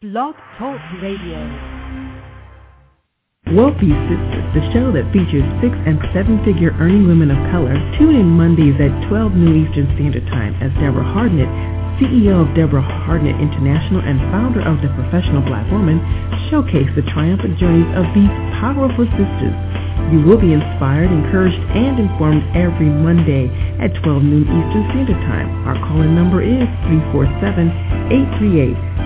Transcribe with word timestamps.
Blog 0.00 0.32
Talk 0.56 0.80
Radio. 1.04 1.36
Wealthy 3.52 3.92
Sistas, 4.08 4.48
the 4.56 4.64
show 4.72 4.88
that 4.96 5.04
features 5.12 5.44
six 5.60 5.76
and 5.84 6.00
seven-figure 6.16 6.72
earning 6.80 7.04
women 7.04 7.28
of 7.28 7.36
color. 7.52 7.76
Tune 8.00 8.16
in 8.16 8.24
Mondays 8.24 8.80
at 8.80 8.88
12 9.12 9.36
noon 9.36 9.68
Eastern 9.68 9.84
Standard 10.00 10.24
Time 10.32 10.56
as 10.64 10.72
Deborah 10.80 11.04
Hardnett, 11.04 11.52
CEO 12.00 12.48
of 12.48 12.56
Deborah 12.56 12.80
Hardnett 12.80 13.36
International 13.44 14.00
and 14.00 14.16
founder 14.32 14.64
of 14.64 14.80
The 14.80 14.88
Professional 14.96 15.44
Black 15.44 15.68
Woman, 15.68 16.00
showcase 16.48 16.88
the 16.96 17.04
triumphant 17.12 17.60
journeys 17.60 17.92
of 17.92 18.08
these 18.16 18.32
powerful 18.56 19.04
sisters. 19.20 19.52
You 20.08 20.24
will 20.24 20.40
be 20.40 20.56
inspired, 20.56 21.12
encouraged, 21.12 21.60
and 21.76 22.00
informed 22.00 22.40
every 22.56 22.88
Monday 22.88 23.52
at 23.76 23.92
12 24.00 24.24
noon 24.24 24.48
Eastern 24.48 24.88
Standard 24.96 25.20
Time. 25.28 25.68
Our 25.68 25.76
call-in 25.84 26.16
number 26.16 26.40
is 26.40 26.64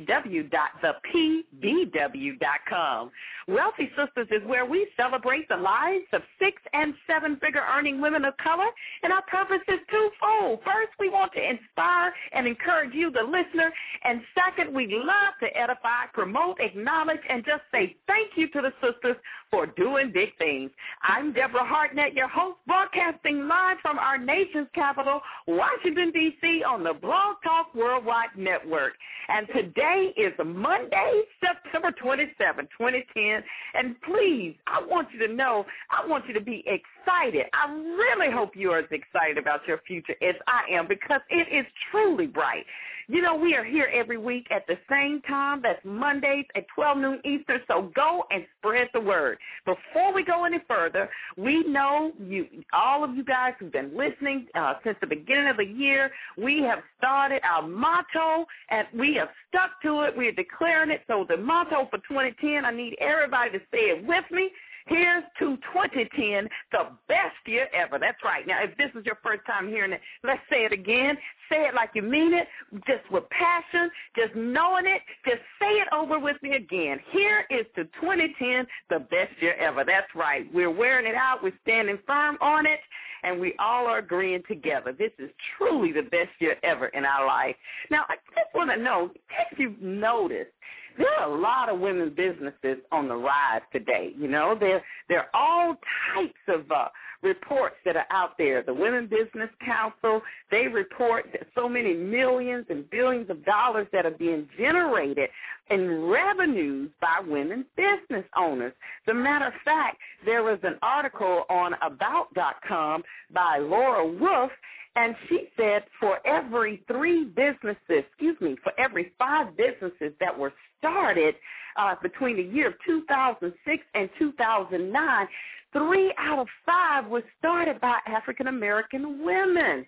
Wealthy 3.48 3.92
Sistas 3.98 4.32
is 4.32 4.42
where 4.48 4.66
we 4.66 4.88
celebrate 4.96 5.50
the 5.50 5.58
lives 5.58 6.06
of 6.14 6.22
six 6.40 6.62
and 6.74 6.94
seven-figure 7.06 7.62
earning 7.78 8.00
women 8.00 8.24
of 8.24 8.38
color, 8.38 8.70
and 9.04 9.12
our 9.12 9.22
purpose 9.24 9.62
is 9.68 9.80
twofold. 9.92 10.62
First, 10.64 10.94
we 10.98 11.10
want 11.10 11.34
to 11.34 11.42
inspire 11.48 12.14
and 12.32 12.48
encourage 12.48 12.94
you, 12.94 13.12
the 13.12 13.22
listener, 13.22 13.72
and 14.04 14.22
second, 14.34 14.74
we 14.74 14.88
love 14.88 15.34
to 15.42 15.58
edify, 15.58 16.06
promote, 16.14 16.62
acknowledge, 16.62 17.20
and 17.30 17.44
just 17.46 17.64
say 17.72 17.98
thank 18.08 18.32
you 18.38 18.48
to 18.50 18.62
the 18.62 18.72
sisters 18.82 19.18
for 19.52 19.68
doing 19.68 20.12
big 20.14 20.36
things. 20.38 20.72
I'm 21.04 21.34
Deborah 21.34 21.64
Hardnett, 21.64 22.16
your 22.16 22.28
host, 22.28 22.58
broadcasting 22.66 23.48
live 23.48 23.78
from 23.82 24.00
our 24.00 24.18
nation's 24.18 24.70
capital, 24.74 25.22
Washington, 25.66 26.12
D.C. 26.12 26.64
on 26.64 26.84
the 26.84 26.94
Blog 26.94 27.38
Talk 27.44 27.74
Worldwide 27.74 28.38
Network. 28.38 28.94
And 29.30 29.48
today 29.48 30.14
is 30.16 30.34
Monday, 30.46 31.24
September 31.44 31.92
27, 31.92 32.68
2010. 32.78 33.44
And 33.74 34.00
please, 34.02 34.56
I 34.68 34.84
want 34.86 35.08
you 35.12 35.28
to 35.28 35.34
know, 35.34 35.66
I 35.90 36.06
want 36.06 36.28
you 36.28 36.34
to 36.36 36.42
be 36.42 36.60
excited. 36.68 36.84
I 37.08 37.68
really 37.72 38.32
hope 38.32 38.56
you 38.56 38.72
are 38.72 38.80
as 38.80 38.86
excited 38.92 39.38
about 39.38 39.68
your 39.68 39.80
future 39.88 40.16
as 40.22 40.36
I 40.48 40.72
am 40.72 40.88
because 40.88 41.22
it 41.30 41.48
is 41.52 41.66
truly 41.92 42.28
bright. 42.28 42.66
You 43.08 43.22
know, 43.22 43.36
we 43.36 43.54
are 43.54 43.64
here 43.64 43.88
every 43.94 44.18
week 44.18 44.48
at 44.50 44.66
the 44.66 44.78
same 44.90 45.22
time. 45.22 45.62
That's 45.62 45.84
Mondays 45.86 46.46
at 46.56 46.66
12 46.74 46.98
noon 46.98 47.22
Eastern. 47.24 47.62
So 47.68 47.92
go 47.96 48.26
and 48.32 48.46
spread 48.58 48.90
the 48.94 49.00
word. 49.00 49.38
Before 49.64 50.12
we 50.12 50.24
go 50.24 50.44
any 50.44 50.58
further, 50.68 51.08
we 51.38 51.64
know 51.66 52.14
you, 52.20 52.48
all 52.74 53.04
of 53.04 53.16
you 53.16 53.24
guys 53.24 53.54
who've 53.60 53.72
been 53.72 53.96
listening 53.96 54.48
uh, 54.56 54.74
since 54.84 54.98
the 55.02 55.08
beginning 55.08 55.48
of 55.48 55.58
the 55.58 55.66
year, 55.66 56.12
we 56.36 56.64
have 56.64 56.80
started 56.98 57.42
our 57.44 57.62
motto 57.62 58.48
and 58.70 58.88
we 58.92 59.14
have 59.16 59.30
stuck 59.50 59.80
to 59.84 60.02
it. 60.02 60.18
We 60.18 60.28
are 60.30 60.32
declaring 60.32 60.90
it. 60.90 61.02
So 61.06 61.28
the 61.30 61.38
motto 61.38 61.88
for 61.92 62.00
2010, 62.00 62.66
I 62.66 62.72
need 62.72 62.96
everybody 63.00 63.52
to 63.52 63.60
say 63.72 63.90
it 63.90 64.04
with 64.04 64.26
me. 64.32 64.50
Here's 64.88 65.24
to 65.40 65.58
2010, 65.74 66.48
the 66.72 66.90
best 67.08 67.36
year 67.46 67.68
ever. 67.74 67.98
That's 67.98 68.24
right. 68.24 68.46
Now, 68.46 68.64
if 68.64 68.78
this 68.78 68.92
is 69.00 69.06
your 69.06 69.18
first 69.24 69.42
time 69.48 69.68
hearing 69.68 69.94
it, 69.94 70.02
let's 70.24 70.42
say 70.50 70.64
it 70.64 70.72
again. 70.72 71.18
Say 71.50 71.68
it 71.68 71.74
like 71.74 71.90
you 71.96 72.04
mean 72.04 72.34
it, 72.34 72.48
just 72.86 73.10
with 73.12 73.24
passion, 73.30 73.90
just 74.16 74.36
knowing 74.36 74.86
it. 74.86 75.02
Just 75.26 75.42
say 75.60 75.74
it 75.74 75.88
over 75.92 76.20
with 76.20 76.38
me 76.44 76.56
again. 76.56 77.00
Here 77.12 77.46
is 77.50 77.66
to 77.76 77.86
2010, 78.00 78.68
the 78.90 79.00
best 79.00 79.32
year 79.42 79.56
ever. 79.56 79.84
That's 79.84 80.14
right. 80.16 80.46
We're 80.54 80.72
wearing 80.72 81.08
it 81.08 81.16
out. 81.16 81.42
We're 81.42 81.54
standing 81.64 81.98
firm 82.06 82.38
on 82.42 82.66
it 82.66 82.80
and 83.24 83.40
we 83.40 83.56
all 83.58 83.88
are 83.88 83.98
agreeing 83.98 84.44
together. 84.48 84.94
This 84.94 85.12
is 85.18 85.32
truly 85.58 85.92
the 85.92 86.04
best 86.04 86.30
year 86.40 86.58
ever 86.64 86.88
in 86.88 87.06
our 87.06 87.26
life. 87.26 87.56
Now, 87.90 88.04
I 88.08 88.16
just 88.36 88.54
want 88.54 88.70
to 88.70 88.78
know 88.78 89.10
if 89.52 89.60
you've 89.60 89.82
noticed, 89.82 90.52
there 90.98 91.14
are 91.20 91.32
a 91.32 91.42
lot 91.42 91.70
of 91.70 91.80
women 91.80 92.14
businesses 92.16 92.78
on 92.92 93.08
the 93.08 93.16
rise 93.16 93.62
today. 93.72 94.14
You 94.18 94.28
know, 94.28 94.56
there 94.60 94.84
there 95.10 95.20
are 95.20 95.30
all 95.34 95.76
types 96.14 96.34
of 96.48 96.72
uh, 96.72 96.88
reports 97.22 97.76
that 97.86 97.96
are 97.96 98.06
out 98.12 98.38
there. 98.38 98.62
The 98.64 98.74
Women 98.74 99.08
Business 99.08 99.50
Council 99.66 100.22
they 100.52 100.68
report 100.68 101.26
that 101.34 101.48
so 101.56 101.68
many 101.68 101.94
millions 101.94 102.66
and 102.70 102.90
billions 102.90 103.30
of 103.30 103.44
dollars 103.46 103.88
that 103.92 104.06
are 104.06 104.12
being 104.12 104.48
generated 104.58 105.30
in 105.70 106.04
revenues 106.06 106.92
by 107.02 107.20
women 107.26 107.66
business 107.76 108.26
owners. 108.38 108.74
As 109.08 109.12
a 109.12 109.16
matter 109.16 109.48
of 109.48 109.54
fact, 109.64 109.98
there 110.24 110.44
was 110.44 110.60
an 110.64 110.78
article 110.82 111.44
on 111.50 111.74
About.com 111.82 113.04
by 113.34 113.58
Laura 113.58 114.06
Wolf, 114.06 114.52
and 114.96 115.16
she 115.28 115.50
said 115.58 115.84
for 116.00 116.26
every 116.26 116.82
three 116.88 117.26
businesses, 117.26 117.78
excuse 117.90 118.40
me, 118.40 118.56
for 118.64 118.72
every 118.80 119.12
five 119.20 119.56
businesses 119.58 120.14
that 120.20 120.38
were 120.38 120.54
started 120.80 121.36
uh, 121.78 121.96
between 122.02 122.38
the 122.38 122.44
year 122.44 122.68
of 122.68 122.74
2006 122.86 123.84
and 123.94 124.10
2009, 124.18 125.28
three 125.74 126.14
out 126.18 126.40
of 126.40 126.48
five 126.66 127.08
was 127.08 127.24
started 127.38 127.82
by 127.82 127.98
African 128.08 128.48
American 128.48 129.24
women. 129.24 129.86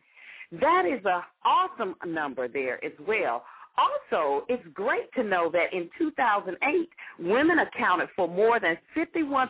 That 0.52 0.86
is 0.86 1.02
an 1.06 1.22
awesome 1.46 1.96
number 2.06 2.48
there 2.48 2.84
as 2.84 2.94
well. 3.08 3.44
Also, 3.78 4.44
it's 4.50 4.64
great 4.74 5.12
to 5.14 5.24
know 5.24 5.52
that 5.52 5.72
in 5.72 5.88
2008, 6.00 6.90
women 7.20 7.60
accounted 7.60 8.10
for 8.16 8.28
more 8.28 8.60
than 8.60 8.76
51% 8.96 9.50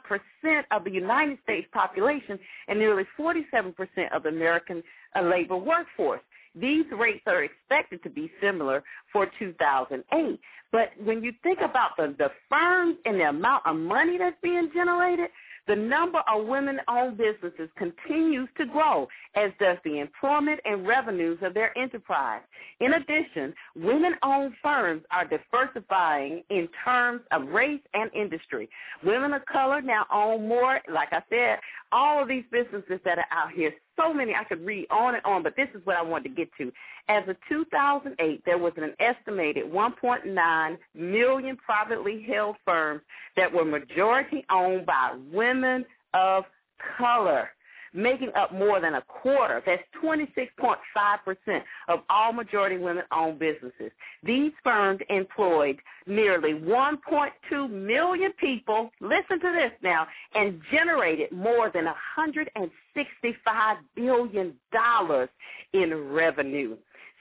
of 0.72 0.84
the 0.84 0.91
United 0.91 1.38
States 1.44 1.66
population 1.72 2.38
and 2.68 2.78
nearly 2.78 3.03
47% 3.18 3.74
of 4.13 4.24
the 4.24 4.29
American 4.29 4.84
uh, 5.17 5.22
labor 5.22 5.57
workforce. 5.57 6.22
These 6.55 6.85
rates 6.97 7.23
are 7.28 7.44
expected 7.44 8.01
to 8.03 8.09
be 8.09 8.31
similar 8.41 8.83
for 9.13 9.28
2008. 9.38 10.39
But 10.72 10.89
when 11.03 11.23
you 11.23 11.31
think 11.44 11.59
about 11.59 11.91
the, 11.97 12.16
the 12.17 12.31
firms 12.50 12.97
and 13.05 13.19
the 13.19 13.29
amount 13.29 13.66
of 13.66 13.75
money 13.75 14.17
that's 14.17 14.35
being 14.41 14.69
generated, 14.73 15.29
the 15.67 15.75
number 15.75 16.19
of 16.31 16.47
women-owned 16.47 17.17
businesses 17.17 17.69
continues 17.77 18.47
to 18.57 18.66
grow, 18.66 19.07
as 19.35 19.51
does 19.59 19.77
the 19.83 20.00
employment 20.00 20.61
and 20.63 20.88
revenues 20.88 21.39
of 21.41 21.53
their 21.53 21.77
enterprise. 21.77 22.41
In 22.79 22.94
addition, 22.94 23.53
women-owned 23.75 24.53
firms 24.63 25.03
are 25.11 25.25
diversifying 25.25 26.44
in 26.50 26.69
terms 26.85 27.22
of 27.31 27.50
race 27.50 27.81
and 27.94 28.09
industry. 28.13 28.69
Women 29.03 29.33
of 29.33 29.45
color 29.45 29.81
now 29.81 30.06
own 30.11 30.47
more, 30.47 30.79
like 30.91 31.09
I 31.11 31.22
said, 31.29 31.59
all 31.91 32.22
of 32.22 32.29
these 32.29 32.45
businesses 32.50 33.01
that 33.03 33.17
are 33.17 33.27
out 33.31 33.51
here 33.51 33.73
so 33.97 34.13
many 34.13 34.33
I 34.33 34.43
could 34.43 34.65
read 34.65 34.87
on 34.89 35.15
and 35.15 35.25
on, 35.25 35.43
but 35.43 35.55
this 35.55 35.67
is 35.73 35.81
what 35.85 35.97
I 35.97 36.01
wanted 36.01 36.29
to 36.29 36.35
get 36.35 36.49
to. 36.57 36.71
As 37.09 37.27
of 37.27 37.35
2008, 37.49 38.41
there 38.45 38.57
was 38.57 38.73
an 38.77 38.93
estimated 38.99 39.65
1.9 39.65 40.77
million 40.95 41.57
privately 41.57 42.25
held 42.27 42.55
firms 42.63 43.01
that 43.35 43.51
were 43.51 43.65
majority 43.65 44.45
owned 44.49 44.85
by 44.85 45.15
women 45.31 45.85
of 46.13 46.45
color 46.97 47.49
making 47.93 48.31
up 48.35 48.53
more 48.53 48.79
than 48.79 48.95
a 48.95 49.01
quarter. 49.01 49.61
That's 49.65 49.83
26.5% 50.03 51.63
of 51.87 51.99
all 52.09 52.33
majority 52.33 52.77
women-owned 52.77 53.39
businesses. 53.39 53.91
These 54.23 54.51
firms 54.63 54.99
employed 55.09 55.79
nearly 56.05 56.53
1.2 56.53 57.69
million 57.69 58.31
people, 58.33 58.91
listen 59.01 59.39
to 59.39 59.51
this 59.51 59.71
now, 59.81 60.07
and 60.35 60.61
generated 60.71 61.31
more 61.31 61.69
than 61.69 61.85
$165 62.17 63.77
billion 63.95 64.53
in 65.73 66.09
revenue. 66.12 66.77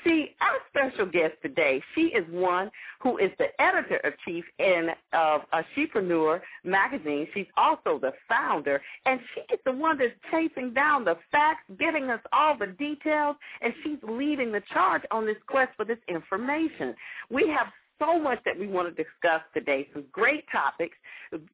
See, 0.07 0.37
our 0.41 0.59
special 0.69 1.07
guest 1.07 1.35
today, 1.43 1.83
she 1.95 2.03
is 2.03 2.25
one 2.31 2.71
who 3.03 3.19
is 3.19 3.33
the 3.39 3.49
editor-in-chief 3.61 4.45
in 4.61 4.91
of 5.13 5.41
a 5.53 5.65
Shepreneur 5.75 6.41
magazine. 6.63 7.27
She's 7.35 7.47
also 7.57 7.99
the 7.99 8.13
founder, 8.29 8.81
and 9.05 9.19
she 9.35 9.41
is 9.53 9.59
the 9.65 9.73
one 9.73 9.99
that's 9.99 10.13
chasing 10.31 10.73
down 10.73 11.05
the 11.05 11.17
facts, 11.33 11.65
giving 11.81 12.09
us 12.11 12.21
all 12.33 12.57
the 12.57 12.69
details, 12.69 13.35
and 13.61 13.75
she's 13.83 13.99
leading 14.05 14.53
the 14.53 14.63
charge 14.73 15.03
on 15.11 15.27
this 15.27 15.39
quest 15.49 15.73
for 15.77 15.85
this 15.85 15.99
information. 16.07 16.95
We 17.29 17.49
have 17.49 17.67
so 17.99 18.19
much 18.19 18.39
that 18.45 18.59
we 18.59 18.67
want 18.67 18.95
to 18.95 19.03
discuss 19.03 19.43
today. 19.55 19.89
Some 19.93 20.05
great 20.13 20.45
topics, 20.51 20.97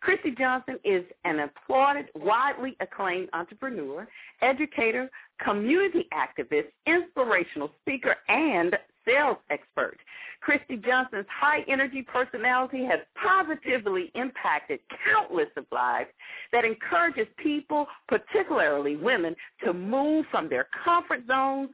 Kristy 0.06 0.36
Johnson 0.36 0.78
is 0.84 1.02
an 1.24 1.40
applauded, 1.40 2.10
widely 2.14 2.76
acclaimed 2.80 3.30
entrepreneur, 3.32 4.06
educator, 4.42 5.10
community 5.42 6.08
activist, 6.12 6.66
inspirational 6.86 7.70
speaker, 7.80 8.16
and 8.28 8.76
sales 9.06 9.38
expert. 9.50 9.98
Kristy 10.46 10.84
Johnson's 10.84 11.26
high 11.28 11.64
energy 11.68 12.02
personality 12.02 12.84
has 12.84 13.00
positively 13.14 14.10
impacted 14.14 14.80
countless 15.04 15.48
of 15.56 15.64
lives 15.70 16.10
that 16.52 16.64
encourages 16.64 17.26
people, 17.36 17.86
particularly 18.08 18.96
women, 18.96 19.36
to 19.64 19.72
move 19.72 20.26
from 20.30 20.48
their 20.48 20.66
comfort 20.84 21.20
zones, 21.28 21.70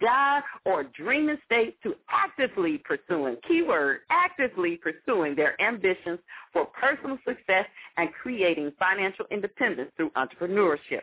die, 0.00 0.40
or 0.66 0.84
dreaming 0.84 1.38
states 1.46 1.76
to 1.82 1.94
actively 2.10 2.78
pursuing, 2.78 3.36
keyword, 3.46 4.00
actively 4.10 4.76
pursuing 4.76 5.34
their 5.34 5.60
ambitions 5.62 6.18
for 6.52 6.66
personal 6.66 7.18
success 7.26 7.66
and 7.96 8.10
creating 8.12 8.72
financial 8.78 9.24
independence 9.30 9.90
through 9.96 10.10
entrepreneurship. 10.10 11.02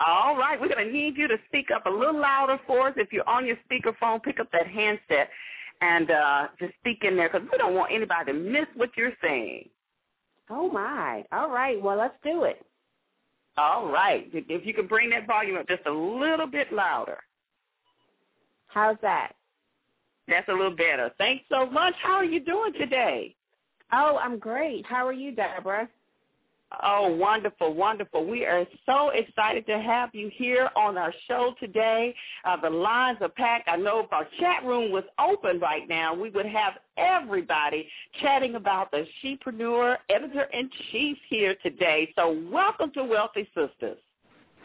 All 0.04 0.36
right, 0.36 0.60
we're 0.60 0.68
going 0.68 0.86
to 0.86 0.92
need 0.92 1.16
you 1.16 1.28
to 1.28 1.36
speak 1.46 1.66
up 1.74 1.86
a 1.86 1.90
little 1.90 2.18
louder 2.20 2.58
for 2.66 2.88
us. 2.88 2.94
If 2.96 3.12
you're 3.12 3.28
on 3.28 3.46
your 3.46 3.56
speakerphone, 3.70 4.22
pick 4.22 4.40
up 4.40 4.50
that 4.52 4.66
handset 4.66 5.28
and 5.80 6.10
uh, 6.10 6.48
just 6.58 6.74
speak 6.80 7.04
in 7.04 7.16
there 7.16 7.28
because 7.28 7.46
we 7.50 7.58
don't 7.58 7.74
want 7.74 7.92
anybody 7.92 8.32
to 8.32 8.38
miss 8.38 8.66
what 8.74 8.90
you're 8.96 9.12
saying. 9.22 9.68
Oh 10.50 10.70
my. 10.70 11.24
All 11.32 11.50
right. 11.50 11.80
Well, 11.80 11.96
let's 11.96 12.16
do 12.24 12.44
it. 12.44 12.64
All 13.58 13.88
right, 13.92 14.30
if 14.32 14.64
you 14.64 14.72
could 14.72 14.88
bring 14.88 15.10
that 15.10 15.26
volume 15.26 15.58
up 15.58 15.68
just 15.68 15.82
a 15.86 15.92
little 15.92 16.46
bit 16.46 16.72
louder, 16.72 17.18
How's 18.68 18.96
that? 19.02 19.32
that's 20.26 20.48
a 20.48 20.52
little 20.52 20.74
better. 20.74 21.10
Thanks 21.18 21.44
so 21.50 21.66
much. 21.66 21.94
How 22.02 22.14
are 22.14 22.24
you 22.24 22.40
doing 22.40 22.72
today? 22.72 23.36
Oh, 23.92 24.18
I'm 24.22 24.38
great. 24.38 24.86
How 24.86 25.06
are 25.06 25.12
you, 25.12 25.34
Deborah? 25.34 25.86
Oh, 26.80 27.08
wonderful, 27.08 27.74
wonderful. 27.74 28.24
We 28.24 28.46
are 28.46 28.66
so 28.86 29.10
excited 29.10 29.66
to 29.66 29.78
have 29.78 30.10
you 30.14 30.30
here 30.32 30.70
on 30.74 30.96
our 30.96 31.12
show 31.28 31.54
today. 31.60 32.14
Uh, 32.44 32.56
the 32.56 32.70
lines 32.70 33.18
are 33.20 33.28
packed. 33.28 33.68
I 33.68 33.76
know 33.76 34.00
if 34.00 34.12
our 34.12 34.26
chat 34.40 34.64
room 34.64 34.90
was 34.90 35.04
open 35.18 35.60
right 35.60 35.86
now, 35.88 36.14
we 36.14 36.30
would 36.30 36.46
have 36.46 36.74
everybody 36.96 37.88
chatting 38.20 38.54
about 38.54 38.90
the 38.90 39.06
Shepreneur 39.22 39.98
editor-in-chief 40.08 41.18
here 41.28 41.54
today. 41.62 42.12
So 42.16 42.42
welcome 42.50 42.90
to 42.92 43.04
Wealthy 43.04 43.48
Sistas. 43.56 43.96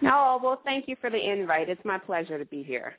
Oh, 0.04 0.40
well, 0.42 0.62
thank 0.64 0.88
you 0.88 0.96
for 1.02 1.10
the 1.10 1.20
invite. 1.20 1.68
It's 1.68 1.84
my 1.84 1.98
pleasure 1.98 2.38
to 2.38 2.46
be 2.46 2.64
here. 2.64 2.96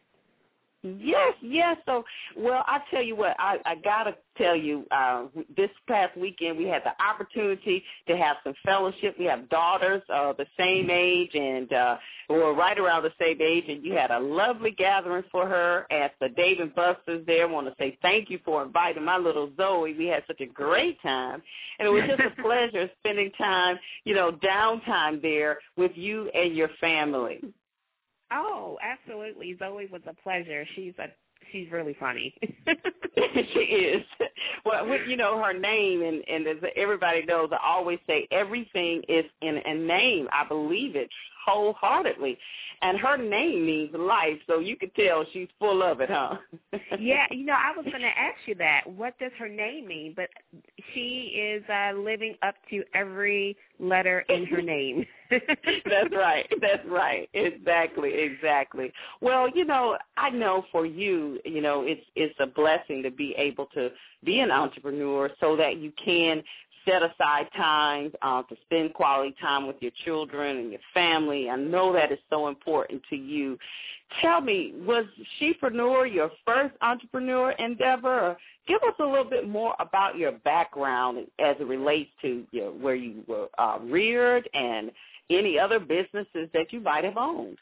Yes, 0.83 1.35
yes. 1.43 1.77
So, 1.87 2.05
well, 2.37 2.63
I 2.67 2.81
tell 2.91 3.03
you 3.03 3.17
what, 3.17 3.35
I, 3.41 3.59
I 3.67 3.75
gotta 3.77 4.15
tell 4.37 4.55
you, 4.55 4.87
uh, 4.93 5.25
this 5.57 5.71
past 5.89 6.17
weekend 6.17 6.57
we 6.57 6.67
had 6.67 6.83
the 6.85 6.93
opportunity 7.05 7.83
to 8.07 8.17
have 8.17 8.37
some 8.45 8.55
fellowship. 8.65 9.17
We 9.19 9.25
have 9.25 9.49
daughters 9.49 10.03
uh, 10.09 10.35
the 10.35 10.47
same 10.57 10.89
age, 10.89 11.35
and 11.35 11.73
uh, 11.73 11.97
we're 12.29 12.55
right 12.55 12.79
around 12.79 13.03
the 13.03 13.13
same 13.21 13.43
age. 13.43 13.65
And 13.69 13.85
you 13.85 13.95
had 13.95 14.13
a 14.13 14.21
lovely 14.21 14.71
gathering 14.71 15.25
for 15.33 15.49
her 15.49 15.85
at 15.91 16.13
the 16.21 16.29
Dave 16.29 16.61
and 16.61 16.73
Buster's. 16.73 17.27
There, 17.27 17.49
I 17.49 17.51
want 17.51 17.67
to 17.67 17.75
say 17.77 17.99
thank 18.01 18.31
you 18.31 18.39
for 18.45 18.63
inviting 18.63 19.05
my 19.05 19.19
little 19.19 19.51
Zoe. 19.57 19.95
We 19.95 20.07
had 20.07 20.23
such 20.29 20.41
a 20.41 20.47
great 20.47 21.03
time, 21.03 21.43
and 21.81 21.89
it 21.89 21.91
was 21.91 22.05
just 22.07 22.21
a 22.21 22.43
pleasure 22.43 22.89
spending 23.01 23.33
time, 23.33 23.81
you 24.05 24.15
know, 24.15 24.31
downtime 24.31 25.21
there 25.21 25.59
with 25.77 25.93
you 25.97 26.29
and 26.29 26.55
your 26.55 26.71
family. 26.81 27.41
Oh, 28.33 28.79
absolutely. 28.83 29.57
Zoe 29.59 29.89
was 29.91 30.03
a 30.07 30.15
pleasure. 30.23 30.67
She's 30.75 30.95
a 30.99 31.09
she's 31.53 31.71
really 31.71 31.97
funny. 31.99 32.35
she 33.17 33.61
is. 33.61 34.05
Well, 34.65 34.87
you 35.07 35.17
know 35.17 35.43
her 35.43 35.59
name, 35.59 36.03
and 36.03 36.23
and 36.29 36.47
as 36.47 36.57
everybody 36.77 37.25
knows, 37.25 37.51
I 37.53 37.59
always 37.65 37.99
say 38.07 38.29
everything 38.31 39.03
is 39.09 39.25
in 39.41 39.61
a 39.65 39.75
name. 39.75 40.29
I 40.33 40.47
believe 40.47 40.97
it 40.97 41.09
wholeheartedly, 41.49 42.39
and 42.83 42.99
her 42.99 43.17
name 43.17 43.67
means 43.67 43.91
life. 43.95 44.39
So 44.47 44.61
you 44.61 44.77
can 44.77 44.91
tell 44.91 45.25
she's 45.33 45.49
full 45.59 45.83
of 45.83 46.01
it, 46.01 46.11
huh? 46.11 46.37
yeah, 46.99 47.27
you 47.31 47.45
know, 47.45 47.55
I 47.55 47.77
was 47.77 47.85
going 47.87 48.03
to 48.03 48.07
ask 48.07 48.37
you 48.47 48.55
that. 48.57 48.83
What 48.87 49.19
does 49.19 49.33
her 49.39 49.49
name 49.49 49.89
mean? 49.89 50.15
But 50.15 50.29
she 50.95 51.35
is 51.35 51.63
uh 51.69 51.93
living 51.97 52.37
up 52.43 52.55
to 52.71 52.83
every 52.95 53.57
letter 53.81 54.21
in 54.29 54.47
her 54.47 54.63
name. 54.63 55.05
That's 55.31 56.13
right. 56.13 56.47
That's 56.61 56.87
right. 56.87 57.29
Exactly. 57.35 58.15
Exactly. 58.15 58.93
Well, 59.21 59.49
you 59.49 59.65
know, 59.65 59.97
I 60.17 60.31
know 60.31 60.65
for 60.73 60.87
you, 60.87 61.39
you 61.45 61.61
know, 61.61 61.83
it's 61.83 62.05
it's 62.15 62.35
a 62.41 62.47
blessing 62.47 63.03
to 63.03 63.11
be 63.11 63.35
able 63.37 63.67
to 63.75 63.91
be 64.25 64.41
an 64.41 64.51
entrepreneur 64.51 65.31
so 65.41 65.57
that 65.57 65.79
you 65.79 65.93
can 66.03 66.43
set 66.85 67.03
aside 67.03 67.49
time 67.57 68.13
uh, 68.23 68.43
to 68.45 68.57
spend 68.65 68.95
quality 68.95 69.35
time 69.41 69.67
with 69.67 69.77
your 69.81 69.93
children 70.05 70.57
and 70.59 70.71
your 70.71 70.81
family. 70.95 71.49
I 71.51 71.57
know 71.57 71.93
that 71.93 72.13
is 72.13 72.19
so 72.31 72.49
important 72.49 73.03
to 73.11 73.17
you. 73.17 73.59
Tell 74.23 74.41
me, 74.41 74.73
was 74.87 75.05
Shepreneur 75.41 76.13
your 76.13 76.31
first 76.47 76.75
entrepreneur 76.81 77.53
endeavor? 77.53 78.21
Or 78.21 78.37
give 78.67 78.83
us 78.83 78.95
a 79.01 79.05
little 79.05 79.29
bit 79.29 79.49
more 79.49 79.75
about 79.81 80.17
your 80.17 80.33
background 80.33 81.27
as 81.39 81.57
it 81.61 81.67
relates 81.67 82.11
to 82.23 82.45
you 82.51 82.61
know, 82.61 82.71
where 82.71 82.95
you 82.95 83.23
were 83.27 83.49
uh, 83.59 83.79
reared 83.83 84.49
and 84.55 84.91
any 85.31 85.59
other 85.59 85.79
businesses 85.79 86.49
that 86.55 86.73
you 86.73 86.81
might 86.81 87.05
have 87.05 87.17
owned. 87.17 87.59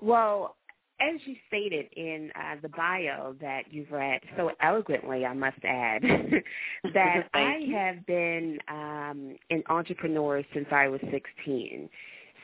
Well, 0.00 0.56
as 1.00 1.20
you 1.26 1.36
stated 1.48 1.86
in 1.96 2.30
uh, 2.34 2.56
the 2.62 2.68
bio 2.70 3.34
that 3.40 3.64
you've 3.70 3.90
read 3.90 4.20
so 4.36 4.50
eloquently, 4.60 5.24
I 5.24 5.34
must 5.34 5.58
add, 5.64 6.02
that 6.94 7.28
I 7.34 7.66
have 7.72 8.06
been 8.06 8.58
um, 8.68 9.36
an 9.50 9.62
entrepreneur 9.68 10.42
since 10.54 10.66
I 10.70 10.88
was 10.88 11.00
16. 11.10 11.88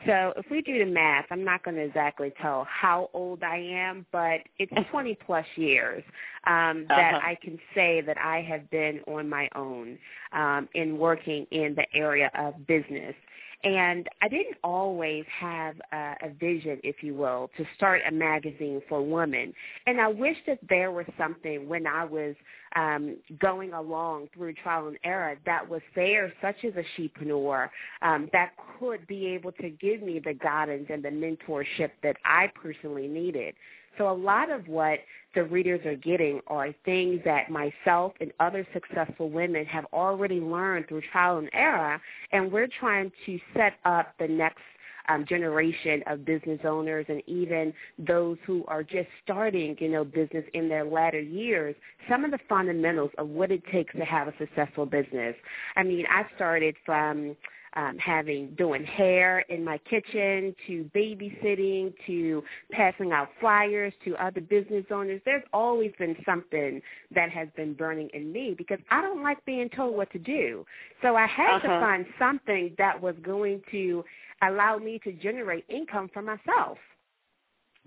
So 0.05 0.33
if 0.35 0.45
we 0.51 0.61
do 0.61 0.79
the 0.79 0.85
math, 0.91 1.25
I'm 1.31 1.45
not 1.45 1.63
going 1.63 1.77
to 1.77 1.83
exactly 1.83 2.33
tell 2.41 2.67
how 2.69 3.09
old 3.13 3.41
I 3.43 3.57
am, 3.57 4.05
but 4.11 4.41
it's 4.59 4.73
20 4.91 5.17
plus 5.25 5.45
years 5.55 6.03
um, 6.45 6.85
that 6.95 7.13
Uh-huh. 7.13 7.19
I 7.21 7.37
can 7.41 7.57
say 7.73 8.01
that 8.01 8.17
I 8.17 8.41
have 8.41 8.69
been 8.69 8.99
on 9.07 9.29
my 9.29 9.49
own 9.55 9.97
um, 10.33 10.67
in 10.73 10.97
working 10.97 11.47
in 11.51 11.75
the 11.75 11.85
area 11.95 12.29
of 12.37 12.67
business. 12.67 13.15
And 13.63 14.09
I 14.21 14.27
didn't 14.27 14.57
always 14.61 15.23
have 15.39 15.75
a, 15.93 16.15
a 16.23 16.29
vision, 16.37 16.79
if 16.83 16.97
you 17.01 17.13
will, 17.15 17.49
to 17.57 17.65
start 17.77 18.01
a 18.05 18.11
magazine 18.11 18.81
for 18.89 19.01
women. 19.01 19.53
And 19.87 20.01
I 20.01 20.09
wish 20.09 20.35
that 20.47 20.59
there 20.67 20.91
was 20.91 21.05
something 21.17 21.69
when 21.69 21.87
I 21.87 22.03
was 22.03 22.35
um, 22.75 23.17
going 23.39 23.71
along 23.71 24.27
through 24.33 24.55
trial 24.55 24.87
and 24.87 24.97
error 25.05 25.37
that 25.45 25.67
was 25.67 25.81
there, 25.95 26.33
such 26.41 26.57
as 26.65 26.73
a 26.75 27.01
shepreneur, 27.01 27.69
um, 28.01 28.29
that 28.33 28.51
could 28.79 29.07
be 29.07 29.27
able 29.27 29.53
to 29.53 29.69
give 29.69 30.01
me 30.01 30.19
the 30.19 30.33
guidance 30.33 30.87
and 30.89 31.03
the 31.03 31.09
mentorship 31.09 31.91
that 32.01 32.17
I 32.25 32.51
personally 32.61 33.07
needed. 33.07 33.55
So 33.97 34.09
a 34.09 34.13
lot 34.13 34.49
of 34.49 34.67
what 34.67 34.99
the 35.35 35.43
readers 35.43 35.85
are 35.85 35.95
getting 35.95 36.41
are 36.47 36.73
things 36.85 37.21
that 37.25 37.49
myself 37.49 38.13
and 38.21 38.31
other 38.39 38.67
successful 38.73 39.29
women 39.29 39.65
have 39.65 39.85
already 39.93 40.39
learned 40.39 40.87
through 40.87 41.01
trial 41.11 41.37
and 41.37 41.49
error, 41.53 42.01
and 42.31 42.51
we're 42.51 42.67
trying 42.79 43.11
to 43.25 43.39
set 43.55 43.73
up 43.85 44.13
the 44.19 44.27
next 44.27 44.61
um, 45.09 45.25
generation 45.27 46.01
of 46.07 46.25
business 46.25 46.59
owners 46.63 47.05
and 47.09 47.21
even 47.27 47.73
those 47.99 48.37
who 48.45 48.63
are 48.67 48.83
just 48.83 49.07
starting, 49.23 49.75
you 49.79 49.89
know, 49.89 50.03
business 50.03 50.45
in 50.53 50.69
their 50.69 50.85
latter 50.85 51.19
years, 51.19 51.75
some 52.09 52.23
of 52.23 52.31
the 52.31 52.39
fundamentals 52.47 53.11
of 53.17 53.27
what 53.27 53.51
it 53.51 53.61
takes 53.71 53.93
to 53.93 54.05
have 54.05 54.27
a 54.27 54.33
successful 54.37 54.85
business. 54.85 55.35
I 55.75 55.83
mean, 55.83 56.05
I 56.09 56.23
started 56.35 56.75
from 56.85 57.35
um, 57.75 57.97
having 57.97 58.49
doing 58.55 58.83
hair 58.85 59.39
in 59.49 59.63
my 59.63 59.77
kitchen 59.89 60.55
to 60.67 60.89
babysitting 60.95 61.93
to 62.07 62.43
passing 62.71 63.11
out 63.11 63.29
flyers 63.39 63.93
to 64.05 64.15
other 64.17 64.41
business 64.41 64.85
owners. 64.91 65.21
There's 65.25 65.43
always 65.53 65.91
been 65.97 66.15
something 66.25 66.81
that 67.15 67.29
has 67.31 67.47
been 67.55 67.73
burning 67.73 68.09
in 68.13 68.31
me 68.31 68.53
because 68.57 68.79
I 68.91 69.01
don't 69.01 69.23
like 69.23 69.43
being 69.45 69.69
told 69.69 69.95
what 69.95 70.11
to 70.11 70.19
do. 70.19 70.65
So 71.01 71.15
I 71.15 71.27
had 71.27 71.59
to 71.59 71.67
Uh-huh. 71.69 71.79
find 71.79 72.05
something 72.19 72.75
that 72.77 72.99
was 73.01 73.15
going 73.23 73.61
to 73.71 74.03
allow 74.41 74.77
me 74.77 74.99
to 74.99 75.11
generate 75.13 75.65
income 75.69 76.09
for 76.13 76.21
myself. 76.21 76.77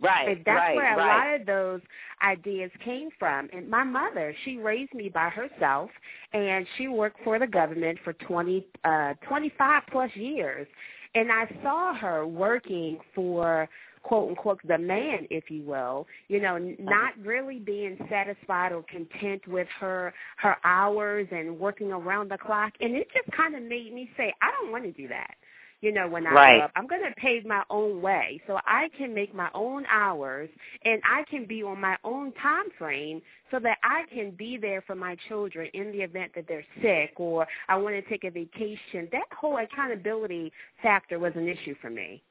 Right. 0.01 0.29
And 0.29 0.45
that's 0.45 0.57
right. 0.57 0.77
where 0.77 0.95
a 0.95 0.97
right. 0.97 1.31
lot 1.33 1.41
of 1.41 1.47
those 1.47 1.81
ideas 2.23 2.71
came 2.85 3.09
from. 3.19 3.49
And 3.53 3.69
my 3.69 3.85
mother, 3.85 4.35
she 4.45 4.59
raised 4.59 4.95
me 4.95 5.09
by 5.09 5.31
herself, 5.31 5.91
and 6.33 6.67
she 6.77 6.89
worked 6.89 7.19
for 7.25 7.39
the 7.39 7.47
government 7.47 7.99
for 8.05 8.13
20, 8.13 8.67
uh, 8.85 9.15
25 9.27 9.83
plus 9.91 10.11
years. 10.15 10.67
And 11.15 11.33
I 11.33 11.47
saw 11.63 11.95
her 11.95 12.27
working 12.27 12.99
for 13.15 13.69
quote 14.03 14.29
unquote 14.29 14.61
the 14.69 14.79
man, 14.79 15.27
if 15.31 15.51
you 15.51 15.63
will, 15.63 16.07
you 16.29 16.41
know, 16.41 16.59
not 16.79 17.13
really 17.25 17.59
being 17.59 17.97
satisfied 18.09 18.71
or 18.71 18.85
content 18.85 19.47
with 19.49 19.67
her 19.81 20.15
her 20.37 20.57
hours 20.63 21.27
and 21.33 21.59
working 21.59 21.91
around 21.91 22.31
the 22.31 22.39
clock. 22.39 22.73
And 22.81 22.95
it 22.95 23.09
just 23.13 23.35
kind 23.37 23.57
of 23.57 23.63
made 23.63 23.93
me 23.93 24.09
say, 24.17 24.33
I 24.43 24.51
don't 24.53 24.71
want 24.71 24.85
to 24.85 24.93
do 24.93 25.09
that 25.09 25.35
you 25.81 25.93
know, 25.93 26.09
when 26.09 26.27
I 26.27 26.33
Right. 26.35 26.63
up. 26.63 26.73
I'm 26.77 26.87
going 26.87 27.03
to 27.03 27.15
pave 27.21 27.45
my 27.47 27.63
own 27.71 28.01
way 28.03 28.41
so 28.47 28.59
I 28.67 28.89
can 28.97 29.15
make 29.15 29.35
my 29.35 29.51
own 29.55 29.87
hours 29.87 30.49
and 30.85 31.03
I 31.05 31.25
can 31.31 31.45
be 31.47 31.63
on 31.63 31.81
my 31.81 31.97
own 32.05 32.33
time 32.33 32.71
frame 32.79 33.23
so 33.51 33.59
that 33.61 33.79
I 33.83 34.05
can 34.13 34.31
be 34.33 34.57
there 34.57 34.83
for 34.83 34.95
my 34.95 35.17
children 35.29 35.69
in 35.75 35.93
the 35.93 36.03
event 36.03 36.33
that 36.35 36.47
they're 36.49 36.65
sick 36.83 37.15
or 37.19 37.47
I 37.69 37.77
want 37.77 37.95
to 37.95 38.03
take 38.03 38.25
a 38.25 38.31
vacation. 38.31 39.09
That 39.13 39.27
whole 39.39 39.59
accountability 39.59 40.53
factor 40.83 41.19
was 41.19 41.33
an 41.37 41.49
issue 41.49 41.75
for 41.81 41.91
me. 41.91 42.23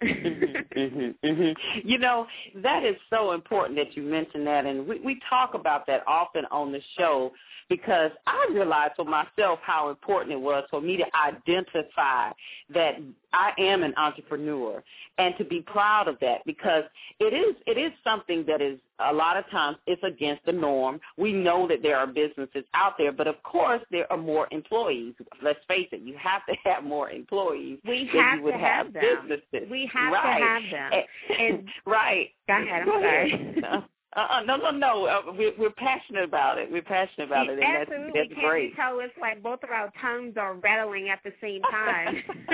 Hmm 0.00 1.10
hmm 1.22 1.50
You 1.84 1.98
know, 1.98 2.26
that 2.62 2.84
is 2.84 2.96
so 3.10 3.32
important 3.32 3.78
that 3.78 3.96
you 3.96 4.02
mentioned 4.02 4.46
that, 4.46 4.66
and 4.66 4.86
we, 4.86 5.00
we 5.00 5.20
talk 5.28 5.54
about 5.54 5.86
that 5.86 6.02
often 6.06 6.44
on 6.50 6.72
the 6.72 6.80
show 6.98 7.32
because 7.68 8.10
I 8.26 8.48
realized 8.52 8.92
for 8.96 9.04
myself 9.04 9.58
how 9.62 9.88
important 9.90 10.32
it 10.32 10.40
was 10.40 10.64
for 10.70 10.80
me 10.80 10.96
to 10.98 11.04
identify 11.16 12.30
that 12.72 12.96
I 13.36 13.52
am 13.60 13.82
an 13.82 13.92
entrepreneur 13.96 14.82
and 15.18 15.34
to 15.38 15.44
be 15.44 15.60
proud 15.60 16.08
of 16.08 16.18
that 16.20 16.38
because 16.46 16.84
it 17.20 17.32
is 17.34 17.54
it 17.66 17.78
is 17.78 17.92
something 18.02 18.44
that 18.46 18.62
is 18.62 18.78
a 19.06 19.12
lot 19.12 19.36
of 19.36 19.48
times 19.50 19.76
it's 19.86 20.02
against 20.02 20.44
the 20.46 20.52
norm. 20.52 20.98
We 21.18 21.32
know 21.32 21.68
that 21.68 21.82
there 21.82 21.98
are 21.98 22.06
businesses 22.06 22.64
out 22.72 22.94
there, 22.96 23.12
but 23.12 23.26
of 23.26 23.42
course 23.42 23.82
there 23.90 24.10
are 24.10 24.16
more 24.18 24.48
employees. 24.50 25.14
Let's 25.42 25.58
face 25.68 25.88
it, 25.92 26.00
you 26.00 26.14
have 26.18 26.46
to 26.46 26.54
have 26.64 26.82
more 26.82 27.10
employees 27.10 27.78
We 27.86 28.08
than 28.12 28.22
have 28.22 28.38
you 28.38 28.44
would 28.44 28.52
to 28.52 28.58
have 28.58 28.92
them. 28.94 29.02
businesses. 29.28 29.70
We 29.70 29.90
have 29.92 30.12
right. 30.14 30.38
to 30.38 30.44
have 30.44 30.62
them. 30.92 31.02
And, 31.38 31.40
And- 31.58 31.68
right. 31.86 32.30
Go 32.48 32.54
ahead, 32.54 32.80
I'm 32.80 32.86
Go 32.86 32.92
sorry. 33.00 33.32
ahead. 33.32 33.84
Uh, 34.16 34.40
no, 34.46 34.56
no, 34.56 34.70
no. 34.70 35.04
Uh, 35.04 35.20
we're, 35.36 35.52
we're 35.58 35.70
passionate 35.70 36.24
about 36.24 36.56
it. 36.56 36.72
We're 36.72 36.80
passionate 36.80 37.26
about 37.26 37.48
it, 37.48 37.58
and 37.58 37.62
Absolutely. 37.62 38.06
that's, 38.14 38.28
that's 38.30 38.40
Can't 38.40 38.46
great. 38.48 38.70
you 38.70 38.76
tell 38.76 38.98
it's 39.00 39.12
like 39.20 39.42
both 39.42 39.62
of 39.62 39.68
our 39.70 39.92
tongues 40.00 40.34
are 40.38 40.54
rattling 40.54 41.10
at 41.10 41.18
the 41.22 41.32
same 41.40 41.60
time? 41.70 42.16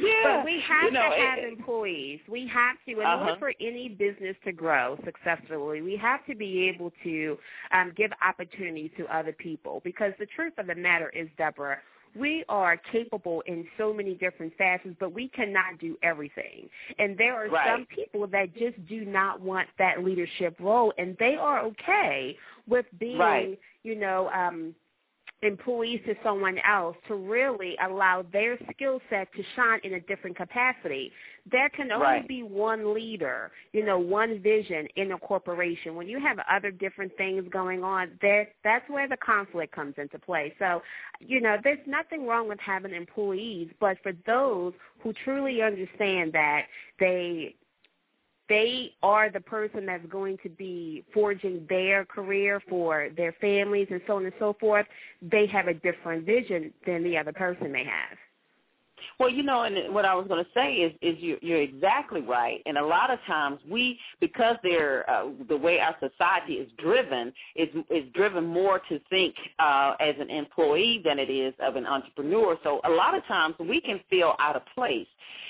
yeah. 0.00 0.22
But 0.24 0.44
we 0.46 0.60
have 0.66 0.84
you 0.84 0.90
know, 0.92 1.10
to 1.10 1.16
have 1.16 1.38
it- 1.40 1.52
employees. 1.52 2.20
We 2.26 2.48
have 2.48 2.76
to, 2.86 3.00
in 3.00 3.06
Uh-huh. 3.06 3.24
order 3.24 3.36
for 3.38 3.52
any 3.60 3.90
business 3.90 4.34
to 4.44 4.52
grow 4.52 4.98
successfully, 5.04 5.82
we 5.82 5.96
have 5.96 6.24
to 6.26 6.34
be 6.34 6.68
able 6.70 6.90
to 7.04 7.36
um, 7.72 7.92
give 7.94 8.10
opportunities 8.26 8.90
to 8.96 9.06
other 9.14 9.32
people. 9.32 9.82
Because 9.84 10.12
the 10.18 10.26
truth 10.34 10.54
of 10.56 10.66
the 10.68 10.74
matter 10.74 11.10
is, 11.10 11.28
Deborah, 11.36 11.78
we 12.14 12.44
are 12.48 12.76
capable 12.76 13.42
in 13.46 13.66
so 13.78 13.92
many 13.92 14.14
different 14.14 14.52
facets, 14.56 14.94
but 15.00 15.12
we 15.12 15.28
cannot 15.28 15.78
do 15.80 15.96
everything. 16.02 16.68
And 16.98 17.16
there 17.16 17.34
are 17.34 17.48
Right. 17.48 17.66
some 17.66 17.86
people 17.86 18.26
that 18.28 18.54
just 18.54 18.84
do 18.86 19.04
not 19.04 19.40
want 19.40 19.68
that 19.78 20.04
leadership 20.04 20.56
role, 20.58 20.92
and 20.98 21.16
they 21.18 21.36
are 21.36 21.60
okay 21.60 22.36
with 22.66 22.86
being, 22.98 23.18
Right. 23.18 23.58
you 23.82 23.94
know, 23.96 24.28
um, 24.30 24.74
employees 25.42 26.00
to 26.06 26.14
someone 26.22 26.56
else 26.68 26.96
to 27.08 27.16
really 27.16 27.76
allow 27.84 28.24
their 28.32 28.56
skill 28.72 29.00
set 29.10 29.32
to 29.34 29.42
shine 29.56 29.80
in 29.82 29.94
a 29.94 30.00
different 30.00 30.36
capacity. 30.36 31.10
There 31.50 31.68
can 31.70 31.90
only 31.90 32.06
right. 32.06 32.28
be 32.28 32.44
one 32.44 32.94
leader, 32.94 33.50
you 33.72 33.84
know, 33.84 33.98
one 33.98 34.40
vision 34.40 34.86
in 34.94 35.10
a 35.10 35.18
corporation. 35.18 35.96
When 35.96 36.06
you 36.06 36.20
have 36.20 36.38
other 36.50 36.70
different 36.70 37.16
things 37.16 37.44
going 37.50 37.82
on, 37.82 38.12
there 38.22 38.48
that's 38.62 38.88
where 38.88 39.08
the 39.08 39.16
conflict 39.16 39.74
comes 39.74 39.94
into 39.98 40.20
play. 40.20 40.54
So, 40.60 40.82
you 41.18 41.40
know, 41.40 41.56
there's 41.64 41.84
nothing 41.86 42.26
wrong 42.26 42.48
with 42.48 42.60
having 42.60 42.94
employees, 42.94 43.68
but 43.80 43.96
for 44.04 44.12
those 44.24 44.72
who 45.00 45.12
truly 45.24 45.62
understand 45.62 46.32
that 46.34 46.66
they 47.00 47.56
they 48.52 48.92
are 49.02 49.30
the 49.30 49.40
person 49.40 49.86
that's 49.86 50.04
going 50.10 50.36
to 50.42 50.50
be 50.50 51.02
forging 51.14 51.64
their 51.70 52.04
career 52.04 52.62
for 52.68 53.08
their 53.16 53.34
families 53.40 53.88
and 53.90 54.02
so 54.06 54.16
on 54.16 54.26
and 54.26 54.34
so 54.38 54.54
forth, 54.60 54.84
they 55.22 55.46
have 55.46 55.68
a 55.68 55.74
different 55.74 56.26
vision 56.26 56.70
than 56.86 57.02
the 57.02 57.16
other 57.16 57.32
person 57.32 57.72
may 57.72 57.82
have. 57.82 58.18
Well, 59.18 59.30
you 59.30 59.42
know, 59.42 59.62
and 59.62 59.94
what 59.94 60.04
I 60.04 60.14
was 60.14 60.26
going 60.28 60.44
to 60.44 60.50
say 60.52 60.74
is, 60.74 60.92
is 61.00 61.16
you, 61.18 61.38
you're 61.40 61.62
exactly 61.62 62.20
right. 62.20 62.60
And 62.66 62.76
a 62.76 62.84
lot 62.84 63.10
of 63.10 63.18
times 63.26 63.58
we, 63.70 63.98
because 64.20 64.56
they're 64.62 65.08
uh, 65.08 65.30
the 65.48 65.56
way 65.56 65.80
our 65.80 65.96
society 66.00 66.54
is 66.54 66.70
driven, 66.76 67.32
is 67.56 67.68
is 67.88 68.04
driven 68.14 68.44
more 68.44 68.80
to 68.90 69.00
think 69.08 69.34
uh, 69.58 69.94
as 69.98 70.14
an 70.18 70.28
employee 70.28 71.00
than 71.04 71.18
it 71.18 71.30
is 71.30 71.54
of 71.60 71.76
an 71.76 71.86
entrepreneur. 71.86 72.58
So 72.62 72.80
a 72.84 72.90
lot 72.90 73.16
of 73.16 73.24
times 73.26 73.54
we 73.58 73.80
can 73.80 74.00
feel 74.10 74.34
out 74.38 74.56
of 74.56 74.62
place 74.74 75.06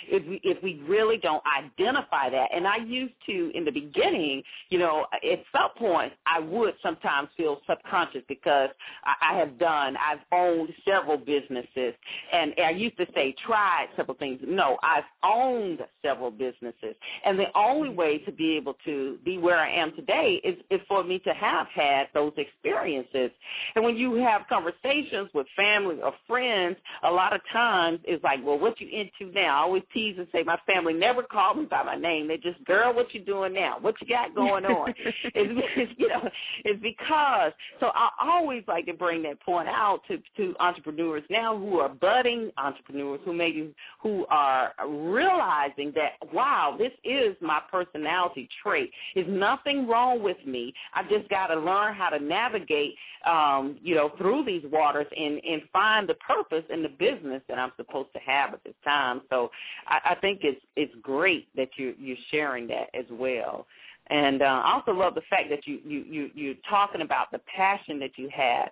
if 0.09 0.27
we 0.27 0.41
if 0.43 0.63
we 0.63 0.83
really 0.87 1.17
don't 1.17 1.43
identify 1.57 2.31
that. 2.31 2.49
And 2.55 2.67
I 2.67 2.77
used 2.77 3.15
to 3.27 3.51
in 3.55 3.65
the 3.65 3.71
beginning, 3.71 4.43
you 4.71 4.79
know, 4.79 5.07
at 5.13 5.43
some 5.53 5.71
point 5.77 6.13
I 6.27 6.41
would 6.41 6.75
sometimes 6.83 7.29
feel 7.37 7.61
subconscious 7.69 8.23
because 8.29 8.71
I, 9.05 9.33
I 9.33 9.39
have 9.39 9.59
done, 9.59 9.97
I've 9.97 10.21
owned 10.33 10.71
several 10.85 11.17
businesses, 11.17 11.95
and 12.33 12.55
I 12.63 12.71
used 12.71 12.97
to 12.99 13.07
say 13.15 13.35
tried 13.45 13.89
several 13.97 14.17
things. 14.17 14.41
No, 14.47 14.79
I've 14.83 15.05
owned 15.23 15.81
several 16.03 16.31
businesses, 16.31 16.95
and 17.25 17.39
the 17.39 17.47
only 17.55 17.89
mm-hmm. 17.89 17.99
way 17.99 18.19
to 18.19 18.33
be 18.33 18.57
able 18.57 18.75
to 18.85 19.19
be 19.25 19.39
where 19.39 19.59
I 19.59 19.71
am 19.71 19.95
today 19.95 20.41
is 20.45 20.57
is 20.71 20.81
for 20.89 21.05
me 21.05 21.19
to 21.21 21.35
have 21.35 21.67
had 21.69 22.09
those 22.15 22.33
experiences. 22.37 23.31
And 23.75 23.85
when 23.85 23.97
you 23.97 24.15
have 24.17 24.43
conversations 24.49 25.31
with 25.35 25.47
family 25.57 26.01
or 26.03 26.13
friends, 26.27 26.77
a 27.03 27.11
lot 27.11 27.35
of 27.35 27.41
times 27.53 28.01
it's 28.05 28.23
like, 28.23 28.41
well, 28.45 28.59
what 28.59 28.81
you 28.81 28.89
into 28.89 29.33
now? 29.33 29.59
I 29.59 29.63
always 29.63 29.83
tease 29.93 30.17
and 30.19 30.27
say 30.33 30.43
my 30.43 30.59
family 30.67 30.93
never 30.93 31.23
called 31.23 31.59
me 31.59 31.65
by 31.65 31.83
my 31.83 31.97
name. 31.97 32.29
They 32.29 32.37
just, 32.37 32.63
girl, 32.65 32.95
what 32.95 33.15
you 33.15 33.21
doing 33.21 33.53
now? 33.53 33.79
What 33.81 33.95
you 34.01 34.07
got 34.07 34.35
going 34.35 34.65
on? 34.65 34.95
it's, 35.35 35.93
you 35.97 36.09
know, 36.09 36.29
it's 36.65 36.81
because. 36.83 37.53
So 37.81 37.91
I 37.95 38.11
always 38.21 38.65
like 38.67 38.87
to 38.87 38.95
bring 38.95 39.23
that 39.23 39.41
point 39.41 39.69
out 39.69 40.01
to 40.09 40.19
to 40.37 40.55
entrepreneurs 40.61 41.23
now 41.31 41.57
who 41.57 41.79
are 41.79 41.89
budding 41.89 42.51
entrepreneurs 42.57 43.21
who 43.25 43.33
maybe 43.33 43.75
who 44.01 44.27
are 44.29 44.73
realizing 44.87 45.93
that 45.95 46.13
wow, 46.33 46.77
this 46.79 46.93
is 47.05 47.37
my 47.41 47.61
personality 47.71 48.49
trait. 48.63 48.91
There's 49.15 49.29
nothing 49.29 49.87
wrong 49.87 50.23
with 50.23 50.39
me. 50.47 50.75
I 50.95 51.03
just 51.05 51.29
got 51.29 51.49
to 51.49 51.57
learn 51.57 51.95
how 51.95 52.11
to 52.11 52.19
navigate, 52.19 52.95
um, 53.27 53.79
you 53.83 53.95
know, 53.95 54.11
through 54.19 54.45
these 54.45 54.65
waters 54.71 55.07
and 55.17 55.41
and 55.45 55.63
find 55.73 56.09
the 56.09 56.15
purpose 56.15 56.65
in 56.71 56.83
the 56.83 56.89
business 56.89 57.43
that 57.49 57.59
I'm 57.59 57.73
supposed 57.77 58.13
to 58.15 58.19
have 58.21 58.55
at 58.55 58.65
this 58.65 58.75
time. 58.85 59.23
So 59.31 59.51
I, 59.87 59.99
I 60.11 60.15
think 60.17 60.41
it's 60.43 60.61
it's 60.77 60.95
great 61.03 61.49
that 61.57 61.71
you 61.77 61.95
you're 61.99 62.17
sharing 62.31 62.67
that 62.69 62.89
as 62.95 63.07
well. 63.11 63.67
And 64.09 64.43
uh, 64.43 64.63
I 64.65 64.75
also 64.75 64.93
love 64.93 65.15
the 65.15 65.23
fact 65.31 65.49
that 65.51 65.67
you 65.67 65.81
you 65.85 66.05
you 66.09 66.31
you're 66.35 66.55
talking 66.69 67.03
about 67.03 67.31
the 67.31 67.41
passion 67.55 67.99
that 68.01 68.19
you 68.19 68.29
had 68.33 68.71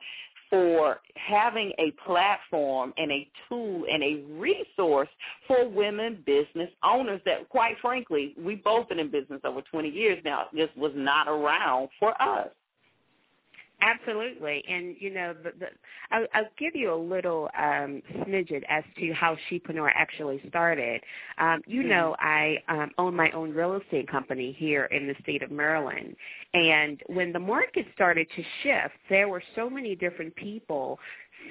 for 0.50 1.00
having 1.14 1.72
a 1.78 1.92
platform 2.04 2.92
and 2.98 3.12
a 3.12 3.28
tool 3.48 3.84
and 3.90 4.02
a 4.02 4.24
resource 4.32 5.08
for 5.46 5.68
women 5.68 6.22
business 6.26 6.68
owners 6.82 7.20
that 7.24 7.48
quite 7.48 7.76
frankly 7.80 8.34
we 8.36 8.56
both 8.56 8.88
been 8.88 8.98
in 8.98 9.08
business 9.08 9.40
over 9.44 9.62
20 9.62 9.88
years 9.88 10.20
now 10.24 10.46
just 10.54 10.76
was 10.76 10.90
not 10.96 11.28
around 11.28 11.88
for 12.00 12.20
us 12.20 12.48
Absolutely, 13.82 14.62
and 14.68 14.94
you 14.98 15.10
know, 15.10 15.34
the, 15.34 15.52
the, 15.58 15.66
I'll, 16.10 16.26
I'll 16.34 16.48
give 16.58 16.74
you 16.74 16.92
a 16.92 16.96
little 16.96 17.48
um, 17.58 18.02
smidget 18.18 18.62
as 18.68 18.84
to 18.98 19.12
how 19.12 19.36
Shepreneur 19.50 19.90
actually 19.94 20.42
started. 20.48 21.00
Um, 21.38 21.62
you 21.66 21.80
mm-hmm. 21.80 21.90
know, 21.90 22.16
I 22.18 22.56
um, 22.68 22.90
own 22.98 23.16
my 23.16 23.30
own 23.30 23.54
real 23.54 23.76
estate 23.76 24.10
company 24.10 24.54
here 24.58 24.84
in 24.86 25.06
the 25.06 25.14
state 25.22 25.42
of 25.42 25.50
Maryland, 25.50 26.14
and 26.52 27.00
when 27.06 27.32
the 27.32 27.38
market 27.38 27.86
started 27.94 28.26
to 28.36 28.42
shift, 28.62 28.94
there 29.08 29.28
were 29.28 29.42
so 29.54 29.70
many 29.70 29.94
different 29.94 30.34
people 30.36 30.98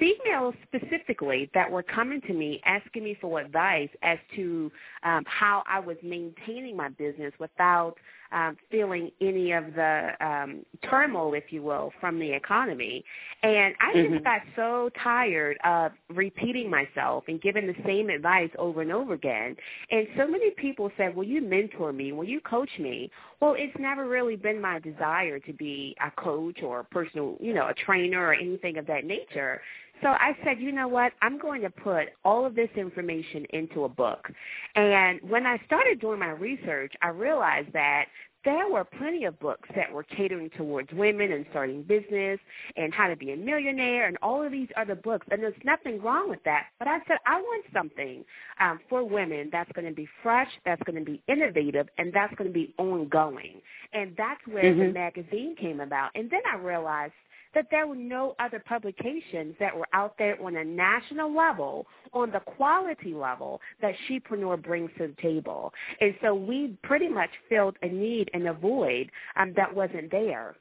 females 0.00 0.54
specifically 0.62 1.48
that 1.54 1.70
were 1.70 1.82
coming 1.82 2.20
to 2.22 2.32
me 2.32 2.60
asking 2.64 3.04
me 3.04 3.16
for 3.20 3.40
advice 3.40 3.90
as 4.02 4.18
to 4.34 4.72
um, 5.04 5.24
how 5.26 5.62
I 5.66 5.78
was 5.78 5.96
maintaining 6.02 6.76
my 6.76 6.88
business 6.88 7.32
without 7.38 7.94
um, 8.32 8.56
feeling 8.70 9.10
any 9.20 9.52
of 9.52 9.74
the 9.74 10.10
um, 10.20 10.64
turmoil, 10.88 11.34
if 11.34 11.44
you 11.50 11.62
will, 11.62 11.92
from 12.00 12.18
the 12.18 12.30
economy. 12.30 13.04
And 13.42 13.74
I 13.80 13.92
just 13.92 14.10
mm-hmm. 14.10 14.22
got 14.22 14.40
so 14.54 14.90
tired 15.02 15.58
of 15.64 15.92
repeating 16.08 16.70
myself 16.70 17.24
and 17.28 17.40
giving 17.40 17.66
the 17.66 17.74
same 17.84 18.08
advice 18.08 18.50
over 18.58 18.82
and 18.82 18.92
over 18.92 19.14
again. 19.14 19.56
And 19.90 20.06
so 20.16 20.28
many 20.28 20.50
people 20.50 20.90
said, 20.96 21.14
will 21.14 21.24
you 21.24 21.42
mentor 21.42 21.92
me? 21.92 22.12
Will 22.12 22.24
you 22.24 22.40
coach 22.40 22.70
me? 22.78 23.10
Well, 23.40 23.54
it's 23.58 23.76
never 23.78 24.08
really 24.08 24.36
been 24.36 24.60
my 24.60 24.78
desire 24.78 25.40
to 25.40 25.52
be 25.52 25.96
a 26.04 26.10
coach 26.22 26.62
or 26.62 26.80
a 26.80 26.84
personal, 26.84 27.36
you 27.40 27.52
know, 27.52 27.68
a 27.68 27.74
trainer 27.74 28.20
or 28.24 28.34
anything 28.34 28.78
of 28.78 28.86
that 28.86 29.04
nature. 29.04 29.60
So 30.02 30.08
I 30.08 30.36
said, 30.44 30.60
you 30.60 30.72
know 30.72 30.88
what? 30.88 31.12
I'm 31.22 31.38
going 31.38 31.62
to 31.62 31.70
put 31.70 32.08
all 32.24 32.46
of 32.46 32.54
this 32.54 32.70
information 32.76 33.44
into 33.50 33.84
a 33.84 33.88
book. 33.88 34.30
And 34.74 35.20
when 35.22 35.46
I 35.46 35.58
started 35.66 36.00
doing 36.00 36.18
my 36.18 36.30
research, 36.30 36.92
I 37.02 37.08
realized 37.08 37.72
that 37.74 38.06
there 38.44 38.70
were 38.70 38.84
plenty 38.84 39.24
of 39.24 39.38
books 39.38 39.68
that 39.76 39.92
were 39.92 40.02
catering 40.02 40.48
towards 40.56 40.90
women 40.92 41.32
and 41.32 41.44
starting 41.50 41.82
business 41.82 42.40
and 42.76 42.92
how 42.94 43.06
to 43.06 43.16
be 43.16 43.32
a 43.32 43.36
millionaire 43.36 44.06
and 44.06 44.16
all 44.22 44.42
of 44.42 44.50
these 44.50 44.68
other 44.78 44.94
books. 44.94 45.26
And 45.30 45.42
there's 45.42 45.52
nothing 45.62 46.00
wrong 46.00 46.30
with 46.30 46.42
that. 46.44 46.68
But 46.78 46.88
I 46.88 47.00
said, 47.06 47.18
I 47.26 47.38
want 47.40 47.66
something 47.72 48.24
um, 48.58 48.80
for 48.88 49.04
women 49.04 49.50
that's 49.52 49.70
going 49.72 49.86
to 49.86 49.94
be 49.94 50.08
fresh, 50.22 50.48
that's 50.64 50.82
going 50.84 50.98
to 50.98 51.04
be 51.04 51.22
innovative, 51.28 51.88
and 51.98 52.12
that's 52.14 52.34
going 52.36 52.48
to 52.48 52.54
be 52.54 52.74
ongoing. 52.78 53.60
And 53.92 54.14
that's 54.16 54.40
where 54.46 54.64
mm-hmm. 54.64 54.80
the 54.80 54.92
magazine 54.92 55.54
came 55.60 55.80
about. 55.80 56.10
And 56.14 56.30
then 56.30 56.40
I 56.50 56.56
realized 56.56 57.12
that 57.54 57.66
there 57.70 57.86
were 57.86 57.96
no 57.96 58.34
other 58.38 58.62
publications 58.66 59.54
that 59.58 59.76
were 59.76 59.88
out 59.92 60.14
there 60.18 60.40
on 60.42 60.56
a 60.56 60.64
national 60.64 61.34
level, 61.34 61.86
on 62.12 62.30
the 62.30 62.40
quality 62.40 63.14
level 63.14 63.60
that 63.80 63.94
Shepreneur 64.08 64.62
brings 64.62 64.90
to 64.98 65.08
the 65.08 65.22
table. 65.22 65.72
And 66.00 66.14
so 66.22 66.34
we 66.34 66.76
pretty 66.82 67.08
much 67.08 67.30
filled 67.48 67.76
a 67.82 67.88
need 67.88 68.30
and 68.34 68.48
a 68.48 68.52
void 68.52 69.10
um, 69.36 69.52
that 69.56 69.74
wasn't 69.74 70.10
there. 70.10 70.56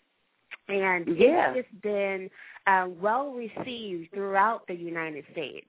And 0.68 1.18
yeah. 1.18 1.54
it's 1.54 1.68
just 1.68 1.82
been 1.82 2.30
uh, 2.68 2.88
well 3.02 3.32
received 3.32 4.12
throughout 4.14 4.68
the 4.68 4.76
United 4.76 5.26
States. 5.32 5.68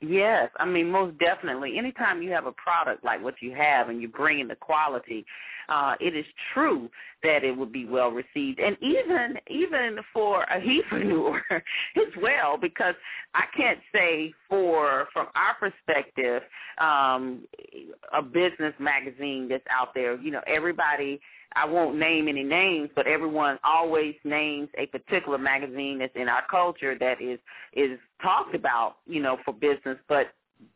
Yes, 0.00 0.50
I 0.58 0.64
mean 0.64 0.90
most 0.90 1.18
definitely. 1.18 1.76
Anytime 1.76 2.22
you 2.22 2.30
have 2.30 2.46
a 2.46 2.52
product 2.52 3.04
like 3.04 3.22
what 3.22 3.34
you 3.42 3.52
have 3.54 3.90
and 3.90 4.00
you 4.00 4.08
bring 4.08 4.40
in 4.40 4.48
the 4.48 4.56
quality, 4.56 5.26
uh, 5.68 5.94
it 6.00 6.16
is 6.16 6.24
true 6.54 6.88
that 7.22 7.44
it 7.44 7.54
would 7.54 7.70
be 7.70 7.84
well 7.84 8.08
received, 8.10 8.60
and 8.60 8.78
even 8.80 9.38
even 9.48 9.98
for 10.10 10.44
a 10.44 10.58
hepreneur 10.58 11.40
as 11.50 12.22
well, 12.22 12.56
because 12.56 12.94
I 13.34 13.44
can't 13.54 13.78
say 13.94 14.32
for 14.48 15.06
from 15.12 15.26
our 15.34 15.54
perspective, 15.60 16.42
um, 16.78 17.42
a 18.14 18.22
business 18.22 18.72
magazine 18.78 19.48
that's 19.50 19.66
out 19.70 19.92
there. 19.94 20.18
You 20.18 20.30
know, 20.30 20.40
everybody 20.46 21.20
I 21.54 21.66
won't 21.66 21.96
name 21.96 22.28
any 22.28 22.44
names, 22.44 22.90
but 22.94 23.06
everyone 23.06 23.58
always 23.64 24.14
names 24.24 24.68
a 24.78 24.86
particular 24.86 25.38
magazine 25.38 25.98
that's 25.98 26.14
in 26.14 26.28
our 26.28 26.42
culture 26.48 26.96
that 26.98 27.20
is 27.20 27.38
is 27.72 27.98
talked 28.22 28.54
about, 28.54 28.96
you 29.06 29.20
know, 29.20 29.38
for 29.44 29.52
business. 29.52 29.98
But 30.08 30.28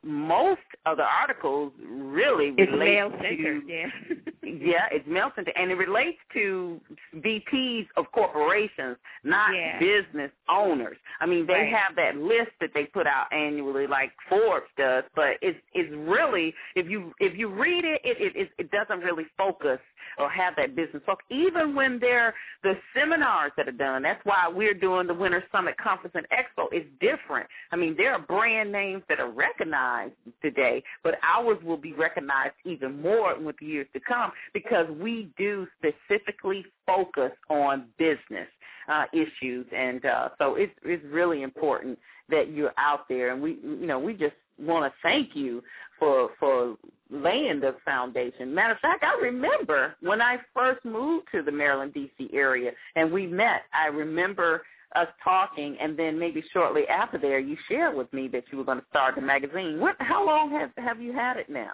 most 0.02 0.60
of 0.86 0.96
the 0.96 1.04
articles 1.04 1.72
really 1.86 2.54
it's 2.56 2.72
relate 2.72 3.00
to 3.20 3.62
yeah. 3.66 3.86
yeah, 4.46 4.86
it's 4.90 5.06
centered, 5.34 5.52
and 5.56 5.70
it 5.70 5.74
relates 5.74 6.18
to 6.34 6.80
VPs 7.16 7.86
of 7.96 8.06
corporations, 8.12 8.96
not 9.22 9.54
yeah. 9.54 9.78
business 9.78 10.30
owners. 10.48 10.96
I 11.20 11.26
mean, 11.26 11.46
they 11.46 11.54
right. 11.54 11.74
have 11.74 11.96
that 11.96 12.16
list 12.16 12.50
that 12.60 12.70
they 12.74 12.84
put 12.84 13.06
out 13.06 13.32
annually, 13.32 13.86
like 13.86 14.12
Forbes 14.28 14.66
does, 14.76 15.04
but 15.14 15.36
it's 15.42 15.58
it's 15.72 15.92
really 15.92 16.54
if 16.74 16.88
you 16.88 17.12
if 17.20 17.36
you 17.38 17.48
read 17.48 17.84
it, 17.84 18.00
it 18.04 18.36
it 18.36 18.50
it 18.58 18.70
doesn't 18.70 19.00
really 19.00 19.24
focus 19.36 19.78
or 20.18 20.30
have 20.30 20.54
that 20.56 20.76
business 20.76 21.02
focus. 21.06 21.24
Even 21.30 21.74
when 21.74 21.98
they're 21.98 22.34
the 22.62 22.74
seminars 22.94 23.52
that 23.56 23.68
are 23.68 23.72
done, 23.72 24.02
that's 24.02 24.24
why 24.24 24.48
we're 24.48 24.74
doing 24.74 25.06
the 25.06 25.14
Winner's 25.14 25.42
Summit 25.50 25.76
Conference 25.76 26.14
and 26.14 26.26
Expo. 26.30 26.66
It's 26.72 26.88
different. 27.00 27.46
I 27.72 27.76
mean, 27.76 27.94
there 27.96 28.12
are 28.12 28.20
brand 28.20 28.70
names 28.70 29.02
that 29.08 29.20
are 29.20 29.30
recognized 29.30 30.14
today, 30.42 30.82
but 31.02 31.18
ours 31.22 31.58
will 31.64 31.76
be 31.76 31.92
recognized 31.92 32.54
even 32.64 33.00
more 33.00 33.38
with 33.38 33.56
years 33.60 33.86
to 33.92 34.00
come 34.00 34.32
because 34.52 34.86
we 35.00 35.30
do 35.36 35.66
specifically 35.78 36.64
focus 36.86 37.32
on 37.48 37.86
business. 37.98 38.48
uh, 38.88 39.04
issues, 39.12 39.66
and 39.74 40.04
uh, 40.04 40.28
so 40.38 40.56
it's 40.56 40.72
it's 40.84 41.04
really 41.06 41.42
important 41.42 41.98
that 42.28 42.52
you're 42.52 42.74
out 42.78 43.08
there, 43.08 43.32
and 43.32 43.42
we 43.42 43.58
you 43.62 43.86
know 43.86 43.98
we 43.98 44.14
just 44.14 44.34
want 44.58 44.90
to 44.90 44.96
thank 45.02 45.34
you 45.34 45.62
for 45.98 46.30
for 46.38 46.76
laying 47.10 47.60
the 47.60 47.74
foundation. 47.84 48.54
Matter 48.54 48.74
of 48.74 48.80
fact, 48.80 49.04
I 49.04 49.14
remember 49.20 49.94
when 50.00 50.20
I 50.20 50.38
first 50.54 50.84
moved 50.84 51.28
to 51.32 51.42
the 51.42 51.52
Maryland 51.52 51.94
D.C. 51.94 52.30
area 52.32 52.72
and 52.96 53.10
we 53.12 53.26
met. 53.26 53.62
I 53.72 53.86
remember 53.86 54.62
us 54.96 55.08
talking, 55.22 55.76
and 55.80 55.96
then 55.98 56.18
maybe 56.18 56.42
shortly 56.52 56.86
after 56.88 57.18
there, 57.18 57.38
you 57.40 57.56
shared 57.68 57.96
with 57.96 58.12
me 58.12 58.28
that 58.28 58.44
you 58.50 58.58
were 58.58 58.64
going 58.64 58.78
to 58.80 58.86
start 58.90 59.16
the 59.16 59.20
magazine. 59.22 59.80
What? 59.80 59.96
How 59.98 60.24
long 60.24 60.50
have 60.52 60.70
have 60.76 61.00
you 61.00 61.12
had 61.12 61.36
it 61.36 61.48
now? 61.48 61.72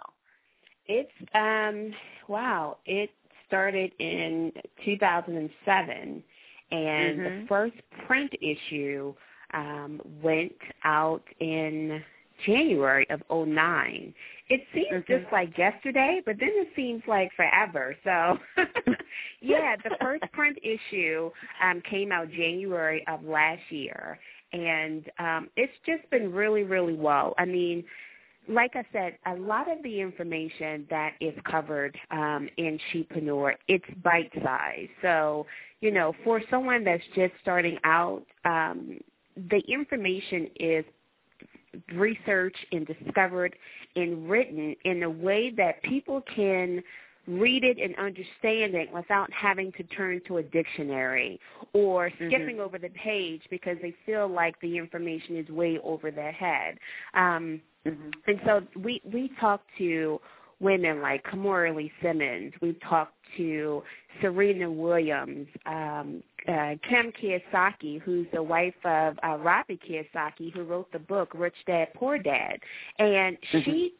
It's 0.91 1.11
um 1.33 1.93
wow. 2.27 2.77
It 2.85 3.11
started 3.47 3.91
in 3.99 4.51
2007, 4.83 6.23
and 6.71 7.19
mm-hmm. 7.19 7.23
the 7.23 7.45
first 7.47 7.75
print 8.05 8.33
issue 8.41 9.13
um, 9.53 10.01
went 10.21 10.53
out 10.83 11.23
in 11.39 12.01
January 12.45 13.07
of 13.09 13.21
'09. 13.29 14.13
It 14.49 14.61
seems 14.73 14.87
mm-hmm. 14.91 15.13
just 15.13 15.31
like 15.31 15.57
yesterday, 15.57 16.21
but 16.25 16.35
then 16.39 16.49
it 16.53 16.67
seems 16.75 17.03
like 17.07 17.29
forever. 17.37 17.95
So, 18.03 18.37
yeah, 19.41 19.77
the 19.83 19.95
first 20.01 20.23
print 20.33 20.57
issue 20.61 21.31
um, 21.63 21.81
came 21.89 22.11
out 22.11 22.29
January 22.31 23.05
of 23.07 23.23
last 23.23 23.61
year, 23.69 24.19
and 24.51 25.09
um, 25.19 25.49
it's 25.55 25.71
just 25.85 26.09
been 26.09 26.33
really, 26.33 26.63
really 26.63 26.95
well. 26.95 27.33
I 27.37 27.45
mean, 27.45 27.85
like 28.49 28.75
I 28.75 28.83
said, 28.91 29.17
a 29.25 29.35
lot 29.35 29.71
of 29.71 29.83
the 29.83 30.01
information 30.01 30.85
that 30.89 31.13
is 31.21 31.33
covered 31.49 31.97
um, 32.09 32.49
in 32.57 32.79
Shepreneur, 32.91 33.53
it's 33.67 33.85
bite 34.03 34.31
size. 34.43 34.87
So, 35.01 35.45
you 35.79 35.91
know, 35.91 36.13
for 36.23 36.41
someone 36.49 36.83
that's 36.83 37.03
just 37.15 37.33
starting 37.41 37.77
out, 37.83 38.23
um, 38.45 38.99
the 39.35 39.61
information 39.67 40.49
is 40.59 40.85
researched 41.93 42.65
and 42.71 42.85
discovered 42.85 43.55
and 43.95 44.29
written 44.29 44.75
in 44.85 45.03
a 45.03 45.09
way 45.09 45.51
that 45.55 45.81
people 45.83 46.21
can 46.35 46.83
read 47.39 47.63
it 47.63 47.77
and 47.79 47.95
understand 47.97 48.75
it 48.75 48.91
without 48.93 49.31
having 49.31 49.71
to 49.73 49.83
turn 49.83 50.21
to 50.27 50.37
a 50.37 50.43
dictionary 50.43 51.39
or 51.73 52.09
mm-hmm. 52.09 52.27
skipping 52.27 52.59
over 52.59 52.77
the 52.77 52.89
page 52.89 53.41
because 53.49 53.77
they 53.81 53.93
feel 54.05 54.27
like 54.27 54.59
the 54.61 54.77
information 54.77 55.37
is 55.37 55.47
way 55.49 55.79
over 55.83 56.11
their 56.11 56.31
head. 56.31 56.77
Um, 57.13 57.61
mm-hmm. 57.85 58.09
And 58.27 58.39
so 58.45 58.61
we 58.79 59.01
we 59.11 59.31
talk 59.39 59.61
to 59.77 60.19
women 60.59 61.01
like 61.01 61.23
Kimora 61.25 61.75
Lee 61.75 61.91
Simmons. 62.01 62.53
We've 62.61 62.79
talked 62.81 63.15
to 63.37 63.81
Serena 64.21 64.69
Williams, 64.69 65.47
um, 65.65 66.21
uh, 66.47 66.75
Kim 66.87 67.11
Kiyosaki, 67.11 68.01
who's 68.01 68.27
the 68.33 68.43
wife 68.43 68.75
of 68.85 69.17
uh, 69.23 69.37
Robert 69.37 69.79
Kiyosaki, 69.87 70.53
who 70.53 70.63
wrote 70.63 70.91
the 70.91 70.99
book 70.99 71.31
Rich 71.33 71.55
Dad 71.65 71.89
Poor 71.95 72.17
Dad, 72.17 72.57
and 72.99 73.37
mm-hmm. 73.37 73.59
she 73.63 73.93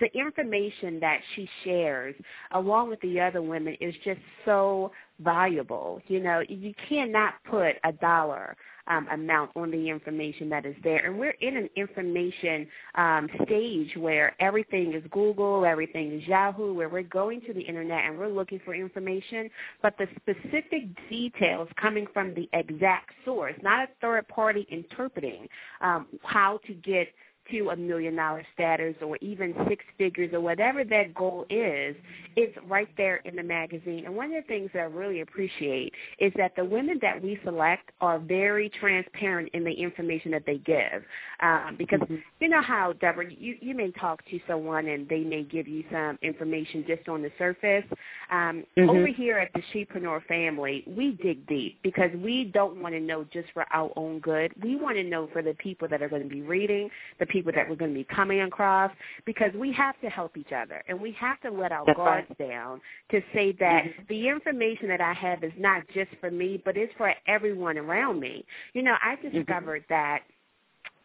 the 0.00 0.08
information 0.18 1.00
that 1.00 1.20
she 1.34 1.48
shares 1.64 2.14
along 2.52 2.90
with 2.90 3.00
the 3.00 3.20
other 3.20 3.42
women 3.42 3.76
is 3.80 3.94
just 4.04 4.20
so 4.44 4.92
valuable. 5.20 6.00
You 6.08 6.20
know, 6.20 6.42
you 6.48 6.74
cannot 6.88 7.34
put 7.48 7.76
a 7.84 7.92
dollar 7.92 8.56
um, 8.86 9.08
amount 9.12 9.50
on 9.56 9.70
the 9.70 9.88
information 9.88 10.48
that 10.50 10.66
is 10.66 10.76
there. 10.82 11.06
And 11.06 11.18
we're 11.18 11.36
in 11.40 11.56
an 11.56 11.68
information 11.76 12.66
um, 12.94 13.28
stage 13.44 13.96
where 13.96 14.34
everything 14.40 14.92
is 14.92 15.02
Google, 15.10 15.64
everything 15.64 16.12
is 16.12 16.26
Yahoo, 16.26 16.74
where 16.74 16.88
we're 16.88 17.02
going 17.02 17.40
to 17.42 17.54
the 17.54 17.60
internet 17.60 18.04
and 18.04 18.18
we're 18.18 18.28
looking 18.28 18.60
for 18.64 18.74
information, 18.74 19.48
but 19.82 19.96
the 19.98 20.06
specific 20.16 20.84
details 21.08 21.68
coming 21.80 22.06
from 22.12 22.34
the 22.34 22.48
exact 22.52 23.10
source, 23.24 23.54
not 23.62 23.84
a 23.84 23.88
third 24.00 24.28
party 24.28 24.66
interpreting 24.70 25.48
um, 25.80 26.06
how 26.22 26.58
to 26.66 26.74
get 26.74 27.08
to 27.50 27.70
a 27.70 27.76
million 27.76 28.16
dollar 28.16 28.44
status 28.54 28.94
or 29.02 29.16
even 29.20 29.54
six 29.68 29.84
figures 29.98 30.30
or 30.32 30.40
whatever 30.40 30.84
that 30.84 31.14
goal 31.14 31.46
is, 31.50 31.96
it's 32.36 32.56
right 32.68 32.88
there 32.96 33.16
in 33.24 33.36
the 33.36 33.42
magazine. 33.42 34.04
And 34.06 34.16
one 34.16 34.32
of 34.32 34.42
the 34.42 34.48
things 34.48 34.70
that 34.74 34.80
I 34.80 34.84
really 34.84 35.20
appreciate 35.20 35.92
is 36.18 36.32
that 36.36 36.56
the 36.56 36.64
women 36.64 36.98
that 37.02 37.22
we 37.22 37.38
select 37.44 37.90
are 38.00 38.18
very 38.18 38.70
transparent 38.80 39.50
in 39.54 39.64
the 39.64 39.72
information 39.72 40.30
that 40.32 40.44
they 40.46 40.58
give. 40.58 41.02
Um, 41.40 41.76
because 41.78 42.00
mm-hmm. 42.00 42.16
you 42.40 42.48
know 42.48 42.62
how, 42.62 42.94
Deborah, 42.94 43.30
you, 43.30 43.56
you 43.60 43.74
may 43.74 43.90
talk 43.92 44.24
to 44.26 44.40
someone 44.48 44.88
and 44.88 45.08
they 45.08 45.20
may 45.20 45.42
give 45.42 45.68
you 45.68 45.84
some 45.90 46.18
information 46.22 46.84
just 46.86 47.08
on 47.08 47.22
the 47.22 47.30
surface. 47.38 47.84
Um, 48.30 48.64
mm-hmm. 48.76 48.90
Over 48.90 49.06
here 49.06 49.38
at 49.38 49.50
the 49.52 49.62
Shepreneur 49.72 50.24
family, 50.26 50.84
we 50.86 51.12
dig 51.22 51.46
deep 51.46 51.78
because 51.82 52.10
we 52.16 52.50
don't 52.54 52.80
want 52.80 52.94
to 52.94 53.00
know 53.00 53.24
just 53.32 53.48
for 53.52 53.64
our 53.72 53.90
own 53.96 54.20
good. 54.20 54.52
We 54.62 54.76
want 54.76 54.96
to 54.96 55.04
know 55.04 55.28
for 55.32 55.42
the 55.42 55.54
people 55.54 55.88
that 55.88 56.02
are 56.02 56.08
going 56.08 56.22
to 56.22 56.28
be 56.28 56.42
reading, 56.42 56.88
the 57.18 57.26
people 57.34 57.52
that 57.52 57.68
we're 57.68 57.74
going 57.74 57.90
to 57.90 57.98
be 57.98 58.06
coming 58.14 58.42
across 58.42 58.92
because 59.26 59.50
we 59.58 59.72
have 59.72 60.00
to 60.00 60.08
help 60.08 60.36
each 60.36 60.52
other 60.56 60.82
and 60.88 60.98
we 60.98 61.14
have 61.18 61.40
to 61.40 61.50
let 61.50 61.72
our 61.72 61.84
That's 61.84 61.96
guards 61.96 62.26
right. 62.38 62.48
down 62.48 62.80
to 63.10 63.20
say 63.34 63.52
that 63.58 63.82
mm-hmm. 63.84 64.02
the 64.08 64.28
information 64.28 64.86
that 64.88 65.00
I 65.00 65.12
have 65.12 65.42
is 65.42 65.52
not 65.58 65.82
just 65.92 66.10
for 66.20 66.30
me, 66.30 66.62
but 66.64 66.76
it's 66.76 66.92
for 66.96 67.12
everyone 67.26 67.76
around 67.76 68.20
me. 68.20 68.44
You 68.72 68.82
know, 68.82 68.94
I 69.02 69.16
mm-hmm. 69.16 69.36
discovered 69.36 69.82
mm-hmm. 69.82 69.94
that 69.94 70.20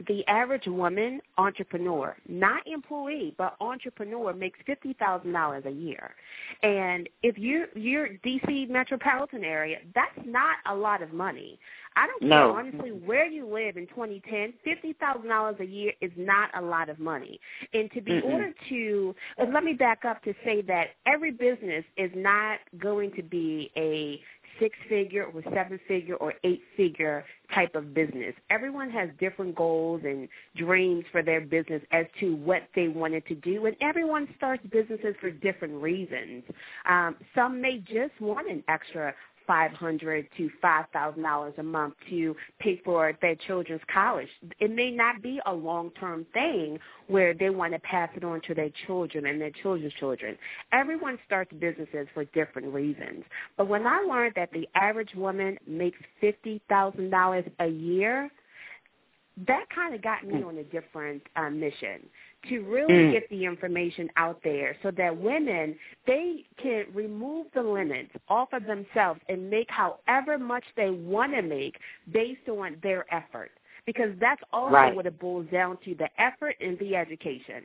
the 0.07 0.25
average 0.27 0.67
woman 0.67 1.21
entrepreneur, 1.37 2.15
not 2.27 2.65
employee, 2.65 3.35
but 3.37 3.55
entrepreneur 3.59 4.33
makes 4.33 4.59
fifty 4.65 4.93
thousand 4.93 5.33
dollars 5.33 5.63
a 5.65 5.71
year. 5.71 6.11
And 6.63 7.09
if 7.23 7.37
you 7.37 7.65
you're 7.75 8.09
DC 8.25 8.69
metropolitan 8.69 9.43
area, 9.43 9.79
that's 9.93 10.25
not 10.25 10.57
a 10.69 10.75
lot 10.75 11.01
of 11.01 11.13
money. 11.13 11.59
I 11.95 12.07
don't 12.07 12.29
no. 12.29 12.29
care 12.29 12.59
honestly 12.59 12.91
where 12.91 13.25
you 13.25 13.45
live 13.45 13.75
in 13.75 13.87
2010. 13.87 14.53
Fifty 14.63 14.93
thousand 14.93 15.27
dollars 15.27 15.57
a 15.59 15.65
year 15.65 15.91
is 16.01 16.11
not 16.15 16.49
a 16.57 16.61
lot 16.61 16.89
of 16.89 16.99
money. 16.99 17.39
And 17.73 17.91
to 17.91 18.01
be 18.01 18.13
mm 18.13 18.23
ordered 18.29 18.53
to, 18.69 19.15
let 19.51 19.63
me 19.63 19.73
back 19.73 20.05
up 20.05 20.21
to 20.23 20.33
say 20.45 20.61
that 20.63 20.89
every 21.07 21.31
business 21.31 21.83
is 21.97 22.11
not 22.15 22.59
going 22.77 23.11
to 23.13 23.23
be 23.23 23.71
a 23.75 24.21
six 24.59 24.75
figure 24.87 25.25
or 25.25 25.43
seven 25.53 25.79
figure 25.87 26.15
or 26.15 26.33
eight 26.43 26.61
figure 26.75 27.25
type 27.53 27.75
of 27.75 27.93
business. 27.93 28.33
Everyone 28.49 28.89
has 28.89 29.09
different 29.19 29.55
goals 29.55 30.01
and 30.03 30.27
dreams 30.55 31.03
for 31.11 31.23
their 31.23 31.41
business 31.41 31.81
as 31.91 32.05
to 32.19 32.35
what 32.35 32.63
they 32.75 32.87
wanted 32.87 33.25
to 33.27 33.35
do, 33.35 33.65
and 33.65 33.75
everyone 33.81 34.27
starts 34.37 34.63
businesses 34.71 35.15
for 35.19 35.31
different 35.31 35.81
reasons. 35.81 36.43
Um, 36.89 37.15
some 37.33 37.61
may 37.61 37.79
just 37.79 38.19
want 38.19 38.49
an 38.49 38.63
extra 38.67 39.13
five 39.49 39.71
hundred 39.71 40.27
to 40.37 40.47
five 40.61 40.85
thousand 40.93 41.23
dollars 41.23 41.55
a 41.57 41.63
month 41.63 41.95
to 42.07 42.35
pay 42.59 42.79
for 42.85 43.17
their 43.19 43.35
children's 43.47 43.81
college. 43.91 44.27
It 44.59 44.69
may 44.69 44.91
not 44.91 45.23
be 45.23 45.39
a 45.47 45.51
long 45.51 45.89
term 45.99 46.27
thing 46.33 46.77
where 47.07 47.33
they 47.33 47.49
want 47.49 47.73
to 47.73 47.79
pass 47.79 48.09
it 48.15 48.23
on 48.23 48.41
to 48.41 48.53
their 48.53 48.69
children 48.85 49.25
and 49.25 49.41
their 49.41 49.49
children's 49.63 49.93
children. 49.95 50.37
Everyone 50.71 51.17
starts 51.25 51.51
businesses 51.59 52.07
for 52.13 52.25
different 52.25 52.71
reasons. 52.71 53.23
But 53.57 53.67
when 53.67 53.87
I 53.87 54.05
learned 54.07 54.33
that 54.35 54.51
the 54.53 54.69
average 54.75 55.15
woman 55.15 55.57
makes 55.65 55.97
fifty 56.21 56.61
thousand 56.69 57.09
dollars 57.09 57.45
a 57.59 57.67
year, 57.67 58.29
that 59.47 59.65
kind 59.73 59.95
of 59.95 60.03
got 60.03 60.23
me 60.27 60.43
on 60.43 60.59
a 60.59 60.63
different 60.65 61.23
uh, 61.35 61.49
mission 61.49 62.01
to 62.47 62.59
really 62.61 62.93
mm. 62.93 63.11
get 63.11 63.29
the 63.29 63.45
information 63.45 64.09
out 64.15 64.39
there 64.43 64.75
so 64.81 64.91
that 64.91 65.15
women 65.15 65.75
they 66.07 66.45
can 66.61 66.85
remove 66.93 67.47
the 67.53 67.61
limits 67.61 68.11
off 68.29 68.49
of 68.53 68.63
themselves 68.65 69.19
and 69.27 69.49
make 69.49 69.67
however 69.69 70.37
much 70.37 70.63
they 70.77 70.89
want 70.89 71.33
to 71.33 71.41
make 71.41 71.75
based 72.13 72.47
on 72.47 72.77
their 72.81 73.05
effort 73.13 73.51
because 73.85 74.09
that's 74.19 74.41
also 74.53 74.73
right. 74.73 74.95
what 74.95 75.05
it 75.05 75.19
boils 75.19 75.47
down 75.51 75.77
to 75.83 75.95
the 75.95 76.07
effort 76.17 76.55
and 76.61 76.79
the 76.79 76.95
education 76.95 77.63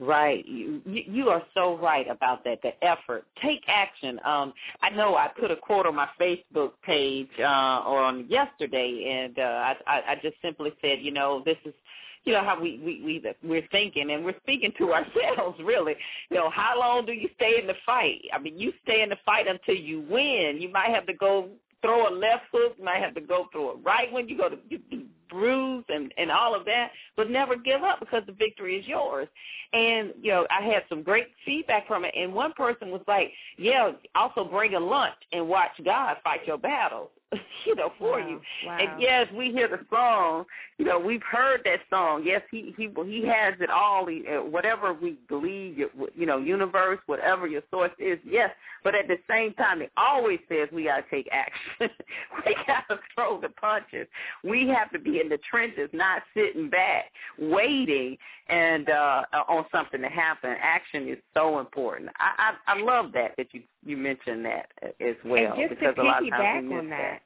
Right. 0.00 0.46
You, 0.46 0.80
you 0.86 1.28
are 1.28 1.42
so 1.54 1.76
right 1.76 2.08
about 2.08 2.44
that. 2.44 2.62
The 2.62 2.72
effort. 2.84 3.24
Take 3.42 3.62
action. 3.66 4.20
Um, 4.24 4.52
I 4.80 4.90
know 4.90 5.16
I 5.16 5.28
put 5.28 5.50
a 5.50 5.56
quote 5.56 5.86
on 5.86 5.96
my 5.96 6.08
Facebook 6.20 6.70
page 6.84 7.28
uh, 7.40 7.42
on 7.42 8.26
yesterday, 8.28 9.24
and 9.24 9.38
uh, 9.38 9.74
I, 9.86 10.02
I 10.12 10.14
just 10.22 10.36
simply 10.40 10.72
said, 10.80 11.00
you 11.00 11.10
know, 11.10 11.42
this 11.44 11.56
is 11.64 11.74
you 12.24 12.32
know 12.32 12.44
how 12.44 12.60
we 12.60 12.80
we 12.84 13.02
we 13.04 13.32
we're 13.42 13.66
thinking 13.70 14.10
and 14.10 14.24
we're 14.24 14.38
speaking 14.42 14.72
to 14.78 14.92
ourselves 14.94 15.58
really. 15.62 15.94
You 16.30 16.36
know 16.36 16.50
how 16.50 16.78
long 16.78 17.06
do 17.06 17.12
you 17.12 17.28
stay 17.36 17.58
in 17.60 17.66
the 17.66 17.74
fight? 17.84 18.22
I 18.32 18.38
mean 18.38 18.58
you 18.58 18.72
stay 18.84 19.02
in 19.02 19.08
the 19.08 19.18
fight 19.24 19.46
until 19.46 19.76
you 19.76 20.00
win. 20.08 20.58
You 20.60 20.70
might 20.70 20.90
have 20.90 21.06
to 21.06 21.14
go 21.14 21.48
throw 21.82 22.08
a 22.08 22.12
left 22.12 22.44
hook 22.52 22.74
you 22.78 22.84
might 22.84 23.00
have 23.00 23.14
to 23.14 23.20
go 23.20 23.46
through 23.52 23.70
a 23.70 23.76
right 23.78 24.12
one. 24.12 24.28
You 24.28 24.36
go 24.36 24.48
to 24.48 24.58
you 24.68 24.80
bruise 25.28 25.84
and 25.88 26.12
and 26.16 26.30
all 26.30 26.54
of 26.54 26.64
that 26.64 26.90
but 27.16 27.30
never 27.30 27.56
give 27.56 27.82
up 27.82 28.00
because 28.00 28.22
the 28.26 28.32
victory 28.32 28.76
is 28.76 28.86
yours 28.86 29.28
and 29.72 30.12
you 30.20 30.30
know 30.30 30.46
i 30.50 30.62
had 30.62 30.82
some 30.88 31.02
great 31.02 31.28
feedback 31.44 31.86
from 31.86 32.04
it 32.04 32.14
and 32.16 32.32
one 32.32 32.52
person 32.52 32.90
was 32.90 33.02
like 33.06 33.32
yeah 33.56 33.92
also 34.14 34.44
bring 34.44 34.74
a 34.74 34.80
lunch 34.80 35.14
and 35.32 35.46
watch 35.46 35.72
god 35.84 36.16
fight 36.24 36.46
your 36.46 36.58
battles 36.58 37.10
you 37.66 37.74
know, 37.74 37.92
for 37.98 38.20
wow. 38.20 38.28
you. 38.28 38.40
Wow. 38.66 38.78
And 38.80 39.00
yes, 39.00 39.26
we 39.36 39.50
hear 39.50 39.68
the 39.68 39.80
song. 39.90 40.44
You 40.78 40.86
know, 40.86 40.98
we've 40.98 41.22
heard 41.22 41.60
that 41.64 41.80
song. 41.90 42.22
Yes, 42.24 42.42
he 42.50 42.74
he 42.76 42.88
he 43.04 43.26
has 43.26 43.54
it 43.60 43.70
all. 43.70 44.06
He, 44.06 44.24
uh, 44.26 44.42
whatever 44.42 44.94
we 44.94 45.18
believe, 45.28 45.78
you 45.78 46.26
know, 46.26 46.38
universe, 46.38 47.00
whatever 47.06 47.46
your 47.46 47.62
source 47.70 47.90
is. 47.98 48.18
Yes, 48.24 48.50
but 48.82 48.94
at 48.94 49.08
the 49.08 49.18
same 49.28 49.52
time, 49.54 49.82
it 49.82 49.92
always 49.96 50.38
says 50.48 50.68
we 50.72 50.84
got 50.84 50.96
to 50.98 51.04
take 51.10 51.28
action. 51.30 51.94
we 52.46 52.56
got 52.66 52.88
to 52.88 52.98
throw 53.14 53.40
the 53.40 53.50
punches. 53.50 54.06
We 54.44 54.68
have 54.68 54.90
to 54.92 54.98
be 54.98 55.17
in 55.20 55.28
the 55.28 55.38
trenches, 55.38 55.88
not 55.92 56.22
sitting 56.34 56.68
back, 56.68 57.12
waiting 57.38 58.16
and 58.48 58.88
uh 58.88 59.22
on 59.48 59.64
something 59.72 60.00
to 60.00 60.08
happen. 60.08 60.54
Action 60.60 61.08
is 61.08 61.18
so 61.34 61.60
important. 61.60 62.10
I 62.18 62.54
I, 62.66 62.72
I 62.74 62.82
love 62.82 63.12
that 63.12 63.34
that 63.36 63.52
you 63.52 63.62
you 63.84 63.96
mentioned 63.96 64.44
that 64.44 64.68
as 65.00 65.16
well. 65.24 65.52
And 65.52 65.68
just 65.68 65.80
because 65.80 65.94
to 65.96 66.02
a 66.02 66.04
lot 66.04 66.22
of 66.22 66.30
times 66.30 66.64
piggyback 66.64 66.68
we 66.68 66.76
on 66.76 66.88
miss 66.88 66.98
that, 66.98 67.22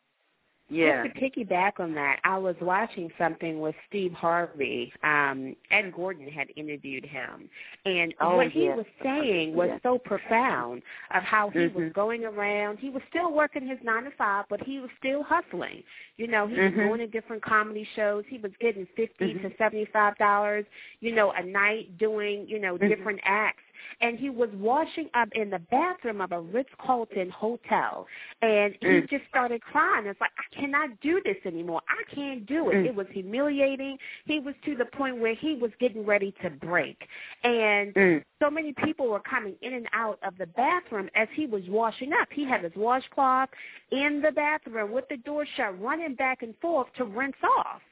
Yeah. 0.72 1.04
Just 1.04 1.14
to 1.14 1.20
piggyback 1.20 1.80
on 1.80 1.94
that, 1.94 2.20
I 2.24 2.38
was 2.38 2.56
watching 2.62 3.10
something 3.18 3.60
with 3.60 3.74
Steve 3.88 4.12
Harvey. 4.12 4.90
Um, 5.04 5.54
Ed 5.70 5.92
Gordon 5.94 6.26
had 6.28 6.48
interviewed 6.56 7.04
him, 7.04 7.50
and 7.84 8.14
Oh, 8.20 8.36
what 8.36 8.48
he 8.48 8.68
was 8.70 8.86
saying 9.02 9.54
was 9.54 9.68
Yes. 9.68 9.80
so 9.82 9.98
profound 9.98 10.82
of 11.10 11.22
how 11.22 11.50
he 11.50 11.66
was 11.68 11.84
Mhm. 11.84 11.92
going 11.92 12.24
around. 12.24 12.78
He 12.78 12.88
was 12.88 13.02
still 13.10 13.32
working 13.32 13.66
his 13.66 13.82
nine 13.82 14.04
to 14.04 14.10
five, 14.12 14.46
but 14.48 14.62
he 14.62 14.80
was 14.80 14.90
still 14.98 15.22
hustling. 15.22 15.84
You 16.16 16.28
know, 16.28 16.46
he 16.46 16.58
was 16.58 16.72
Mhm. 16.72 16.76
going 16.76 16.98
to 17.00 17.06
different 17.06 17.42
comedy 17.42 17.84
shows. 17.94 18.24
He 18.26 18.38
was 18.38 18.56
getting 18.56 18.86
50 18.96 19.34
Mhm. 19.34 19.42
to 19.42 19.56
seventy 19.58 19.84
five 19.86 20.16
dollars, 20.16 20.64
you 21.00 21.12
know, 21.12 21.32
a 21.32 21.42
night 21.42 21.98
doing 21.98 22.48
you 22.48 22.58
know 22.58 22.78
Mhm. 22.78 22.88
different 22.88 23.20
acts 23.24 23.62
and 24.00 24.18
he 24.18 24.30
was 24.30 24.50
washing 24.54 25.08
up 25.14 25.28
in 25.32 25.50
the 25.50 25.58
bathroom 25.70 26.20
of 26.20 26.32
a 26.32 26.40
Ritz 26.40 26.70
Carlton 26.78 27.30
hotel, 27.30 28.06
and 28.40 28.74
he 28.80 28.86
Mm. 28.86 29.08
just 29.08 29.26
started 29.28 29.62
crying. 29.62 30.06
It's 30.06 30.20
like 30.20 30.32
I 30.38 30.54
cannot 30.54 31.00
do 31.00 31.20
this 31.24 31.38
anymore. 31.44 31.82
I 31.88 32.02
can't 32.14 32.46
do 32.46 32.70
it. 32.70 32.74
Mm. 32.74 32.86
It 32.86 32.94
was 32.94 33.06
humiliating. 33.10 33.98
He 34.24 34.40
was 34.40 34.54
to 34.64 34.74
the 34.74 34.86
point 34.86 35.16
where 35.18 35.34
he 35.34 35.54
was 35.54 35.70
getting 35.78 36.04
ready 36.04 36.32
to 36.42 36.50
break, 36.50 37.08
and 37.44 37.94
Mm. 37.94 38.24
so 38.40 38.50
many 38.50 38.72
people 38.72 39.08
were 39.08 39.20
coming 39.20 39.56
in 39.62 39.74
and 39.74 39.88
out 39.92 40.18
of 40.22 40.36
the 40.38 40.46
bathroom 40.46 41.08
as 41.14 41.28
he 41.30 41.46
was 41.46 41.68
washing 41.68 42.12
up. 42.12 42.32
He 42.32 42.44
had 42.44 42.62
his 42.62 42.74
washcloth 42.76 43.50
in 43.90 44.20
the 44.20 44.32
bathroom 44.32 44.92
with 44.92 45.08
the 45.08 45.16
door 45.18 45.44
shut, 45.46 45.80
running 45.80 46.14
back 46.14 46.42
and 46.42 46.56
forth 46.58 46.92
to 46.94 47.04
rinse 47.04 47.36
off. 47.58 47.82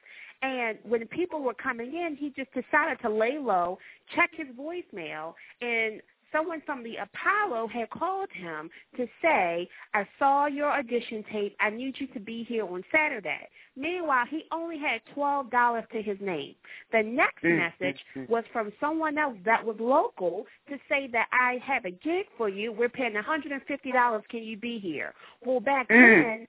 And 0.41 0.77
when 0.83 1.05
people 1.07 1.41
were 1.41 1.53
coming 1.53 1.93
in, 1.93 2.15
he 2.15 2.31
just 2.35 2.51
decided 2.53 2.99
to 3.03 3.09
lay 3.09 3.37
low, 3.37 3.77
check 4.15 4.31
his 4.33 4.47
voicemail, 4.57 5.33
and 5.61 6.01
someone 6.31 6.61
from 6.65 6.83
the 6.83 6.95
Apollo 6.95 7.67
had 7.67 7.89
called 7.89 8.29
him 8.33 8.69
to 8.97 9.05
say, 9.21 9.67
I 9.93 10.07
saw 10.17 10.47
your 10.47 10.71
audition 10.71 11.23
tape. 11.31 11.55
I 11.59 11.69
need 11.69 11.95
you 11.99 12.07
to 12.07 12.19
be 12.19 12.43
here 12.43 12.65
on 12.65 12.83
Saturday. 12.91 13.47
Meanwhile, 13.75 14.25
he 14.29 14.43
only 14.51 14.77
had 14.77 15.01
$12 15.15 15.89
to 15.89 16.01
his 16.01 16.17
name. 16.21 16.55
The 16.91 17.03
next 17.03 17.43
Mm, 17.43 17.57
message 17.57 17.99
mm, 18.15 18.25
mm. 18.25 18.29
was 18.29 18.43
from 18.53 18.71
someone 18.79 19.17
else 19.17 19.37
that 19.45 19.63
was 19.63 19.75
local 19.79 20.45
to 20.69 20.77
say 20.87 21.07
that 21.11 21.27
I 21.31 21.57
have 21.65 21.85
a 21.85 21.91
gig 21.91 22.27
for 22.37 22.49
you. 22.49 22.71
We're 22.71 22.89
paying 22.89 23.13
$150. 23.13 24.27
Can 24.29 24.43
you 24.43 24.57
be 24.57 24.79
here? 24.79 25.13
Well, 25.45 25.59
back 25.59 25.87
then, 25.89 26.47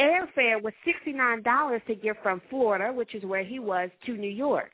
airfare 0.00 0.62
was 0.62 0.72
$69 0.86 1.84
to 1.86 1.94
get 1.94 2.22
from 2.22 2.40
Florida, 2.48 2.92
which 2.92 3.14
is 3.14 3.22
where 3.24 3.44
he 3.44 3.58
was, 3.58 3.90
to 4.06 4.16
New 4.16 4.30
York. 4.30 4.70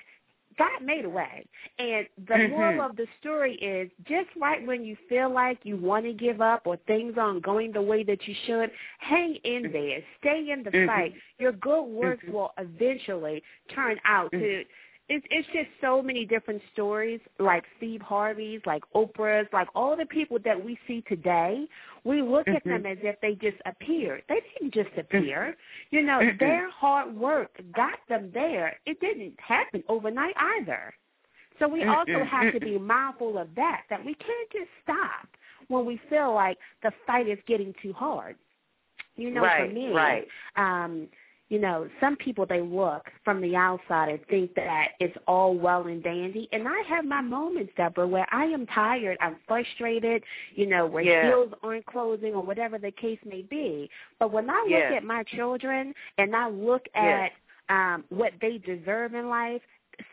God 0.58 0.82
made 0.82 1.04
a 1.04 1.10
way. 1.10 1.44
And 1.78 2.08
the 2.26 2.34
Mhm. 2.34 2.48
moral 2.48 2.80
of 2.80 2.96
the 2.96 3.06
story 3.20 3.56
is 3.56 3.90
just 4.04 4.34
right 4.36 4.66
when 4.66 4.84
you 4.84 4.96
feel 5.08 5.28
like 5.28 5.58
you 5.64 5.76
want 5.76 6.06
to 6.06 6.14
give 6.14 6.40
up 6.40 6.66
or 6.66 6.76
things 6.86 7.18
aren't 7.18 7.42
going 7.42 7.72
the 7.72 7.82
way 7.82 8.02
that 8.04 8.26
you 8.26 8.34
should, 8.46 8.70
hang 8.98 9.34
in 9.36 9.70
there. 9.70 10.02
Stay 10.18 10.48
in 10.50 10.62
the 10.62 10.70
Mhm. 10.70 10.86
fight. 10.86 11.14
Your 11.38 11.52
good 11.52 11.82
works 11.82 12.24
Mhm. 12.24 12.32
will 12.32 12.54
eventually 12.56 13.42
turn 13.68 14.00
out 14.04 14.30
to 14.32 14.38
Mhm. 14.38 14.66
It's 15.08 15.24
it's 15.30 15.46
just 15.48 15.68
so 15.80 16.02
many 16.02 16.24
different 16.24 16.60
stories 16.72 17.20
like 17.38 17.64
Steve 17.76 18.00
Harvey's, 18.00 18.60
like 18.66 18.82
Oprah's, 18.94 19.48
like 19.52 19.68
all 19.74 19.96
the 19.96 20.06
people 20.06 20.38
that 20.44 20.62
we 20.62 20.78
see 20.86 21.02
today. 21.02 21.66
We 22.04 22.22
look 22.22 22.48
at 22.52 22.64
Mhm. 22.64 22.82
them 22.82 22.86
as 22.86 22.98
if 23.02 23.20
they 23.20 23.34
just 23.34 23.60
appeared. 23.66 24.24
They 24.28 24.40
didn't 24.54 24.74
just 24.74 24.96
appear. 24.98 25.56
You 25.90 26.02
know, 26.02 26.20
Mm-mm. 26.22 26.38
their 26.38 26.70
hard 26.70 27.14
work 27.16 27.60
got 27.74 27.98
them 28.08 28.30
there. 28.32 28.80
It 28.86 29.00
didn't 29.00 29.38
happen 29.40 29.84
overnight 29.88 30.34
either. 30.36 30.94
So 31.58 31.68
we 31.68 31.84
also 31.84 32.10
Mm-mm. 32.10 32.28
have 32.28 32.52
to 32.52 32.60
be 32.60 32.78
mindful 32.78 33.38
of 33.38 33.54
that, 33.54 33.82
that 33.90 34.04
we 34.04 34.14
can't 34.14 34.50
just 34.52 34.70
stop 34.82 35.28
when 35.68 35.86
we 35.86 35.98
feel 36.10 36.34
like 36.34 36.58
the 36.82 36.92
fight 37.06 37.28
is 37.28 37.38
getting 37.46 37.74
too 37.82 37.92
hard. 37.92 38.36
You 39.16 39.30
know, 39.30 39.42
right, 39.42 39.68
for 39.68 39.72
me, 39.72 39.92
right. 39.94 40.28
um, 40.56 41.08
you 41.48 41.60
know, 41.60 41.88
some 42.00 42.16
people 42.16 42.44
they 42.46 42.60
look 42.60 43.06
from 43.24 43.40
the 43.40 43.54
outside 43.54 44.08
and 44.08 44.18
think 44.28 44.54
that 44.54 44.88
it's 44.98 45.16
all 45.28 45.54
well 45.56 45.86
and 45.86 46.02
dandy. 46.02 46.48
And 46.52 46.66
I 46.66 46.82
have 46.88 47.04
my 47.04 47.20
moments, 47.20 47.72
Deborah, 47.76 48.06
where 48.06 48.26
I 48.32 48.44
am 48.46 48.66
tired, 48.66 49.16
I'm 49.20 49.36
frustrated, 49.46 50.24
you 50.54 50.66
know, 50.66 50.86
where 50.86 51.04
Yeah. 51.04 51.20
deals 51.28 51.52
aren't 51.62 51.86
closing 51.86 52.34
or 52.34 52.42
whatever 52.42 52.78
the 52.78 52.90
case 52.90 53.20
may 53.24 53.42
be. 53.42 53.88
But 54.18 54.32
when 54.32 54.50
I 54.50 54.60
look 54.64 54.70
Yes. 54.70 54.92
at 54.94 55.04
my 55.04 55.22
children 55.24 55.94
and 56.18 56.34
I 56.34 56.48
look 56.48 56.86
at 56.94 57.30
Yes. 57.30 57.32
um 57.68 58.04
what 58.08 58.32
they 58.40 58.58
deserve 58.58 59.14
in 59.14 59.28
life, 59.28 59.62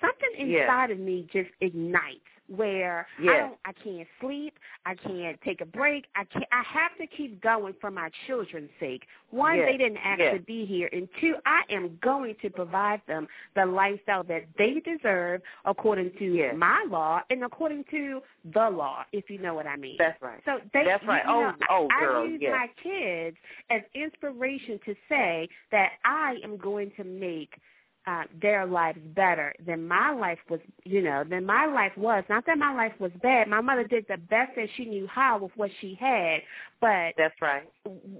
something 0.02 0.32
inside 0.38 0.91
of 0.91 1.00
me 1.00 1.28
just 1.32 1.50
ignites 1.62 2.33
where 2.56 3.08
I 3.20 3.24
Yes. 3.24 3.39
don't 3.39 3.58
I 3.66 3.72
can't 3.84 4.08
sleep, 4.20 4.58
I 4.86 4.96
can't 4.96 5.39
take 5.42 5.62
a 5.62 5.66
break, 5.66 6.06
I 6.16 6.24
can't 6.26 6.46
I 6.52 6.63
have 6.63 6.98
to 7.00 7.08
keep 7.08 7.42
going 7.42 7.74
for 7.80 7.92
my 7.92 8.10
children's 8.28 8.70
sake. 8.80 9.04
One, 9.32 9.58
Yes. 9.58 9.68
they 9.72 9.78
didn't 9.78 9.98
ask 9.98 10.20
Yes. 10.20 10.34
to 10.36 10.39
be 10.42 10.66
here 10.66 10.89
and 10.92 11.08
two, 11.20 11.36
I 11.46 11.63
am 11.70 11.98
going 12.02 12.36
to 12.42 12.50
provide 12.50 13.02
them 13.08 13.28
the 13.56 13.66
lifestyle 13.66 14.24
that 14.26 14.44
they 14.58 14.80
deserve 14.80 15.42
according 15.66 16.12
to 16.20 16.54
my 16.56 16.86
law 16.89 17.22
and 17.30 17.44
according 17.44 17.84
to 17.92 18.22
the 18.54 18.70
law, 18.70 19.06
if 19.12 19.30
you 19.30 19.39
know 19.39 19.54
what 19.54 19.68
I 19.68 19.76
mean. 19.76 19.96
That's 19.98 20.22
right. 20.22 20.42
So 20.46 20.60
they, 20.74 20.84
That's 20.84 21.06
right. 21.06 21.24
You 21.26 21.32
know, 21.32 21.54
Oh, 21.70 21.88
oh, 21.88 21.88
I, 21.92 22.00
girl, 22.06 22.24
I 22.24 22.26
use 22.26 22.42
my 22.42 22.68
kids 22.82 23.38
as 23.70 23.82
inspiration 23.94 24.80
to 24.86 24.96
say 25.10 25.48
that 25.72 25.94
I 26.06 26.36
am 26.44 26.58
going 26.58 26.92
to 26.98 27.04
make 27.04 27.56
uh, 28.06 28.24
their 28.42 28.66
lives 28.66 29.00
better 29.16 29.54
than 29.66 29.88
my 29.88 30.12
life 30.12 30.39
was, 30.50 30.60
you 30.84 31.02
know, 31.02 31.24
than 31.30 31.46
my 31.46 31.66
life 31.66 31.94
was. 31.98 32.24
Not 32.30 32.46
that 32.48 32.58
my 32.58 32.74
life 32.74 32.94
was 33.00 33.12
bad. 33.22 33.48
My 33.48 33.62
mother 33.62 33.86
did 33.86 34.06
the 34.10 34.18
best 34.18 34.52
that 34.56 34.68
she 34.76 34.86
knew 34.86 35.08
how 35.08 35.39
with 35.39 35.52
what 35.56 35.72
she 35.80 35.98
had. 36.00 36.39
But 36.82 37.13
That's 37.18 37.42
right. 37.42 37.63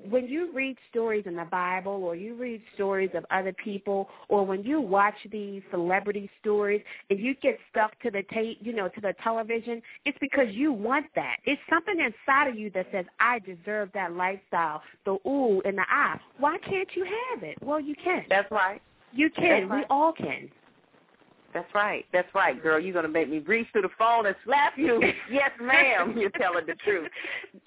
when 0.10 0.28
you 0.28 0.50
read 0.54 0.78
stories 0.89 1.26
in 1.26 1.36
the 1.36 1.43
Bible 1.43 2.02
or 2.04 2.15
you 2.15 2.34
read 2.36 2.62
stories 2.76 3.10
of 3.13 3.26
other 3.30 3.52
people 3.52 4.08
or 4.30 4.46
when 4.46 4.63
you 4.63 4.80
watch 4.80 5.15
these 5.30 5.62
celebrity 5.69 6.30
stories 6.39 6.82
and 7.10 7.19
you 7.19 7.36
get 7.41 7.58
stuck 7.69 8.00
to 8.04 8.10
the 8.10 8.24
tape, 8.34 8.60
you 8.62 8.72
know, 8.72 8.88
to 8.88 9.02
the 9.02 9.13
television, 9.22 9.82
it's 10.06 10.17
because 10.22 10.48
you 10.52 10.72
want 10.72 11.08
that. 11.15 11.38
It's 11.43 11.62
something 11.69 12.00
inside 12.00 12.48
of 12.48 12.58
you 12.58 12.69
that 12.69 12.88
says, 12.93 13.04
I 13.19 13.39
deserve 13.39 13.89
that 13.96 14.13
lifestyle, 14.13 14.82
the 15.04 15.17
ooh 15.28 15.62
and 15.65 15.78
the 15.78 15.84
ah. 15.91 16.17
Why 16.39 16.58
can't 16.60 16.88
you 16.96 17.04
have 17.04 17.43
it? 17.43 17.58
Well, 17.62 17.82
you 17.82 17.96
can. 18.02 18.24
That's 18.30 18.50
right. 18.50 18.82
You 19.13 19.30
can. 19.30 19.69
That's 19.69 19.82
We 19.82 19.86
all 19.89 20.13
can. 20.13 20.49
That's 21.54 21.73
right. 21.76 22.06
That's 22.12 22.28
right, 22.34 22.62
girl. 22.62 22.80
You're 22.80 22.93
gonna 22.93 23.08
make 23.08 23.30
me 23.30 23.39
reach 23.39 23.67
through 23.71 23.84
the 23.84 23.89
phone 23.97 24.26
and 24.26 24.36
slap 24.43 24.73
you. 24.78 25.02
yes, 25.32 25.52
ma'am. 25.62 26.15
You're 26.17 26.32
telling 26.32 26.65
the 26.65 26.76
truth. 26.76 27.10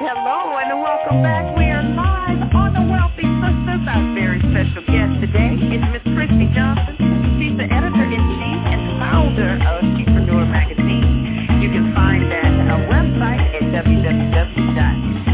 Hello 0.00 0.56
and 0.56 0.80
welcome 0.80 1.20
back. 1.20 1.44
We 1.60 1.68
are 1.68 1.84
live 1.84 2.40
on 2.56 2.72
the 2.72 2.80
Wealthy 2.88 3.28
Sistas. 3.36 3.84
Our 3.84 4.00
very 4.16 4.40
special 4.40 4.80
guest 4.88 5.20
today 5.20 5.52
is 5.60 5.84
Miss 5.92 6.00
Kristy 6.16 6.48
Johnson. 6.56 6.96
She's 7.36 7.52
the 7.60 7.68
editor-in-chief 7.68 8.64
and 8.64 8.96
founder 8.96 9.60
of 9.60 9.84
Shepreneur 10.00 10.48
Magazine. 10.48 11.60
You 11.60 11.68
can 11.68 11.92
find 11.92 12.32
that 12.32 12.48
website 12.88 13.44
at 13.60 13.84
www.shepreneur.com. 13.84 15.29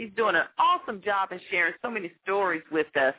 she's 0.00 0.10
doing 0.16 0.34
an 0.34 0.44
awesome 0.58 1.00
job 1.02 1.32
in 1.32 1.40
sharing 1.50 1.74
so 1.82 1.90
many 1.90 2.10
stories 2.22 2.62
with 2.72 2.86
us. 2.96 3.14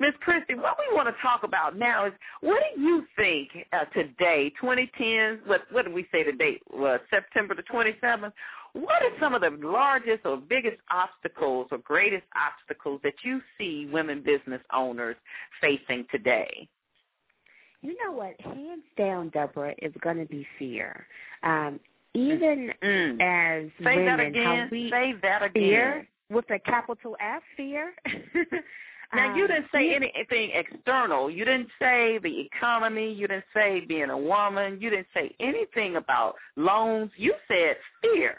Miss 0.00 0.12
Kristy, 0.26 0.56
what 0.56 0.76
we 0.78 0.94
want 0.96 1.08
to 1.08 1.22
talk 1.22 1.42
about 1.42 1.78
now 1.78 2.06
is 2.06 2.12
what 2.40 2.62
do 2.74 2.80
you 2.80 3.04
think 3.16 3.50
uh, 3.72 3.84
today, 3.92 4.52
2010, 4.60 5.40
what, 5.46 5.62
what 5.70 5.84
did 5.84 5.94
we 5.94 6.06
say 6.10 6.22
today, 6.22 6.58
uh, 6.80 6.98
September 7.10 7.54
the 7.54 7.62
27th? 7.62 8.32
What 8.74 9.02
are 9.02 9.10
some 9.20 9.34
of 9.34 9.42
the 9.42 9.50
largest 9.66 10.24
or 10.24 10.38
biggest 10.38 10.78
obstacles 10.90 11.68
or 11.70 11.78
greatest 11.78 12.24
obstacles 12.34 13.00
that 13.04 13.14
you 13.22 13.42
see 13.58 13.88
women 13.92 14.22
business 14.22 14.62
owners 14.72 15.16
facing 15.60 16.06
today? 16.10 16.66
You 17.82 17.96
know 18.04 18.12
what? 18.12 18.40
Hands 18.40 18.82
down, 18.96 19.28
Deborah, 19.30 19.74
is 19.82 19.92
going 20.00 20.16
to 20.18 20.24
be 20.24 20.46
fear. 20.58 21.06
Um, 21.42 21.80
even 22.14 22.72
Mm. 22.82 23.20
as 23.20 23.70
Say 23.82 23.96
women, 23.96 24.32
that 24.32 24.42
how 24.42 24.68
we 24.70 24.90
Say 24.90 25.12
that 25.22 25.42
again. 25.42 25.52
fear 25.52 26.06
with 26.32 26.50
a 26.50 26.58
capital 26.58 27.16
F, 27.20 27.42
fear. 27.56 27.92
Now, 29.14 29.34
you 29.36 29.42
Um, 29.44 29.48
didn't 29.50 29.66
say 29.72 29.94
anything 29.94 30.52
external. 30.54 31.30
You 31.30 31.44
didn't 31.44 31.68
say 31.78 32.18
the 32.22 32.40
economy. 32.40 33.12
You 33.12 33.28
didn't 33.28 33.44
say 33.52 33.80
being 33.80 34.08
a 34.08 34.16
woman. 34.16 34.78
You 34.80 34.88
didn't 34.88 35.08
say 35.12 35.34
anything 35.38 35.96
about 35.96 36.36
loans. 36.56 37.10
You 37.16 37.34
said 37.46 37.76
fear. 38.00 38.36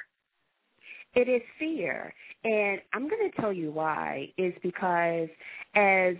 It 1.13 1.29
is 1.29 1.43
fear. 1.59 2.13
And 2.43 2.81
I'm 2.93 3.07
going 3.07 3.29
to 3.29 3.39
tell 3.41 3.53
you 3.53 3.71
why. 3.71 4.29
Is 4.37 4.53
because 4.63 5.29
as 5.75 6.15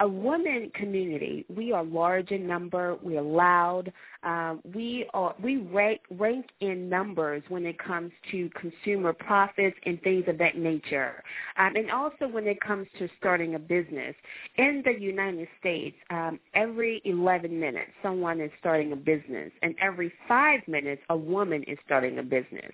a 0.00 0.08
woman 0.08 0.70
community, 0.74 1.44
we 1.54 1.72
are 1.72 1.82
large 1.82 2.30
in 2.30 2.46
number. 2.46 2.96
We 3.02 3.16
are 3.16 3.22
loud. 3.22 3.92
Um, 4.22 4.60
we 4.74 5.06
are 5.14 5.34
we 5.42 5.58
rank 5.58 6.00
rank 6.10 6.46
in 6.60 6.88
numbers 6.88 7.42
when 7.48 7.64
it 7.64 7.78
comes 7.78 8.12
to 8.30 8.50
consumer 8.50 9.12
profits 9.12 9.76
and 9.86 10.00
things 10.02 10.24
of 10.28 10.36
that 10.38 10.58
nature, 10.58 11.22
um, 11.56 11.76
and 11.76 11.90
also 11.90 12.28
when 12.28 12.46
it 12.46 12.60
comes 12.60 12.86
to 12.98 13.08
starting 13.18 13.54
a 13.54 13.58
business. 13.58 14.14
In 14.58 14.82
the 14.84 14.92
United 15.00 15.48
States, 15.60 15.96
um, 16.10 16.38
every 16.54 17.00
11 17.04 17.58
minutes, 17.58 17.90
someone 18.02 18.40
is 18.40 18.50
starting 18.60 18.92
a 18.92 18.96
business, 18.96 19.50
and 19.62 19.74
every 19.80 20.12
five 20.28 20.60
minutes, 20.66 21.02
a 21.08 21.16
woman 21.16 21.62
is 21.64 21.78
starting 21.86 22.18
a 22.18 22.22
business. 22.22 22.72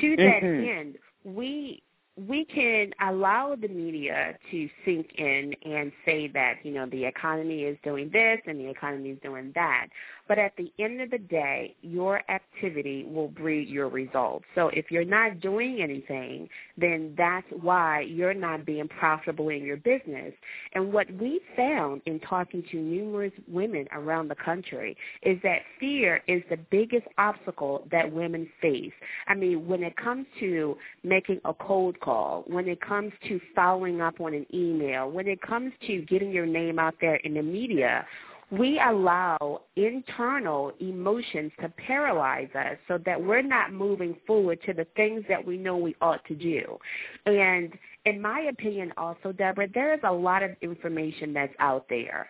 To 0.00 0.16
that 0.18 0.42
Mhm. 0.42 0.78
end, 0.78 0.98
we 1.24 1.82
we 2.16 2.44
can 2.44 2.92
allow 3.00 3.54
the 3.58 3.68
media 3.68 4.36
to 4.50 4.68
sink 4.84 5.12
in 5.16 5.54
and 5.64 5.90
say 6.04 6.28
that 6.28 6.56
you 6.62 6.72
know 6.72 6.86
the 6.86 7.04
economy 7.04 7.62
is 7.62 7.78
doing 7.82 8.10
this 8.12 8.38
and 8.46 8.60
the 8.60 8.68
economy 8.68 9.10
is 9.10 9.18
doing 9.22 9.50
that 9.54 9.86
but 10.28 10.38
at 10.38 10.52
the 10.56 10.72
end 10.78 11.00
of 11.00 11.10
the 11.10 11.18
day 11.18 11.74
your 11.82 12.22
activity 12.30 13.04
will 13.04 13.28
breed 13.28 13.68
your 13.68 13.88
results. 13.88 14.44
So 14.54 14.68
if 14.68 14.90
you're 14.90 15.04
not 15.04 15.40
doing 15.40 15.80
anything 15.82 16.48
then 16.76 17.14
that's 17.16 17.46
why 17.60 18.00
you're 18.00 18.34
not 18.34 18.64
being 18.64 18.88
profitable 18.88 19.48
in 19.50 19.64
your 19.64 19.76
business. 19.76 20.32
And 20.74 20.92
what 20.92 21.10
we 21.20 21.40
found 21.56 22.02
in 22.06 22.20
talking 22.20 22.62
to 22.70 22.76
numerous 22.76 23.32
women 23.48 23.86
around 23.92 24.28
the 24.28 24.36
country 24.36 24.96
is 25.22 25.38
that 25.42 25.60
fear 25.78 26.22
is 26.28 26.42
the 26.50 26.58
biggest 26.70 27.06
obstacle 27.18 27.86
that 27.90 28.10
women 28.10 28.48
face. 28.60 28.92
I 29.28 29.34
mean 29.34 29.66
when 29.66 29.82
it 29.82 29.96
comes 29.96 30.26
to 30.40 30.76
making 31.02 31.40
a 31.44 31.54
cold 31.54 31.98
call, 32.00 32.44
when 32.46 32.68
it 32.68 32.80
comes 32.80 33.12
to 33.28 33.40
following 33.54 34.00
up 34.00 34.20
on 34.20 34.34
an 34.34 34.46
email, 34.52 35.10
when 35.10 35.26
it 35.26 35.40
comes 35.42 35.72
to 35.86 36.02
getting 36.02 36.30
your 36.30 36.46
name 36.46 36.78
out 36.78 36.94
there 37.00 37.16
in 37.16 37.34
the 37.34 37.42
media, 37.42 38.06
we 38.52 38.80
allow 38.86 39.62
internal 39.76 40.72
emotions 40.80 41.50
to 41.60 41.68
paralyze 41.70 42.50
us 42.54 42.76
so 42.86 42.98
that 43.06 43.20
we're 43.20 43.42
not 43.42 43.72
moving 43.72 44.14
forward 44.26 44.60
to 44.66 44.74
the 44.74 44.86
things 44.94 45.24
that 45.28 45.44
we 45.44 45.56
know 45.56 45.76
we 45.76 45.96
ought 46.00 46.24
to 46.26 46.34
do. 46.34 46.78
And 47.26 47.72
in 48.04 48.20
my 48.20 48.40
opinion 48.50 48.92
also, 48.96 49.32
Deborah, 49.32 49.68
there 49.72 49.94
is 49.94 50.00
a 50.04 50.12
lot 50.12 50.42
of 50.42 50.50
information 50.60 51.32
that's 51.32 51.54
out 51.58 51.86
there 51.88 52.28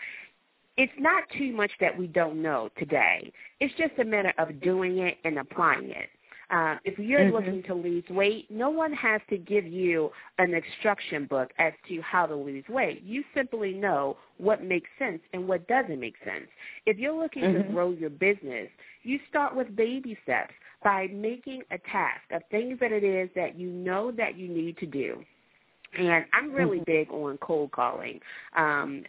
it's 0.77 0.93
not 0.99 1.25
too 1.37 1.53
much 1.53 1.71
that 1.81 1.97
we 1.97 2.07
don't 2.07 2.41
know 2.41 2.71
today. 2.79 3.31
It's 3.61 3.75
just 3.75 3.93
a 4.01 4.05
matter 4.05 4.33
of 4.39 4.61
doing 4.63 4.99
it 4.99 5.19
and 5.25 5.39
applying 5.39 5.91
it. 5.91 6.09
Uh, 6.53 6.77
if 6.85 6.99
you're 6.99 7.25
Mhm. 7.25 7.33
looking 7.33 7.63
to 7.63 7.75
lose 7.75 8.05
weight, 8.11 8.51
no 8.51 8.69
one 8.69 8.93
has 8.93 9.23
to 9.31 9.39
give 9.39 9.67
you 9.67 10.13
an 10.39 10.53
instruction 10.53 11.25
book 11.25 11.51
as 11.59 11.73
to 11.89 12.01
how 12.03 12.27
to 12.27 12.35
lose 12.35 12.69
weight. 12.69 13.03
You 13.03 13.25
simply 13.35 13.73
know 13.73 14.19
what 14.37 14.63
makes 14.63 14.91
sense 14.99 15.23
and 15.33 15.49
what 15.49 15.67
doesn't 15.67 15.99
make 15.99 16.17
sense. 16.25 16.49
If 16.85 16.99
you're 16.99 17.15
looking 17.15 17.45
to 17.53 17.63
Mhm. 17.63 17.73
grow 17.73 17.91
your 17.93 18.11
business, 18.11 18.69
you 19.03 19.19
start 19.31 19.57
with 19.57 19.75
baby 19.75 20.17
steps 20.23 20.55
by 20.85 21.07
making 21.09 21.65
a 21.71 21.79
task 21.79 22.23
of 22.31 22.45
things 22.51 22.79
that 22.81 22.93
it 22.93 23.03
is 23.05 23.31
that 23.35 23.57
you 23.57 23.71
know 23.71 24.11
that 24.13 24.37
you 24.37 24.49
need 24.49 24.77
to 24.79 24.87
do. 24.87 25.25
And 25.97 26.27
I'm 26.33 26.53
really 26.53 26.81
Mhm. 26.81 26.85
big 26.85 27.11
on 27.11 27.39
cold 27.39 27.73
calling. 27.73 28.21
Um, 28.57 29.05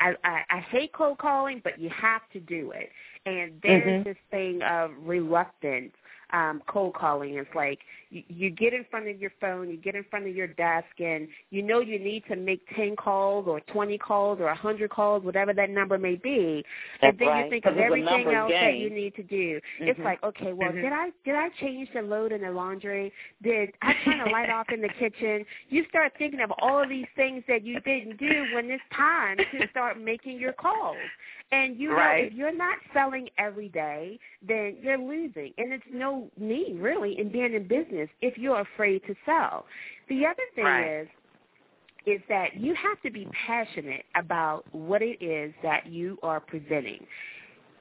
I, 0.00 0.14
I, 0.24 0.44
I 0.50 0.60
hate 0.60 0.92
cold 0.92 1.18
calling, 1.18 1.60
but 1.64 1.78
you 1.78 1.88
have 1.90 2.28
to 2.32 2.40
do 2.40 2.72
it. 2.72 2.90
And 3.24 3.60
there's 3.62 4.02
Mhm. 4.02 4.04
this 4.04 4.18
thing 4.30 4.62
of 4.62 4.90
reluctance 5.04 5.92
um, 6.32 6.62
cold 6.66 6.94
calling. 6.94 7.34
It's 7.34 7.48
like 7.54 7.78
you, 8.10 8.22
you 8.28 8.50
get 8.50 8.72
in 8.72 8.84
front 8.90 9.08
of 9.08 9.20
your 9.20 9.32
phone, 9.40 9.68
you 9.68 9.76
get 9.76 9.94
in 9.94 10.04
front 10.10 10.26
of 10.26 10.34
your 10.34 10.46
desk, 10.46 10.86
and 10.98 11.28
you 11.50 11.62
know 11.62 11.80
you 11.80 11.98
need 11.98 12.24
to 12.28 12.36
make 12.36 12.62
10 12.76 12.96
calls 12.96 13.46
or 13.46 13.60
20 13.60 13.98
calls 13.98 14.40
or 14.40 14.46
100 14.46 14.90
calls, 14.90 15.24
whatever 15.24 15.52
that 15.52 15.70
number 15.70 15.98
may 15.98 16.16
be. 16.16 16.64
That's 17.00 17.12
and 17.12 17.18
then 17.20 17.28
right. 17.28 17.44
you 17.44 17.50
think 17.50 17.66
of 17.66 17.76
everything 17.76 18.34
else 18.34 18.50
game. 18.50 18.64
that 18.64 18.76
you 18.76 18.90
need 18.90 19.14
to 19.16 19.22
do. 19.22 19.60
Mm-hmm. 19.80 19.88
It's 19.88 20.00
like, 20.00 20.22
okay, 20.22 20.52
well, 20.52 20.70
mm-hmm. 20.70 20.82
did 20.82 20.92
I 20.92 21.10
did 21.24 21.34
I 21.34 21.48
change 21.60 21.88
the 21.94 22.02
load 22.02 22.32
in 22.32 22.42
the 22.42 22.50
laundry? 22.50 23.12
Did 23.42 23.70
I 23.82 23.94
turn 24.04 24.20
the 24.24 24.30
light 24.30 24.50
off 24.50 24.66
in 24.72 24.80
the 24.80 24.90
kitchen? 24.98 25.44
You 25.68 25.84
start 25.88 26.12
thinking 26.18 26.40
of 26.40 26.52
all 26.60 26.82
of 26.82 26.88
these 26.88 27.06
things 27.16 27.42
that 27.48 27.64
you 27.64 27.80
didn't 27.80 28.18
do 28.18 28.46
when 28.54 28.70
it's 28.70 28.82
time 28.96 29.36
to 29.36 29.68
start 29.70 30.00
making 30.00 30.38
your 30.38 30.52
calls. 30.52 30.96
And 31.52 31.78
you 31.78 31.92
right. 31.92 32.22
know, 32.22 32.26
if 32.28 32.32
you're 32.32 32.56
not 32.56 32.78
selling 32.94 33.28
every 33.36 33.68
day, 33.68 34.18
then 34.46 34.78
you're 34.80 34.98
losing. 34.98 35.52
And 35.58 35.72
it's 35.72 35.84
no 35.92 36.21
need 36.38 36.78
really 36.78 37.18
in 37.18 37.30
being 37.30 37.54
in 37.54 37.66
business 37.66 38.08
if 38.20 38.38
you're 38.38 38.60
afraid 38.60 39.02
to 39.06 39.14
sell. 39.24 39.66
The 40.08 40.26
other 40.26 40.42
thing 40.54 40.64
right. 40.64 41.00
is 41.02 41.08
is 42.04 42.20
that 42.28 42.56
you 42.56 42.74
have 42.74 43.00
to 43.02 43.10
be 43.10 43.28
passionate 43.46 44.04
about 44.16 44.64
what 44.72 45.02
it 45.02 45.22
is 45.22 45.54
that 45.62 45.86
you 45.86 46.18
are 46.22 46.40
presenting. 46.40 47.06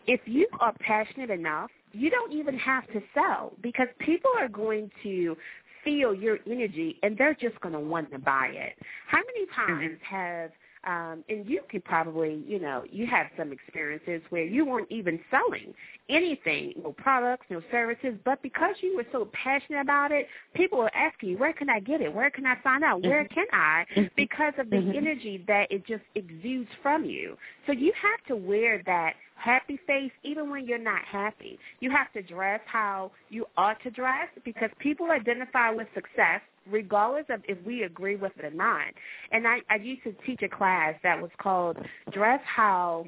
If 0.06 0.22
you 0.26 0.48
are 0.60 0.74
passionate 0.80 1.32
enough, 1.32 1.72
you 1.92 2.10
don't 2.10 2.32
even 2.32 2.58
have 2.60 2.86
to 2.88 3.02
sell 3.14 3.54
because 3.62 3.88
people 4.00 4.30
are 4.40 4.48
going 4.48 4.92
to 5.04 5.36
feel 5.84 6.14
your 6.14 6.38
energy 6.46 6.98
and 7.04 7.18
they're 7.18 7.34
just 7.34 7.60
going 7.62 7.74
to 7.74 7.80
want 7.80 8.12
to 8.12 8.20
buy 8.20 8.48
it. 8.54 8.74
How 9.08 9.18
many 9.20 9.46
times 9.56 9.98
mm-hmm. 9.98 10.16
have 10.16 10.52
um, 10.84 11.24
and 11.30 11.48
you 11.48 11.62
could 11.70 11.86
probably, 11.86 12.44
you 12.48 12.60
know, 12.60 12.84
you 12.92 13.06
have 13.06 13.28
some 13.38 13.52
experiences 13.52 14.22
where 14.30 14.44
you 14.44 14.66
weren't 14.66 14.92
even 14.92 15.20
selling 15.30 15.74
anything, 16.10 16.74
no 16.84 16.92
products, 16.94 17.46
no 17.50 17.62
services, 17.72 18.16
but 18.26 18.42
because 18.42 18.76
you 18.82 18.96
were 18.96 19.06
so 19.12 19.30
passionate 19.32 19.82
about 19.82 20.12
it, 20.12 20.28
people 20.56 20.80
were 20.80 20.96
asking 20.96 21.30
you, 21.30 21.38
where 21.38 21.54
can 21.54 21.70
I 21.70 21.80
get 21.80 22.02
it? 22.02 22.14
Where 22.14 22.32
can 22.32 22.46
I 22.46 22.56
find 22.64 22.84
out? 22.84 23.04
Where 23.04 23.24
mm-hmm. 23.24 23.34
can 23.34 23.46
I? 23.54 23.86
Mm-hmm. 23.96 24.08
Because 24.16 24.54
of 24.58 24.70
the 24.70 24.78
mm-hmm. 24.78 24.98
energy 24.98 25.44
that 25.48 25.72
it 25.72 25.86
just 25.86 26.04
exudes 26.16 26.70
from 26.82 27.06
you. 27.06 27.38
So 27.68 27.74
you 27.74 27.94
have 28.02 28.26
to 28.28 28.36
wear 28.36 28.82
that 28.88 29.14
happy 29.36 29.80
face 29.88 30.12
even 30.24 30.50
when 30.50 30.68
you're 30.68 30.78
not 30.78 31.04
happy. 31.04 31.60
You 31.80 31.92
have 31.92 32.12
to 32.14 32.22
dress 32.22 32.62
how 32.66 33.12
you 33.30 33.46
ought 33.58 33.82
to 33.84 33.92
dress 33.92 34.28
because 34.44 34.70
people 34.80 35.12
identify 35.12 35.72
with 35.72 35.88
success 35.94 36.42
regardless 36.70 37.26
of 37.30 37.42
if 37.48 37.58
we 37.66 37.84
agree 37.84 38.16
with 38.16 38.32
it 38.38 38.46
or 38.46 38.52
not. 38.52 38.88
And 39.32 39.48
I, 39.48 39.60
I 39.70 39.76
used 39.76 40.04
to 40.04 40.14
teach 40.26 40.42
a 40.44 40.50
class 40.50 40.96
that 41.04 41.22
was 41.22 41.32
called 41.42 41.78
Dress 42.12 42.42
How 42.46 43.06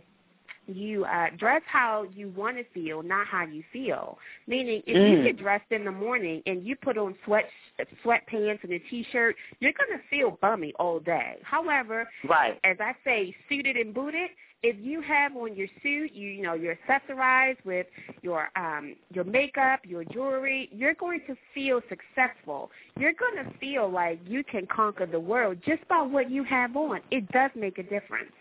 you 0.68 1.06
uh 1.06 1.28
dress 1.38 1.62
how 1.66 2.06
you 2.16 2.30
want 2.30 2.58
to 2.58 2.64
feel, 2.74 3.04
not 3.04 3.28
how 3.28 3.46
you 3.46 3.64
feel. 3.72 4.18
Meaning, 4.48 4.82
if 4.88 4.96
mm. 4.96 5.12
you 5.12 5.24
get 5.24 5.38
dressed 5.38 5.72
in 5.72 5.86
the 5.86 5.92
morning 5.92 6.42
and 6.46 6.66
you 6.66 6.76
put 6.76 6.98
on 6.98 7.16
sweat 7.26 7.46
sweatpants 8.06 8.64
and 8.64 8.74
a 8.74 8.80
t-shirt, 8.80 9.36
you're 9.60 9.74
gonna 9.74 10.02
feel 10.10 10.38
bummy 10.42 10.74
all 10.80 11.00
day. 11.00 11.38
However, 11.44 12.10
right. 12.30 12.60
as 12.64 12.78
I 12.80 12.94
say, 13.04 13.36
suited 13.50 13.78
and 13.78 13.94
booted, 13.94 14.30
if 14.64 14.78
you 14.80 15.02
have 15.02 15.36
on 15.36 15.56
your 15.56 15.68
suit, 15.84 16.14
you 16.14 16.30
you 16.30 16.42
know 16.42 16.54
you're 16.54 16.76
accessorized 16.76 17.64
with 17.66 17.86
your 18.22 18.50
um 18.56 18.96
your 19.12 19.26
makeup, 19.26 19.82
your 19.84 20.06
jewelry, 20.06 20.70
you're 20.72 20.96
going 20.96 21.20
to 21.28 21.36
feel 21.54 21.82
successful. 21.90 22.72
You're 22.98 23.14
going 23.14 23.44
to 23.44 23.58
feel 23.60 23.90
like 23.90 24.20
you 24.26 24.44
can 24.44 24.66
conquer 24.68 25.06
the 25.06 25.20
world 25.20 25.58
just 25.66 25.88
by 25.90 26.02
what 26.02 26.32
you 26.32 26.44
have 26.46 26.76
on. 26.78 27.02
It 27.12 27.30
does 27.32 27.52
make 27.56 27.78
a 27.78 27.84
difference. 27.84 28.32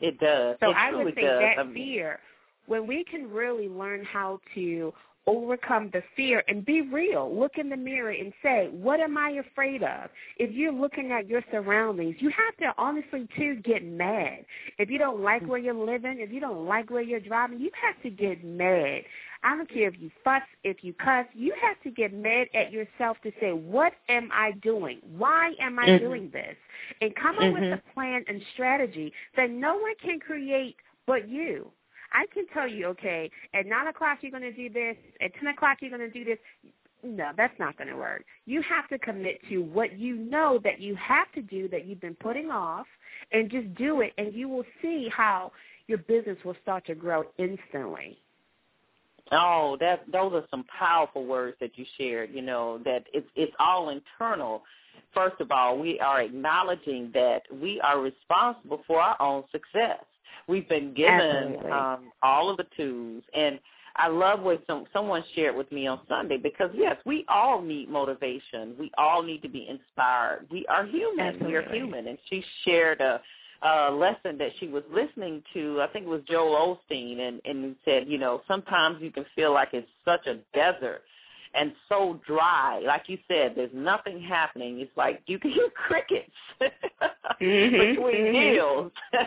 It 0.00 0.18
does. 0.18 0.56
So 0.60 0.70
it 0.70 0.76
I 0.76 0.94
would 0.94 1.14
say 1.14 1.22
does. 1.22 1.40
that 1.40 1.58
I 1.58 1.64
mean, 1.64 1.74
fear, 1.74 2.20
when 2.66 2.86
we 2.86 3.04
can 3.04 3.30
really 3.30 3.68
learn 3.68 4.04
how 4.04 4.40
to 4.54 4.92
overcome 5.28 5.90
the 5.92 6.02
fear 6.16 6.42
and 6.48 6.64
be 6.64 6.80
real. 6.80 7.32
Look 7.38 7.58
in 7.58 7.68
the 7.68 7.76
mirror 7.76 8.10
and 8.10 8.32
say, 8.42 8.68
what 8.72 8.98
am 8.98 9.18
I 9.18 9.42
afraid 9.50 9.82
of? 9.82 10.08
If 10.38 10.54
you're 10.54 10.72
looking 10.72 11.12
at 11.12 11.28
your 11.28 11.42
surroundings, 11.50 12.16
you 12.18 12.30
have 12.30 12.56
to 12.60 12.72
honestly, 12.82 13.28
too, 13.36 13.56
get 13.56 13.84
mad. 13.84 14.46
If 14.78 14.88
you 14.88 14.98
don't 14.98 15.20
like 15.20 15.42
mm. 15.42 15.48
where 15.48 15.58
you're 15.58 15.74
living, 15.74 16.20
if 16.20 16.32
you 16.32 16.40
don't 16.40 16.66
like 16.66 16.90
where 16.90 17.02
you're 17.02 17.20
driving, 17.20 17.60
you 17.60 17.70
have 17.82 18.02
to 18.02 18.10
get 18.10 18.42
mad. 18.42 19.02
I 19.42 19.56
don't 19.56 19.68
care 19.68 19.88
if 19.88 19.94
you 19.98 20.10
fuss, 20.24 20.42
if 20.64 20.78
you 20.82 20.92
cuss, 20.92 21.26
you 21.32 21.54
have 21.62 21.80
to 21.82 21.90
get 21.90 22.12
mad 22.12 22.48
at 22.54 22.72
yourself 22.72 23.16
to 23.22 23.32
say, 23.40 23.52
what 23.52 23.92
am 24.08 24.30
I 24.32 24.52
doing? 24.62 25.00
Why 25.16 25.52
am 25.60 25.78
I 25.78 25.86
mm-hmm. 25.86 26.04
doing 26.04 26.30
this? 26.32 26.56
And 27.00 27.14
come 27.14 27.36
up 27.36 27.42
mm-hmm. 27.42 27.70
with 27.70 27.78
a 27.78 27.94
plan 27.94 28.24
and 28.26 28.42
strategy 28.54 29.12
that 29.36 29.50
no 29.50 29.76
one 29.76 29.94
can 30.02 30.18
create 30.18 30.76
but 31.06 31.28
you. 31.28 31.70
I 32.12 32.26
can 32.32 32.46
tell 32.52 32.68
you, 32.68 32.86
okay, 32.88 33.30
at 33.54 33.66
9 33.66 33.86
o'clock 33.88 34.18
you're 34.22 34.30
going 34.30 34.42
to 34.42 34.52
do 34.52 34.68
this, 34.68 34.96
at 35.20 35.34
10 35.34 35.48
o'clock 35.48 35.78
you're 35.80 35.96
going 35.96 36.10
to 36.10 36.10
do 36.10 36.24
this. 36.24 36.38
No, 37.04 37.30
that's 37.36 37.56
not 37.60 37.76
going 37.76 37.88
to 37.88 37.96
work. 37.96 38.24
You 38.46 38.62
have 38.62 38.88
to 38.88 38.98
commit 38.98 39.40
to 39.50 39.58
what 39.58 39.98
you 39.98 40.16
know 40.16 40.58
that 40.64 40.80
you 40.80 40.96
have 40.96 41.30
to 41.34 41.42
do 41.42 41.68
that 41.68 41.86
you've 41.86 42.00
been 42.00 42.16
putting 42.16 42.50
off 42.50 42.86
and 43.30 43.50
just 43.50 43.72
do 43.76 44.00
it, 44.00 44.12
and 44.18 44.34
you 44.34 44.48
will 44.48 44.64
see 44.82 45.08
how 45.14 45.52
your 45.86 45.98
business 45.98 46.38
will 46.44 46.56
start 46.62 46.86
to 46.86 46.94
grow 46.94 47.24
instantly. 47.38 48.18
Oh, 49.32 49.76
that 49.80 50.04
those 50.10 50.32
are 50.32 50.44
some 50.50 50.64
powerful 50.78 51.24
words 51.24 51.56
that 51.60 51.76
you 51.76 51.84
shared. 51.98 52.30
You 52.32 52.42
know 52.42 52.78
that 52.84 53.04
it's 53.12 53.28
it's 53.36 53.52
all 53.58 53.90
internal. 53.90 54.62
First 55.14 55.40
of 55.40 55.50
all, 55.50 55.78
we 55.78 55.98
are 56.00 56.20
acknowledging 56.20 57.10
that 57.14 57.42
we 57.50 57.80
are 57.80 58.00
responsible 58.00 58.82
for 58.86 59.00
our 59.00 59.20
own 59.20 59.44
success. 59.50 60.04
We've 60.46 60.68
been 60.68 60.94
given 60.94 61.58
um, 61.70 62.12
all 62.22 62.50
of 62.50 62.56
the 62.56 62.66
tools, 62.76 63.22
and 63.34 63.58
I 63.96 64.08
love 64.08 64.40
what 64.40 64.62
some 64.66 64.84
someone 64.92 65.24
shared 65.34 65.56
with 65.56 65.70
me 65.72 65.86
on 65.86 66.00
Sunday 66.08 66.36
because 66.36 66.70
yes, 66.74 66.96
we 67.04 67.24
all 67.28 67.60
need 67.60 67.88
motivation. 67.88 68.74
We 68.78 68.90
all 68.96 69.22
need 69.22 69.42
to 69.42 69.48
be 69.48 69.66
inspired. 69.68 70.46
We 70.50 70.64
are 70.66 70.86
human. 70.86 71.26
Absolutely. 71.26 71.52
We 71.52 71.56
are 71.56 71.74
human, 71.74 72.06
and 72.08 72.18
she 72.30 72.44
shared 72.64 73.00
a 73.00 73.20
uh, 73.62 73.90
lesson 73.90 74.38
that 74.38 74.50
she 74.58 74.68
was 74.68 74.84
listening 74.92 75.42
to. 75.54 75.80
I 75.80 75.88
think 75.88 76.06
it 76.06 76.08
was 76.08 76.22
Joel 76.28 76.78
Osteen, 76.90 77.20
and 77.20 77.40
and 77.44 77.76
said, 77.84 78.08
you 78.08 78.18
know, 78.18 78.42
sometimes 78.46 78.98
you 79.00 79.10
can 79.10 79.26
feel 79.34 79.52
like 79.52 79.70
it's 79.72 79.88
such 80.04 80.26
a 80.26 80.38
desert 80.54 81.02
and 81.54 81.72
so 81.88 82.20
dry. 82.26 82.80
Like 82.84 83.04
you 83.06 83.18
said, 83.28 83.52
there's 83.56 83.70
nothing 83.74 84.20
happening. 84.20 84.80
It's 84.80 84.96
like 84.96 85.22
you 85.26 85.38
can 85.38 85.50
hear 85.50 85.68
crickets 85.74 86.30
mm-hmm. 86.60 87.96
between 87.96 88.32
meals. 88.32 88.92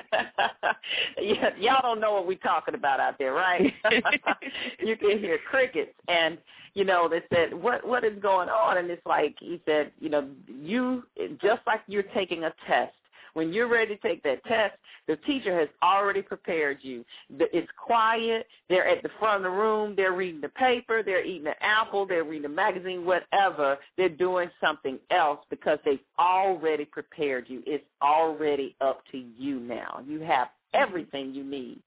yeah, 1.22 1.50
y'all 1.60 1.82
don't 1.82 2.00
know 2.00 2.14
what 2.14 2.28
we're 2.28 2.38
talking 2.38 2.76
about 2.76 3.00
out 3.00 3.18
there, 3.18 3.34
right? 3.34 3.74
you 4.80 4.96
can 4.98 5.20
hear 5.20 5.40
crickets, 5.50 5.94
and 6.08 6.38
you 6.74 6.86
know 6.86 7.10
they 7.10 7.22
said, 7.34 7.54
"What 7.54 7.86
what 7.86 8.04
is 8.04 8.18
going 8.22 8.50
on?" 8.50 8.78
And 8.78 8.90
it's 8.90 9.06
like 9.06 9.36
he 9.40 9.62
said, 9.66 9.92
you 10.00 10.10
know, 10.10 10.28
you 10.48 11.04
just 11.42 11.62
like 11.68 11.82
you're 11.88 12.04
taking 12.04 12.44
a 12.44 12.54
test 12.68 12.94
when 13.34 13.54
you're 13.54 13.68
ready 13.68 13.96
to 13.96 14.02
take 14.02 14.24
that 14.24 14.44
test, 14.46 14.76
the 15.08 15.16
teacher 15.18 15.58
has 15.58 15.70
already 15.84 16.22
prepared 16.22 16.80
you. 16.82 17.06
It's 17.40 17.68
quiet. 17.78 18.48
They're 18.70 18.88
at 18.88 19.04
the 19.04 19.10
front 19.20 19.38
of 19.38 19.44
the 19.44 19.58
room. 19.58 19.96
They're 19.96 20.14
reading 20.14 20.42
the 20.42 20.50
paper. 20.50 21.04
They're 21.04 21.26
eating 21.26 21.48
an 21.48 21.54
apple. 21.62 22.06
They're 22.06 22.24
reading 22.24 22.46
a 22.46 22.50
magazine, 22.50 23.06
whatever. 23.06 23.78
They're 23.98 24.10
doing 24.10 24.50
something 24.60 25.00
else 25.10 25.40
because 25.50 25.80
they've 25.86 26.00
already 26.20 26.86
prepared 26.86 27.46
you. 27.48 27.64
It's 27.66 27.86
already 28.02 28.76
up 28.82 29.04
to 29.12 29.18
you 29.18 29.60
now. 29.60 30.02
You 30.06 30.22
have 30.22 30.50
everything 30.74 31.34
you 31.34 31.44
need 31.44 31.82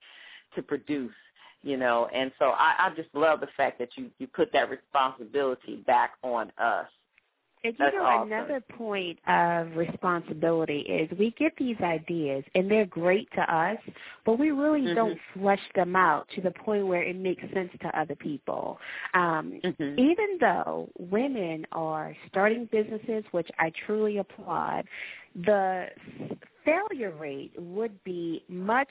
to 0.55 0.61
produce 0.61 1.11
you 1.63 1.75
know 1.75 2.07
and 2.13 2.31
so 2.37 2.51
i 2.51 2.75
i 2.77 2.89
just 2.95 3.09
love 3.13 3.39
the 3.39 3.47
fact 3.57 3.79
that 3.79 3.89
you 3.95 4.09
you 4.19 4.27
put 4.27 4.53
that 4.53 4.69
responsibility 4.69 5.77
back 5.87 6.11
on 6.21 6.51
us 6.59 6.87
and 7.65 7.75
you 7.79 7.85
That's 7.85 7.95
know, 7.95 8.03
awesome. 8.03 8.31
another 8.31 8.61
point 8.77 9.17
of 9.27 9.75
responsibility 9.75 10.79
is 10.81 11.09
we 11.17 11.33
get 11.37 11.53
these 11.57 11.77
ideas 11.81 12.43
and 12.53 12.69
they're 12.69 12.85
great 12.85 13.27
to 13.33 13.41
us, 13.41 13.77
but 14.25 14.37
we 14.37 14.51
really 14.51 14.81
mm-hmm. 14.81 14.95
don't 14.95 15.19
flesh 15.33 15.59
them 15.73 15.95
out 15.95 16.27
to 16.35 16.41
the 16.41 16.51
point 16.51 16.85
where 16.85 17.01
it 17.01 17.15
makes 17.15 17.41
sense 17.53 17.71
to 17.81 17.99
other 17.99 18.15
people. 18.15 18.77
Um, 19.13 19.59
mm-hmm. 19.63 19.99
Even 19.99 20.37
though 20.39 20.89
women 20.99 21.65
are 21.71 22.15
starting 22.27 22.69
businesses, 22.71 23.23
which 23.31 23.49
I 23.57 23.71
truly 23.85 24.19
applaud, 24.19 24.85
the 25.35 25.87
failure 26.63 27.13
rate 27.19 27.51
would 27.57 28.03
be 28.03 28.43
much 28.47 28.89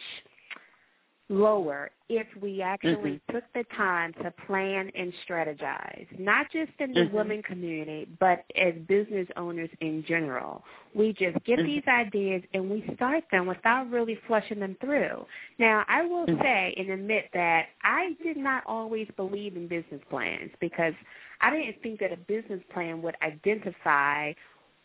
lower 1.31 1.91
if 2.11 2.27
we 2.43 2.61
actually 2.61 3.13
mm-hmm. 3.13 3.35
took 3.35 3.45
the 3.55 3.65
time 3.75 4.13
to 4.23 4.31
plan 4.47 4.91
and 4.95 5.13
strategize, 5.27 6.07
not 6.19 6.47
just 6.53 6.73
in 6.79 6.93
the 6.93 7.01
mm-hmm. 7.01 7.17
women 7.17 7.43
community, 7.43 8.07
but 8.21 8.45
as 8.61 8.75
business 8.87 9.27
owners 9.37 9.71
in 9.81 10.05
general. 10.07 10.63
We 10.95 11.13
just 11.13 11.43
get 11.45 11.59
mm-hmm. 11.59 11.67
these 11.67 11.83
ideas 11.89 12.43
and 12.53 12.71
we 12.71 12.85
start 12.95 13.25
them 13.33 13.47
without 13.47 13.91
really 13.91 14.19
flushing 14.27 14.61
them 14.61 14.77
through. 14.81 15.25
Now, 15.59 15.85
I 15.89 16.03
will 16.05 16.25
Mm-hmm. 16.25 16.43
say 16.43 16.75
and 16.79 16.91
admit 16.91 17.27
that 17.35 17.67
I 17.83 18.17
did 18.23 18.37
not 18.37 18.63
always 18.67 19.07
believe 19.17 19.57
in 19.57 19.69
business 19.69 20.01
plans 20.09 20.51
because 20.59 20.95
I 21.41 21.51
didn't 21.51 21.83
think 21.83 22.01
that 22.01 22.13
a 22.13 22.17
business 22.17 22.61
plan 22.73 23.03
would 23.03 23.15
identify 23.23 24.33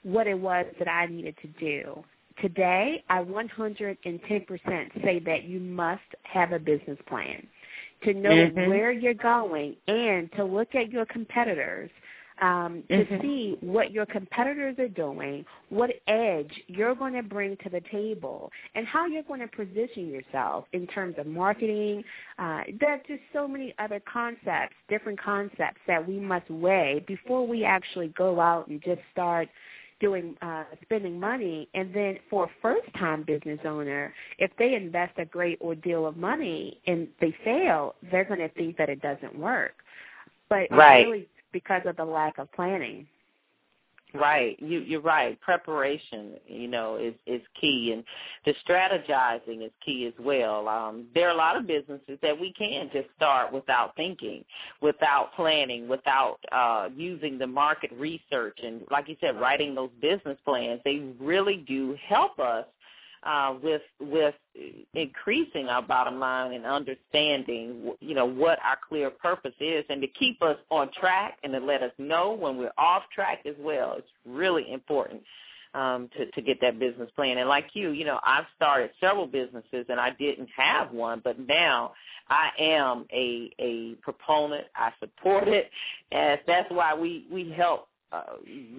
what 0.03 0.27
it 0.27 0.37
was 0.37 0.65
that 0.79 0.87
I 0.89 1.05
needed 1.05 1.35
to 1.41 1.47
do. 1.59 2.03
Today, 2.41 3.03
I 3.09 3.23
110% 3.23 5.03
say 5.03 5.19
that 5.19 5.43
you 5.43 5.59
must 5.59 6.01
have 6.23 6.51
a 6.53 6.59
business 6.59 6.99
plan. 7.07 7.47
to 8.03 8.13
know 8.13 8.49
Mhm. 8.49 8.67
where 8.67 8.91
you're 8.91 9.13
going, 9.13 9.75
and 9.87 10.31
to 10.33 10.43
look 10.45 10.73
at 10.73 10.89
your 10.89 11.05
competitors 11.07 11.91
um, 12.41 12.83
to 12.89 13.05
Mhm. 13.05 13.21
see 13.21 13.57
what 13.61 13.91
your 13.91 14.05
competitors 14.05 14.79
are 14.79 14.87
doing, 14.87 15.45
what 15.69 15.91
edge 16.07 16.63
you're 16.67 16.95
going 16.95 17.13
to 17.13 17.23
bring 17.23 17.57
to 17.57 17.69
the 17.69 17.81
table, 17.81 18.51
and 18.75 18.87
how 18.87 19.05
you're 19.05 19.23
going 19.23 19.41
to 19.41 19.47
position 19.47 20.09
yourself 20.09 20.65
in 20.73 20.87
terms 20.87 21.17
of 21.17 21.27
marketing. 21.27 22.03
Uh, 22.37 22.63
there's 22.79 23.01
just 23.07 23.21
so 23.33 23.47
many 23.47 23.73
other 23.77 23.99
concepts, 24.01 24.75
different 24.87 25.19
concepts 25.19 25.81
that 25.87 26.05
we 26.07 26.19
must 26.19 26.49
weigh 26.49 27.03
before 27.07 27.45
we 27.45 27.65
actually 27.65 28.07
go 28.09 28.39
out 28.39 28.67
and 28.67 28.81
just 28.81 29.01
start 29.11 29.49
doing 29.99 30.35
uh 30.41 30.63
spending 30.83 31.19
money 31.19 31.67
and 31.73 31.93
then 31.93 32.17
for 32.29 32.45
a 32.45 32.49
first 32.61 32.87
time 32.97 33.23
business 33.23 33.59
owner 33.65 34.13
if 34.37 34.51
they 34.57 34.75
invest 34.75 35.13
a 35.17 35.25
great 35.25 35.59
ordeal 35.61 36.05
of 36.05 36.17
money 36.17 36.79
and 36.87 37.07
they 37.21 37.35
fail 37.43 37.95
they're 38.11 38.25
going 38.25 38.39
to 38.39 38.49
think 38.49 38.77
that 38.77 38.89
it 38.89 39.01
doesn't 39.01 39.37
work 39.37 39.73
but 40.49 40.59
it's 40.61 40.71
Right. 40.71 41.05
really 41.05 41.27
because 41.51 41.81
of 41.85 41.95
the 41.97 42.05
lack 42.05 42.37
of 42.37 42.51
planning 42.53 43.07
Right. 44.13 44.57
You 44.59 44.79
you're 44.79 45.01
right. 45.01 45.39
Preparation, 45.39 46.31
you 46.47 46.67
know, 46.67 46.95
is 46.95 47.13
is 47.27 47.41
key 47.61 47.91
and 47.93 48.03
the 48.43 48.55
strategizing 48.67 49.63
is 49.63 49.71
key 49.85 50.07
as 50.07 50.13
well. 50.19 50.67
Um 50.67 51.05
there 51.13 51.27
are 51.27 51.31
a 51.31 51.37
lot 51.37 51.55
of 51.55 51.67
businesses 51.67 52.17
that 52.23 52.39
we 52.39 52.51
can 52.53 52.89
just 52.91 53.07
start 53.15 53.53
without 53.53 53.95
thinking, 53.95 54.43
without 54.81 55.35
planning, 55.35 55.87
without 55.87 56.39
uh 56.51 56.89
using 56.95 57.37
the 57.37 57.45
market 57.45 57.91
research 57.93 58.57
and 58.63 58.81
like 58.89 59.07
you 59.07 59.15
said 59.21 59.39
writing 59.39 59.75
those 59.75 59.91
business 60.01 60.39
plans. 60.43 60.81
They 60.83 61.03
really 61.19 61.57
do 61.67 61.95
help 62.07 62.39
us 62.39 62.65
uh, 63.23 63.55
with 63.61 63.81
with 63.99 64.35
increasing 64.93 65.67
our 65.67 65.81
bottom 65.81 66.19
line 66.19 66.53
and 66.53 66.65
understanding, 66.65 67.93
you 67.99 68.15
know, 68.15 68.25
what 68.25 68.59
our 68.63 68.77
clear 68.87 69.09
purpose 69.09 69.53
is, 69.59 69.83
and 69.89 70.01
to 70.01 70.07
keep 70.07 70.41
us 70.41 70.57
on 70.69 70.89
track 70.91 71.37
and 71.43 71.53
to 71.53 71.59
let 71.59 71.83
us 71.83 71.91
know 71.97 72.31
when 72.31 72.57
we're 72.57 72.71
off 72.77 73.03
track 73.13 73.39
as 73.45 73.55
well. 73.59 73.95
It's 73.97 74.07
really 74.25 74.71
important 74.71 75.21
um, 75.73 76.09
to 76.17 76.31
to 76.31 76.41
get 76.41 76.61
that 76.61 76.79
business 76.79 77.09
plan. 77.15 77.37
And 77.37 77.49
like 77.49 77.67
you, 77.73 77.91
you 77.91 78.05
know, 78.05 78.19
I've 78.23 78.45
started 78.55 78.91
several 79.01 79.27
businesses 79.27 79.85
and 79.89 79.99
I 79.99 80.11
didn't 80.11 80.49
have 80.55 80.91
one, 80.91 81.21
but 81.23 81.37
now 81.39 81.93
I 82.29 82.49
am 82.57 83.05
a 83.11 83.51
a 83.59 83.95
proponent. 84.01 84.65
I 84.75 84.91
support 84.99 85.47
it, 85.47 85.69
and 86.11 86.39
that's 86.47 86.71
why 86.71 86.93
we 86.95 87.27
we 87.29 87.51
help 87.51 87.88
uh, 88.11 88.23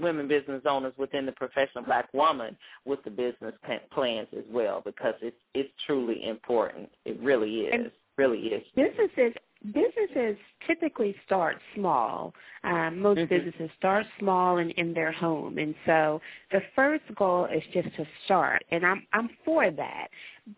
women 0.01 0.29
business 0.29 0.63
owners 0.69 0.93
within 0.97 1.27
the 1.27 1.33
professional 1.33 1.85
black 1.85 2.13
woman 2.13 2.57
with 2.85 3.03
the 3.05 3.11
business 3.11 3.55
plans 3.93 4.29
as 4.37 4.45
well 4.51 4.83
because 4.85 5.15
it's 5.23 5.37
it's 5.55 5.73
truly 5.87 6.27
important. 6.27 6.89
It 7.05 7.19
really 7.21 7.61
is. 7.63 7.75
And- 7.75 7.91
really 8.17 8.49
is. 8.49 8.63
businesses 8.77 9.33
businesses 9.73 10.37
typically 10.67 11.15
start 11.27 11.57
small. 11.75 12.35
Um, 12.65 13.01
most 13.01 13.21
Mhm. 13.21 13.29
businesses 13.29 13.71
start 13.79 14.07
small 14.19 14.59
and 14.59 14.71
in 14.73 14.95
their 14.95 15.13
home, 15.13 15.59
and 15.59 15.75
so 15.85 16.21
the 16.51 16.63
first 16.75 17.05
goal 17.15 17.45
is 17.47 17.63
just 17.69 17.95
to 17.97 18.07
start. 18.25 18.65
And 18.71 18.85
I'm 18.87 19.07
I'm 19.13 19.29
for 19.45 19.71
that, 19.71 20.09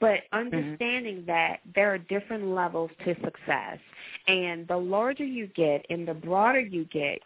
but 0.00 0.24
understanding 0.32 1.24
that 1.26 1.60
there 1.74 1.92
are 1.92 1.98
different 1.98 2.46
levels 2.48 2.90
to 3.04 3.14
success, 3.22 3.78
and 4.28 4.66
the 4.68 4.76
larger 4.76 5.24
you 5.24 5.46
get 5.48 5.84
and 5.90 6.06
the 6.06 6.14
broader 6.14 6.60
you 6.60 6.84
get, 6.84 7.22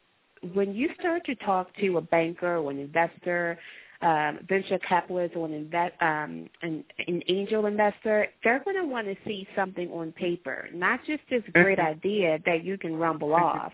when 0.54 0.74
you 0.74 0.88
start 0.98 1.24
to 1.26 1.34
talk 1.36 1.74
to 1.76 1.98
a 1.98 2.00
banker 2.00 2.56
or 2.56 2.70
an 2.70 2.78
investor 2.78 3.58
um, 4.02 4.40
venture 4.48 4.78
capitalist 4.80 5.34
or 5.36 5.46
an, 5.46 5.54
invest, 5.54 5.94
um, 6.02 6.48
an, 6.62 6.84
an 7.06 7.22
angel 7.28 7.66
investor, 7.66 8.26
they're 8.44 8.62
going 8.62 8.76
to 8.76 8.86
want 8.86 9.06
to 9.06 9.16
see 9.24 9.48
something 9.56 9.90
on 9.90 10.12
paper, 10.12 10.68
not 10.74 11.00
just 11.06 11.22
this 11.30 11.42
great 11.54 11.78
Mhm. 11.78 11.86
idea 11.86 12.38
that 12.44 12.62
you 12.62 12.76
can 12.76 12.96
rumble 12.96 13.34
off. 13.34 13.72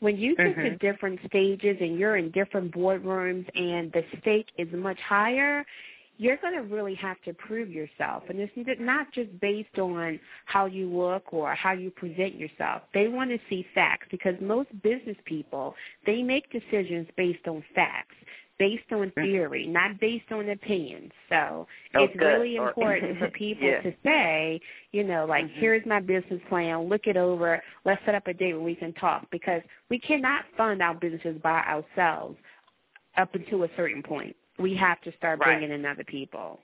When 0.00 0.16
you 0.16 0.36
get 0.36 0.54
to 0.56 0.70
Mhm. 0.70 0.78
different 0.80 1.20
stages 1.26 1.76
and 1.80 1.98
you're 1.98 2.16
in 2.16 2.30
different 2.30 2.72
boardrooms 2.72 3.48
and 3.56 3.90
the 3.92 4.04
stake 4.20 4.48
is 4.58 4.70
much 4.72 5.00
higher, 5.00 5.66
you're 6.16 6.36
going 6.38 6.54
to 6.54 6.74
really 6.74 6.94
have 6.94 7.20
to 7.22 7.32
prove 7.34 7.70
yourself. 7.70 8.22
And 8.28 8.38
this 8.38 8.50
n- 8.56 8.66
not 8.80 9.12
just 9.12 9.38
based 9.40 9.78
on 9.78 10.20
how 10.46 10.66
you 10.66 10.88
look 10.88 11.32
or 11.32 11.54
how 11.54 11.72
you 11.72 11.90
present 11.90 12.36
yourself. 12.36 12.82
They 12.92 13.08
want 13.08 13.30
to 13.30 13.38
see 13.50 13.66
facts 13.74 14.06
because 14.10 14.34
most 14.40 14.70
business 14.82 15.16
people, 15.24 15.74
they 16.06 16.22
make 16.22 16.50
decisions 16.52 17.08
based 17.16 17.46
on 17.48 17.64
facts 17.74 18.14
based 18.58 18.92
on 18.92 19.10
theory, 19.16 19.66
not 19.66 19.98
based 20.00 20.30
on 20.30 20.48
opinions. 20.50 21.10
So 21.28 21.66
Oh, 21.96 22.04
it's 22.04 22.16
good. 22.16 22.24
really 22.24 22.56
important 22.56 23.18
for 23.18 23.28
people 23.32 23.66
Yeah. 23.66 23.82
to 23.82 23.92
say, 24.04 24.60
you 24.92 25.02
know, 25.04 25.26
like, 25.26 25.44
Mhm. 25.46 25.54
here's 25.54 25.84
my 25.86 26.00
business 26.00 26.40
plan, 26.48 26.82
look 26.88 27.06
it 27.06 27.16
over, 27.16 27.62
let's 27.84 28.04
set 28.04 28.14
up 28.14 28.26
a 28.28 28.34
date 28.34 28.52
where 28.54 28.62
we 28.62 28.74
can 28.76 28.92
talk 28.92 29.28
because 29.30 29.62
we 29.88 29.98
cannot 29.98 30.44
fund 30.56 30.82
our 30.82 30.94
businesses 30.94 31.36
by 31.42 31.62
ourselves 31.62 32.38
up 33.16 33.34
until 33.34 33.64
a 33.64 33.68
certain 33.76 34.02
point. 34.02 34.36
We 34.58 34.74
have 34.76 35.00
to 35.02 35.12
start 35.16 35.40
Right. 35.40 35.58
bringing 35.58 35.72
in 35.72 35.84
other 35.84 36.04
people. 36.04 36.60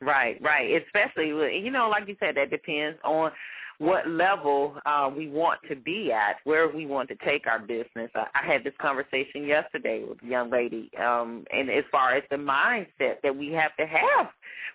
Right, 0.00 0.40
right. 0.42 0.82
Especially, 0.82 1.28
you 1.58 1.70
know, 1.70 1.88
like 1.88 2.06
you 2.08 2.16
said, 2.20 2.36
that 2.36 2.50
depends 2.50 2.98
on 3.04 3.32
what 3.78 4.08
level 4.08 4.76
uh, 4.86 5.10
we 5.14 5.28
want 5.28 5.60
to 5.68 5.76
be 5.76 6.12
at, 6.12 6.36
where 6.44 6.68
we 6.68 6.86
want 6.86 7.08
to 7.08 7.16
take 7.16 7.46
our 7.46 7.58
business. 7.58 8.10
I, 8.14 8.26
I 8.34 8.46
had 8.46 8.64
this 8.64 8.74
conversation 8.80 9.46
yesterday 9.46 10.04
with 10.08 10.22
a 10.22 10.26
young 10.26 10.50
lady, 10.50 10.90
um, 10.98 11.44
and 11.52 11.70
as 11.70 11.84
far 11.90 12.14
as 12.14 12.22
the 12.30 12.36
mindset 12.36 13.20
that 13.22 13.36
we 13.36 13.52
have 13.52 13.76
to 13.76 13.86
have 13.86 14.28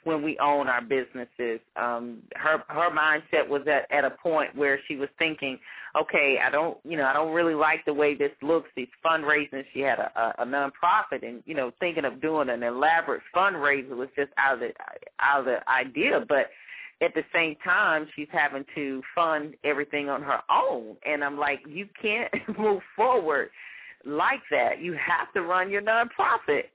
when 0.04 0.24
we 0.24 0.38
own 0.39 0.68
our 0.68 0.82
businesses, 0.82 1.60
um, 1.76 2.20
her 2.36 2.64
her 2.68 2.89
mindset 2.89 3.47
was 3.47 3.64
at 3.68 3.89
at 3.91 4.06
a 4.06 4.12
point 4.12 4.56
where 4.56 4.80
she 4.88 4.95
was 4.95 5.10
thinking, 5.18 5.60
okay, 6.00 6.39
I 6.43 6.50
don't, 6.50 6.78
you 6.84 6.97
know, 6.97 7.06
I 7.06 7.14
don't 7.14 7.34
really 7.34 7.56
like 7.56 7.84
the 7.86 7.93
way 7.93 8.16
this 8.16 8.32
looks. 8.41 8.70
These 8.76 8.88
fundraising, 9.06 9.64
she 9.74 9.82
had 9.82 10.00
a, 10.00 10.12
a, 10.16 10.43
a 10.43 10.45
nonprofit, 10.45 11.28
and 11.28 11.43
you 11.45 11.56
know, 11.56 11.72
thinking 11.80 12.06
of 12.06 12.22
doing 12.22 12.50
an 12.50 12.64
elaborate 12.64 13.22
fundraiser 13.36 13.95
was 13.95 14.10
just 14.16 14.32
out 14.38 14.56
of 14.56 14.60
the 14.60 14.72
out 15.20 15.41
of 15.41 15.45
the 15.45 15.70
idea, 15.70 16.24
but 16.28 16.50
at 17.02 17.14
the 17.14 17.24
same 17.34 17.56
time 17.64 18.08
she's 18.16 18.28
having 18.32 18.66
to 18.76 19.02
fund 19.16 19.56
everything 19.64 20.10
on 20.10 20.22
her 20.22 20.41
own. 20.50 20.95
And 21.06 21.24
i'm 21.24 21.38
like 21.38 21.62
you 21.68 21.88
can't 22.02 22.32
move 22.58 22.82
forward 22.95 23.50
like 24.06 24.41
that. 24.52 24.82
You 24.82 24.93
have 24.93 25.32
to 25.34 25.41
run 25.41 25.70
your 25.70 25.82
nonprofit 25.82 26.66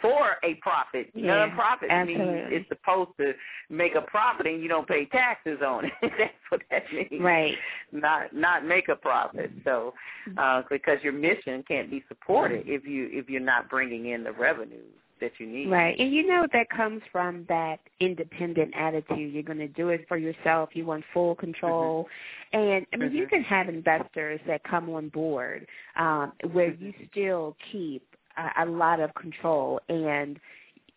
for 0.00 0.36
a 0.42 0.54
profit. 0.54 1.10
Yeah, 1.14 1.48
nonprofit 1.48 2.06
means 2.06 2.20
absolutely. 2.20 2.56
it's 2.56 2.68
supposed 2.68 3.10
to 3.18 3.32
make 3.70 3.94
a 3.94 4.00
profit 4.00 4.46
and 4.46 4.60
you 4.60 4.68
don't 4.68 4.86
pay 4.86 5.06
taxes 5.06 5.60
on 5.64 5.86
it. 5.86 5.92
That's 6.02 6.32
what 6.48 6.62
that 6.70 6.82
means. 6.92 7.22
Right. 7.22 7.54
not 7.92 8.34
not 8.34 8.66
make 8.66 8.88
a 8.88 8.96
profit. 8.96 9.50
So 9.64 9.94
uh 10.36 10.62
because 10.68 10.98
your 11.02 11.12
mission 11.12 11.64
can't 11.66 11.90
be 11.90 12.04
supported 12.08 12.64
if 12.66 12.84
you 12.84 13.08
if 13.12 13.30
you're 13.30 13.40
not 13.40 13.70
bringing 13.70 14.06
in 14.06 14.24
the 14.24 14.32
revenues 14.32 14.92
that 15.22 15.32
you 15.38 15.46
need 15.46 15.70
Right. 15.70 15.98
And 15.98 16.12
you 16.12 16.26
know 16.26 16.46
that 16.52 16.68
comes 16.68 17.00
from 17.10 17.46
that 17.48 17.80
independent 18.00 18.74
attitude. 18.76 19.32
You're 19.32 19.42
going 19.42 19.58
to 19.58 19.68
do 19.68 19.88
it 19.88 20.06
for 20.08 20.18
yourself. 20.18 20.70
You 20.74 20.84
want 20.84 21.04
full 21.14 21.34
control. 21.34 22.08
And 22.52 22.86
I 22.92 22.96
mean, 22.96 23.12
you 23.12 23.24
Mhm. 23.24 23.30
can 23.30 23.42
have 23.44 23.68
investors 23.68 24.40
that 24.46 24.62
come 24.64 24.90
on 24.90 25.08
board 25.08 25.66
um, 25.96 26.32
where 26.52 26.72
you 26.72 26.92
still 27.10 27.56
keep 27.70 28.04
a, 28.36 28.64
a 28.64 28.66
lot 28.66 29.00
of 29.00 29.14
control 29.14 29.80
and 29.88 30.38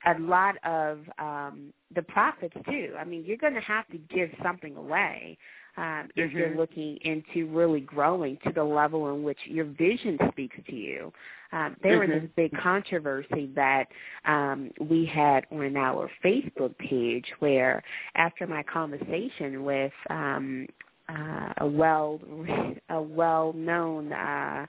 a 0.06 0.20
lot 0.20 0.56
of 0.64 1.00
um, 1.18 1.74
the 1.94 2.02
profits 2.02 2.56
too. 2.70 2.94
I 3.00 3.04
mean, 3.06 3.24
you're 3.26 3.38
going 3.38 3.54
to 3.54 3.62
have 3.62 3.88
to 3.88 3.98
give 3.98 4.30
something 4.44 4.76
away 4.76 5.38
um, 5.78 6.10
if 6.16 6.32
you're 6.34 6.50
Mhm. 6.50 6.58
looking 6.58 6.98
into 7.04 7.48
really 7.48 7.82
growing 7.82 8.38
to 8.46 8.52
the 8.52 8.64
level 8.64 9.14
in 9.14 9.24
which 9.24 9.40
your 9.46 9.66
vision 9.66 10.18
speaks 10.32 10.58
to 10.68 10.76
you. 10.76 11.14
Um, 11.52 11.78
there 11.84 12.00
was 12.00 12.10
Mhm. 12.10 12.22
this 12.22 12.30
big 12.36 12.58
controversy 12.58 13.48
that 13.56 13.88
um, 14.26 14.72
we 14.80 15.06
had 15.06 15.46
on 15.52 15.76
our 15.78 16.10
Facebook 16.24 16.78
page 16.78 17.26
where 17.40 17.84
after 18.16 18.48
my 18.48 18.64
conversation 18.64 19.64
with 19.64 19.94
um, 20.10 20.68
uh, 21.10 21.54
a 21.60 21.68
well 21.68 22.20
a 22.90 23.02
well 23.02 23.54
known 23.54 24.12
uh, 24.12 24.66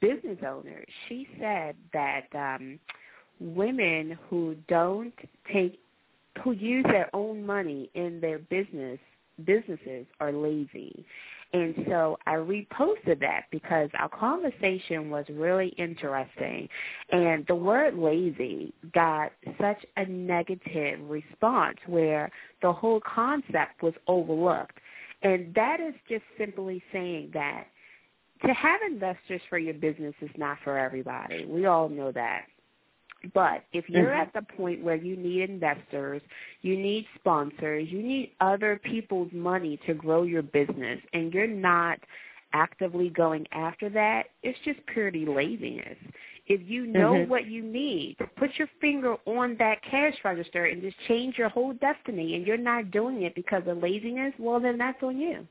business 0.00 0.38
owner, 0.46 0.84
she 1.08 1.28
said 1.40 1.76
that 1.92 2.26
um, 2.34 2.78
women 3.40 4.18
who 4.28 4.56
don't 4.68 5.14
take 5.52 5.78
who 6.42 6.52
use 6.52 6.84
their 6.88 7.14
own 7.14 7.44
money 7.44 7.90
in 7.94 8.20
their 8.20 8.38
business 8.38 8.98
businesses 9.44 10.06
are 10.20 10.32
lazy. 10.32 11.04
And 11.52 11.74
so 11.88 12.18
I 12.26 12.32
reposted 12.32 13.20
that 13.20 13.44
because 13.52 13.88
our 13.96 14.08
conversation 14.08 15.08
was 15.08 15.24
really 15.30 15.68
interesting. 15.78 16.68
And 17.10 17.46
the 17.46 17.54
word 17.54 17.96
lazy 17.96 18.74
got 18.92 19.30
such 19.60 19.84
a 19.96 20.04
negative 20.06 20.98
response 21.08 21.78
where 21.86 22.30
the 22.60 22.72
whole 22.72 23.00
concept 23.00 23.82
was 23.82 23.94
overlooked. 24.08 24.78
And 25.22 25.54
that 25.54 25.78
is 25.80 25.94
just 26.08 26.24
simply 26.36 26.82
saying 26.92 27.30
that 27.34 27.68
to 28.44 28.52
have 28.52 28.80
investors 28.90 29.40
for 29.48 29.58
your 29.58 29.74
business 29.74 30.14
is 30.20 30.30
not 30.36 30.58
for 30.64 30.76
everybody. 30.76 31.46
We 31.46 31.66
all 31.66 31.88
know 31.88 32.10
that. 32.12 32.46
But 33.32 33.64
if 33.72 33.88
you're 33.88 34.12
Mm-hmm. 34.12 34.14
at 34.14 34.32
the 34.32 34.42
point 34.56 34.82
where 34.82 34.96
you 34.96 35.16
need 35.16 35.48
investors, 35.48 36.20
you 36.62 36.76
need 36.76 37.06
sponsors, 37.16 37.88
you 37.90 38.02
need 38.02 38.32
other 38.40 38.80
people's 38.84 39.32
money 39.32 39.78
to 39.86 39.94
grow 39.94 40.22
your 40.22 40.42
business, 40.42 41.00
and 41.12 41.32
you're 41.32 41.46
not 41.46 41.98
actively 42.52 43.10
going 43.10 43.46
after 43.52 43.88
that, 43.90 44.26
it's 44.42 44.58
just 44.64 44.84
purely 44.86 45.24
laziness. 45.26 45.98
If 46.46 46.60
you 46.64 46.86
know 46.86 47.14
Mhm. 47.14 47.28
what 47.28 47.46
you 47.46 47.62
need, 47.62 48.16
put 48.36 48.50
your 48.58 48.68
finger 48.80 49.16
on 49.26 49.56
that 49.58 49.82
cash 49.82 50.14
register 50.24 50.66
and 50.66 50.80
just 50.82 50.96
change 51.08 51.38
your 51.38 51.48
whole 51.48 51.72
destiny, 51.74 52.34
and 52.36 52.46
you're 52.46 52.56
not 52.56 52.90
doing 52.90 53.22
it 53.22 53.34
because 53.34 53.62
of 53.66 53.82
laziness, 53.82 54.34
well, 54.38 54.60
then 54.60 54.78
that's 54.78 55.02
on 55.02 55.18
you. 55.18 55.46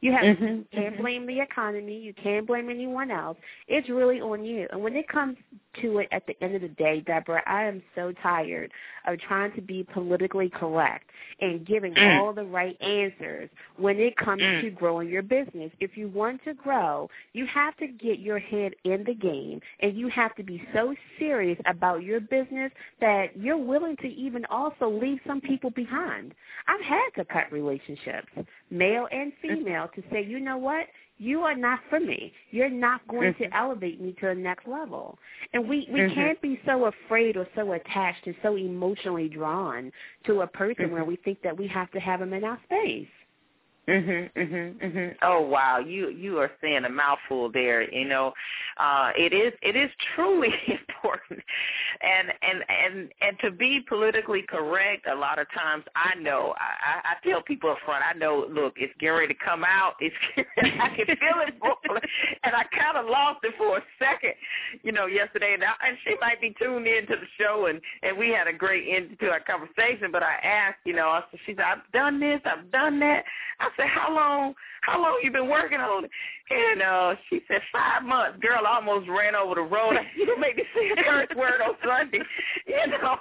You 0.00 0.12
have 0.12 0.26
Mhm, 0.26 0.66
you 0.74 0.80
can't 0.82 0.96
mhm. 0.96 0.98
blame 0.98 1.26
the 1.26 1.40
economy. 1.40 1.98
You 1.98 2.14
can't 2.14 2.46
blame 2.46 2.68
anyone 2.68 3.10
else. 3.10 3.38
It's 3.68 3.88
really 3.88 4.20
on 4.20 4.44
you. 4.44 4.66
And 4.70 4.82
when 4.82 4.96
it 4.96 5.08
comes 5.08 5.36
to 5.82 5.98
it 5.98 6.08
at 6.12 6.26
the 6.26 6.34
end 6.42 6.54
of 6.54 6.62
the 6.62 6.68
day, 6.68 7.00
Deborah, 7.06 7.42
I 7.46 7.64
am 7.64 7.82
so 7.94 8.12
tired 8.22 8.70
of 9.06 9.18
trying 9.20 9.52
to 9.54 9.60
be 9.60 9.86
politically 9.92 10.50
correct 10.50 11.10
and 11.40 11.66
giving 11.66 11.94
Mm. 11.94 12.18
all 12.20 12.32
the 12.32 12.44
right 12.44 12.80
answers 12.80 13.50
when 13.76 13.98
it 13.98 14.16
comes 14.16 14.42
Mm. 14.42 14.60
to 14.62 14.70
growing 14.70 15.08
your 15.08 15.22
business. 15.22 15.72
If 15.80 15.96
you 15.96 16.08
want 16.08 16.42
to 16.44 16.54
grow, 16.54 17.10
you 17.32 17.46
have 17.46 17.76
to 17.78 17.86
get 17.86 18.18
your 18.18 18.38
head 18.38 18.74
in 18.84 19.04
the 19.04 19.14
game 19.14 19.60
and 19.80 19.96
you 19.96 20.08
have 20.08 20.34
to 20.36 20.42
be 20.42 20.62
so 20.72 20.94
serious 21.18 21.58
about 21.66 22.02
your 22.02 22.20
business 22.20 22.72
that 23.00 23.36
you're 23.36 23.56
willing 23.58 23.96
to 23.98 24.08
even 24.08 24.44
also 24.46 24.88
leave 24.88 25.20
some 25.26 25.40
people 25.40 25.70
behind. 25.70 26.34
I've 26.66 26.80
had 26.82 27.10
to 27.16 27.24
cut 27.24 27.50
relationships, 27.52 28.28
male 28.70 29.08
and 29.10 29.32
female, 29.42 29.88
to 29.94 30.02
say, 30.10 30.22
you 30.22 30.40
know 30.40 30.56
what? 30.58 30.86
You 31.18 31.42
are 31.42 31.54
not 31.54 31.78
for 31.88 32.00
me. 32.00 32.32
You're 32.50 32.68
not 32.68 33.06
going 33.06 33.34
to 33.34 33.56
elevate 33.56 34.00
me 34.00 34.14
to 34.20 34.26
the 34.26 34.34
next 34.34 34.66
level. 34.66 35.18
And 35.52 35.68
we, 35.68 35.86
we 35.90 36.00
Mhm. 36.00 36.14
can't 36.14 36.40
be 36.40 36.60
so 36.66 36.86
afraid 36.86 37.36
or 37.36 37.46
so 37.54 37.72
attached 37.72 38.26
and 38.26 38.34
so 38.42 38.56
emotionally 38.56 39.28
drawn 39.28 39.92
to 40.24 40.40
a 40.40 40.46
person 40.46 40.90
where 40.90 41.04
we 41.04 41.16
think 41.16 41.40
that 41.42 41.56
we 41.56 41.68
have 41.68 41.90
to 41.92 42.00
have 42.00 42.20
them 42.20 42.32
in 42.32 42.42
our 42.44 42.58
space. 42.64 43.08
Mhm, 43.86 44.30
mhm, 44.32 44.78
mhm. 44.80 45.14
Oh 45.20 45.42
wow, 45.42 45.78
you 45.78 46.08
you 46.08 46.38
are 46.38 46.50
saying 46.62 46.86
a 46.86 46.88
mouthful 46.88 47.50
there. 47.52 47.82
You 47.92 48.06
know, 48.06 48.32
uh, 48.78 49.10
it 49.16 49.34
is 49.34 49.52
it 49.60 49.76
is 49.76 49.90
truly 50.14 50.48
important, 50.66 51.40
and 52.00 52.32
and 52.40 52.64
and 52.70 53.12
and 53.20 53.38
to 53.40 53.50
be 53.50 53.80
politically 53.86 54.40
correct. 54.40 55.06
A 55.06 55.14
lot 55.14 55.38
of 55.38 55.46
times, 55.52 55.84
I 55.94 56.14
know 56.14 56.54
I, 56.56 57.10
I 57.10 57.28
tell 57.28 57.42
people 57.42 57.70
up 57.70 57.78
front. 57.84 58.02
I 58.02 58.16
know, 58.16 58.46
look, 58.48 58.74
it's 58.78 58.94
getting 58.98 59.18
ready 59.18 59.34
to 59.34 59.40
come 59.44 59.64
out. 59.64 59.94
It's 60.00 60.14
I 60.80 60.88
can 60.96 61.06
feel 61.06 61.40
it, 61.46 61.60
boiling, 61.60 62.02
and 62.42 62.54
I 62.54 62.64
kind 62.76 62.96
of 62.96 63.06
lost 63.06 63.40
it 63.44 63.52
for 63.58 63.78
a 63.78 63.82
second. 63.98 64.32
You 64.82 64.92
know, 64.92 65.06
yesterday, 65.06 65.54
and, 65.54 65.62
I, 65.62 65.72
and 65.86 65.98
she 66.04 66.16
might 66.20 66.40
be 66.40 66.54
tuned 66.58 66.86
in 66.86 67.06
to 67.06 67.16
the 67.16 67.26
show, 67.38 67.66
and 67.66 67.82
and 68.02 68.16
we 68.16 68.30
had 68.30 68.46
a 68.46 68.52
great 68.52 68.86
end 68.88 69.18
to 69.20 69.28
our 69.28 69.40
conversation. 69.40 70.10
But 70.10 70.22
I 70.22 70.36
asked, 70.42 70.78
you 70.86 70.94
know, 70.94 71.08
I 71.08 71.22
she 71.44 71.54
said, 71.54 71.64
I've 71.64 71.92
done 71.92 72.18
this, 72.18 72.40
I've 72.46 72.70
done 72.72 72.98
that. 73.00 73.24
I 73.60 73.68
said, 73.76 73.86
how 73.88 74.14
long, 74.14 74.54
how 74.82 75.00
long 75.00 75.20
you 75.22 75.30
been 75.30 75.48
working 75.48 75.80
on 75.80 76.04
it? 76.04 76.10
And 76.50 76.82
uh, 76.82 77.14
she 77.28 77.40
said, 77.48 77.60
five 77.72 78.02
months. 78.02 78.38
Girl 78.40 78.66
I 78.66 78.76
almost 78.76 79.08
ran 79.08 79.34
over 79.34 79.54
the 79.54 79.62
road. 79.62 79.96
You 80.16 80.38
made 80.38 80.56
me 80.56 80.64
say 80.74 80.90
a 80.90 81.02
curse 81.02 81.28
word 81.36 81.60
on 81.60 81.74
Sunday. 81.84 82.20
You 82.66 82.86
know, 82.86 83.16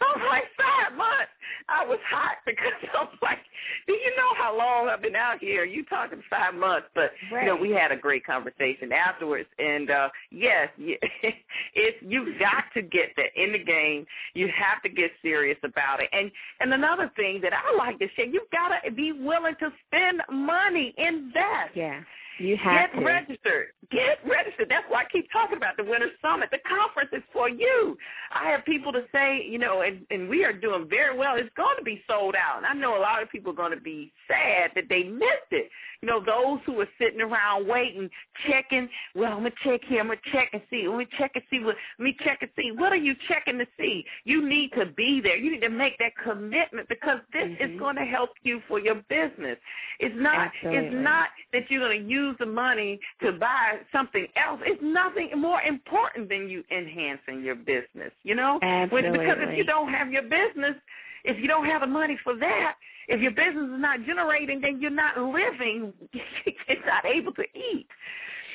I 0.00 0.04
was 0.16 0.22
like, 0.28 0.44
five 0.58 0.96
months. 0.96 1.30
I 1.68 1.84
was 1.84 1.98
hot 2.08 2.36
because 2.46 2.72
I 2.94 3.04
was 3.04 3.18
like, 3.22 3.38
do 3.86 3.92
you 3.92 4.10
know 4.16 4.34
how 4.36 4.56
long 4.56 4.88
I've 4.88 5.02
been 5.02 5.16
out 5.16 5.38
here? 5.40 5.64
You 5.64 5.84
talking 5.84 6.22
five 6.28 6.54
months. 6.54 6.88
But, 6.94 7.12
you 7.30 7.46
know, 7.46 7.56
we 7.56 7.70
had 7.70 7.92
a 7.92 7.96
great 7.96 8.24
conversation 8.24 8.92
afterwards. 8.92 9.48
And, 9.58 9.90
uh, 9.90 10.08
yes, 10.30 10.68
it's, 10.78 11.96
you've 12.00 12.38
got 12.38 12.64
to 12.74 12.82
get 12.82 13.10
that 13.16 13.30
in 13.36 13.52
the 13.52 13.64
game. 13.64 14.06
You 14.34 14.48
have 14.48 14.82
to 14.82 14.88
get 14.88 15.10
serious 15.22 15.58
about 15.62 16.02
it. 16.02 16.08
And, 16.12 16.30
and 16.60 16.72
another 16.72 17.10
thing 17.16 17.40
that 17.42 17.52
I 17.52 17.76
like 17.76 17.98
to 17.98 18.06
share, 18.16 18.26
you've 18.26 18.50
got 18.50 18.72
to 18.84 18.90
be 18.90 19.12
willing 19.12 19.54
to 19.60 19.70
spend 19.86 20.22
money, 20.30 20.94
invest. 20.96 21.74
Yeah. 21.74 22.00
You 22.40 22.56
have 22.56 22.90
Get 22.92 22.98
to. 22.98 23.04
registered. 23.04 23.66
Get 23.90 24.18
registered. 24.26 24.68
That's 24.70 24.86
why 24.88 25.00
I 25.02 25.04
keep 25.12 25.30
talking 25.30 25.56
about 25.56 25.76
the 25.76 25.84
Winner's 25.84 26.12
Summit. 26.22 26.48
The 26.50 26.58
conference 26.66 27.10
is 27.12 27.22
for 27.32 27.48
you. 27.48 27.98
I 28.32 28.48
have 28.50 28.64
people 28.64 28.92
to 28.92 29.02
say, 29.12 29.44
you 29.48 29.58
know, 29.58 29.82
and, 29.82 30.06
and 30.10 30.28
we 30.28 30.44
are 30.44 30.52
doing 30.52 30.88
very 30.88 31.16
well. 31.16 31.36
It's 31.36 31.50
going 31.56 31.76
to 31.76 31.84
be 31.84 32.02
sold 32.08 32.34
out. 32.34 32.58
And 32.58 32.66
I 32.66 32.72
know 32.72 32.96
a 32.96 33.02
lot 33.02 33.22
of 33.22 33.30
people 33.30 33.52
are 33.52 33.56
going 33.56 33.72
to 33.76 33.80
be 33.80 34.12
sad 34.26 34.70
that 34.74 34.84
they 34.88 35.02
missed 35.04 35.50
it. 35.50 35.68
You 36.02 36.08
know, 36.08 36.20
those 36.24 36.60
who 36.64 36.80
are 36.80 36.88
sitting 36.98 37.20
around 37.20 37.66
waiting, 37.68 38.08
checking, 38.48 38.88
well, 39.14 39.32
I'm 39.34 39.40
going 39.40 39.52
to 39.52 39.68
check 39.68 39.82
here. 39.86 40.00
I'm 40.00 40.06
going 40.06 40.18
to 40.24 40.30
check 40.32 40.48
and 40.54 40.62
see. 40.70 40.88
Let 40.88 40.96
me 40.96 41.06
check 41.18 41.32
and 41.34 41.44
see. 41.50 41.58
What, 41.58 41.76
let 41.98 42.04
me 42.04 42.16
check 42.24 42.38
and 42.40 42.50
see. 42.56 42.72
What 42.72 42.92
are 42.92 42.96
you 42.96 43.14
checking 43.28 43.58
to 43.58 43.66
see? 43.78 44.04
You 44.24 44.48
need 44.48 44.70
to 44.78 44.86
be 44.86 45.20
there. 45.20 45.36
You 45.36 45.50
need 45.50 45.60
to 45.62 45.68
make 45.68 45.98
that 45.98 46.12
commitment 46.16 46.88
because 46.88 47.18
this 47.34 47.44
Mhm. 47.48 47.74
is 47.74 47.78
going 47.78 47.96
to 47.96 48.04
help 48.04 48.30
you 48.44 48.62
for 48.66 48.78
your 48.80 48.94
business. 49.10 49.58
It's 49.98 50.14
not. 50.16 50.52
Absolutely. 50.54 50.86
It's 50.86 50.94
not 51.04 51.28
that 51.52 51.70
you're 51.70 51.80
going 51.86 52.02
to 52.02 52.08
use 52.08 52.29
the 52.38 52.46
money 52.46 53.00
to 53.22 53.32
buy 53.32 53.78
something 53.92 54.26
else. 54.36 54.60
It's 54.64 54.82
nothing 54.82 55.30
more 55.36 55.60
important 55.62 56.28
than 56.28 56.48
you 56.48 56.64
enhancing 56.70 57.42
your 57.42 57.56
business. 57.56 58.12
You 58.22 58.34
know, 58.34 58.58
When- 58.90 59.12
because 59.12 59.38
if 59.40 59.56
you 59.56 59.64
don't 59.64 59.92
have 59.92 60.12
your 60.12 60.22
business, 60.22 60.76
if 61.24 61.38
you 61.38 61.48
don't 61.48 61.66
have 61.66 61.82
the 61.82 61.86
money 61.86 62.16
for 62.22 62.34
that, 62.36 62.76
if 63.08 63.20
your 63.20 63.32
business 63.32 63.70
is 63.70 63.80
not 63.80 64.04
generating, 64.04 64.60
then 64.60 64.80
you're 64.80 64.90
not 64.90 65.18
living. 65.18 65.92
You're 66.68 66.86
not 66.86 67.04
able 67.04 67.32
to 67.34 67.44
eat. 67.54 67.86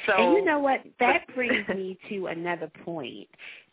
So 0.05 0.13
and 0.13 0.33
you 0.37 0.45
know 0.45 0.59
what? 0.59 0.81
That 0.99 1.25
brings 1.35 1.67
me 1.67 1.97
to 2.09 2.27
another 2.27 2.69
point 2.83 3.27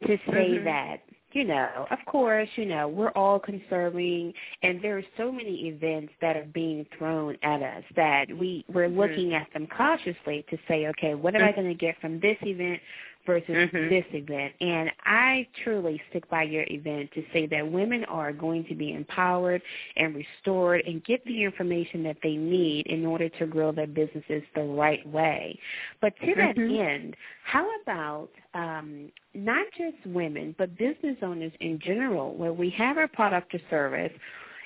to 0.07 0.16
say 0.30 0.59
Mhm. 0.59 0.64
that, 0.64 1.00
you 1.35 1.45
know, 1.45 1.87
of 1.91 1.99
course, 2.07 2.49
you 2.57 2.66
know, 2.66 2.89
we're 2.89 3.11
all 3.11 3.39
conserving 3.39 4.33
and 4.62 4.83
there 4.83 4.99
are 4.99 5.05
so 5.16 5.30
many 5.33 5.68
events 5.68 6.12
that 6.20 6.37
are 6.37 6.47
being 6.53 6.87
thrown 6.99 7.37
at 7.43 7.62
us 7.62 7.85
that 7.97 8.26
we, 8.37 8.64
we're 8.72 8.89
Mhm. 8.89 8.97
looking 8.97 9.35
at 9.35 9.53
them 9.53 9.66
cautiously 9.66 10.45
to 10.51 10.59
say, 10.68 10.87
okay, 10.89 11.14
what 11.14 11.35
am 11.35 11.43
I 11.43 11.53
Mhm. 11.53 11.57
going 11.57 11.68
to 11.68 11.74
get 11.74 11.99
from 12.01 12.20
this 12.20 12.37
event 12.43 12.80
versus 13.27 13.70
Mhm. 13.70 13.89
this 13.89 14.05
event? 14.12 14.55
And 14.61 14.91
I 15.05 15.47
truly 15.62 16.01
stick 16.11 16.29
by 16.29 16.43
your 16.43 16.64
event 16.68 17.11
to 17.12 17.25
say 17.33 17.47
that 17.47 17.66
women 17.70 18.05
are 18.07 18.33
going 18.33 18.64
to 18.64 18.75
be 18.75 18.93
empowered 18.93 19.62
and 19.97 20.14
restored 20.14 20.83
and 20.87 21.05
get 21.05 21.25
the 21.25 21.43
information 21.45 22.03
that 22.05 22.16
they 22.23 22.37
need 22.37 22.87
in 22.87 23.07
order 23.07 23.29
to 23.29 23.47
grow 23.47 23.73
their 23.73 23.87
businesses 23.87 24.43
the 24.55 24.62
right 24.62 25.07
way. 25.07 25.59
But 26.01 26.18
to 26.20 26.35
that 26.37 26.57
Mhm. 26.57 26.79
end, 26.79 27.16
how 27.45 27.68
about 27.83 28.31
um, 28.55 29.11
not 29.35 29.66
just 29.73 29.97
women, 30.05 30.55
but 30.59 30.77
business 30.77 31.16
owners 31.23 31.53
in 31.61 31.79
general, 31.79 32.35
where 32.35 32.53
we 32.53 32.68
have 32.70 32.99
our 32.99 33.09
product 33.09 33.55
or 33.55 33.61
service 33.70 34.12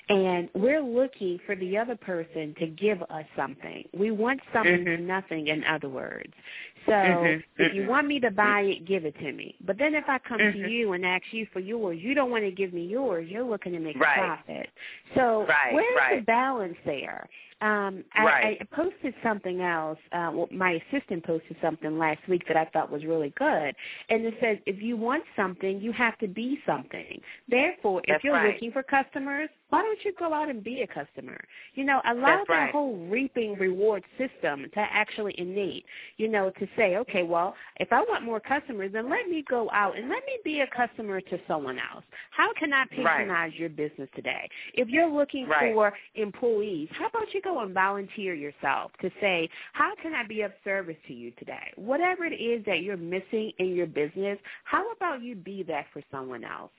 and 0.09 0.49
we're 0.53 0.81
looking 0.81 1.39
for 1.45 1.55
the 1.55 1.77
other 1.77 1.95
person 1.95 2.55
to 2.59 2.67
give 2.67 3.01
us 3.03 3.25
something. 3.35 3.83
We 3.93 4.11
want 4.11 4.39
something 4.53 4.83
for 4.85 4.97
Mhm. 4.97 4.99
nothing, 5.01 5.47
in 5.47 5.63
other 5.65 5.89
words. 5.89 6.33
So 6.85 6.93
Mhm, 6.93 7.43
if 7.57 7.73
you 7.73 7.83
mhm. 7.83 7.87
want 7.87 8.07
me 8.07 8.19
to 8.21 8.31
buy 8.31 8.61
it, 8.61 8.85
give 8.85 9.03
it 9.05 9.15
to 9.19 9.31
me. 9.33 9.55
But 9.61 9.77
then 9.77 9.93
if 9.95 10.07
I 10.07 10.19
come 10.19 10.39
to 10.39 10.45
Mhm. 10.45 10.69
you 10.69 10.93
and 10.93 11.05
ask 11.05 11.33
you 11.33 11.45
for 11.47 11.59
yours, 11.59 11.99
you 12.01 12.13
don't 12.13 12.31
want 12.31 12.45
to 12.45 12.51
give 12.51 12.73
me 12.73 12.85
yours. 12.85 13.27
You're 13.29 13.43
looking 13.43 13.73
to 13.73 13.79
make 13.79 13.99
Right. 13.99 14.17
a 14.17 14.19
profit. 14.19 14.69
So 15.15 15.45
Right, 15.45 15.73
where's 15.73 16.19
the 16.19 16.21
balance 16.25 16.77
there? 16.85 17.27
Um, 17.61 18.05
I, 18.13 18.23
Right. 18.25 18.61
I 18.61 18.63
posted 18.65 19.15
something 19.23 19.61
else. 19.61 19.97
Uh, 20.11 20.31
well, 20.33 20.47
my 20.51 20.73
assistant 20.73 21.23
posted 21.25 21.57
something 21.59 21.97
last 21.97 22.25
week 22.27 22.47
that 22.47 22.55
I 22.55 22.65
thought 22.65 22.91
was 22.91 23.03
really 23.03 23.31
good, 23.31 23.75
and 24.09 24.25
it 24.25 24.35
says 24.39 24.59
if 24.67 24.81
you 24.81 24.95
want 24.95 25.23
something, 25.35 25.81
you 25.81 25.91
have 25.91 26.17
to 26.19 26.27
be 26.27 26.61
something. 26.65 27.19
Therefore, 27.47 28.01
if 28.05 28.23
you're 28.23 28.35
right. 28.35 28.53
looking 28.53 28.71
for 28.71 28.83
customers, 28.83 29.49
why 29.69 29.81
don't 29.81 29.99
you 30.05 30.13
go 30.17 30.33
out 30.33 30.49
and 30.49 30.63
be 30.63 30.81
a 30.81 30.87
customer? 30.87 31.37
You 31.73 31.83
know, 31.83 32.01
allow 32.05 32.21
That's 32.37 32.47
that 32.47 32.63
right. 32.63 32.71
whole 32.71 32.95
reaping 33.09 33.55
reward 33.55 34.03
system 34.17 34.65
to 34.73 34.79
actually 34.79 35.35
innate. 35.37 35.85
You 36.17 36.29
know, 36.29 36.51
to 36.51 36.67
say, 36.77 36.95
okay, 36.97 37.23
well, 37.23 37.53
if 37.77 37.91
I 37.91 37.99
want 38.01 38.23
more 38.23 38.39
customers, 38.39 38.91
then 38.93 39.09
let 39.09 39.27
me 39.27 39.43
go 39.49 39.69
out 39.71 39.97
and 39.97 40.09
let 40.09 40.25
me 40.25 40.37
be 40.43 40.61
a 40.61 40.67
customer 40.67 41.19
to 41.19 41.39
someone 41.47 41.77
else. 41.77 42.03
How 42.31 42.53
can 42.53 42.71
I 42.73 42.85
patronize 42.85 43.53
your 43.55 43.69
business 43.69 44.09
today? 44.15 44.47
If 44.73 44.87
you're 44.89 45.09
looking 45.09 45.47
Right. 45.47 45.73
for 45.73 45.93
employees, 46.15 46.89
how 46.91 47.07
about 47.07 47.33
you 47.33 47.41
go 47.41 47.59
and 47.59 47.73
volunteer 47.73 48.33
yourself 48.33 48.91
to 49.01 49.09
say, 49.21 49.49
how 49.73 49.93
can 50.01 50.13
I 50.13 50.23
be 50.23 50.41
of 50.41 50.51
service 50.63 50.97
to 51.07 51.13
you 51.13 51.31
today? 51.31 51.71
Whatever 51.75 52.25
it 52.25 52.35
is 52.35 52.63
that 52.65 52.81
you're 52.81 52.97
missing 52.97 53.51
in 53.59 53.75
your 53.75 53.87
business, 53.87 54.39
how 54.63 54.91
about 54.91 55.21
you 55.21 55.35
be 55.35 55.63
that 55.63 55.85
for 55.93 56.01
someone 56.11 56.43
else? 56.43 56.71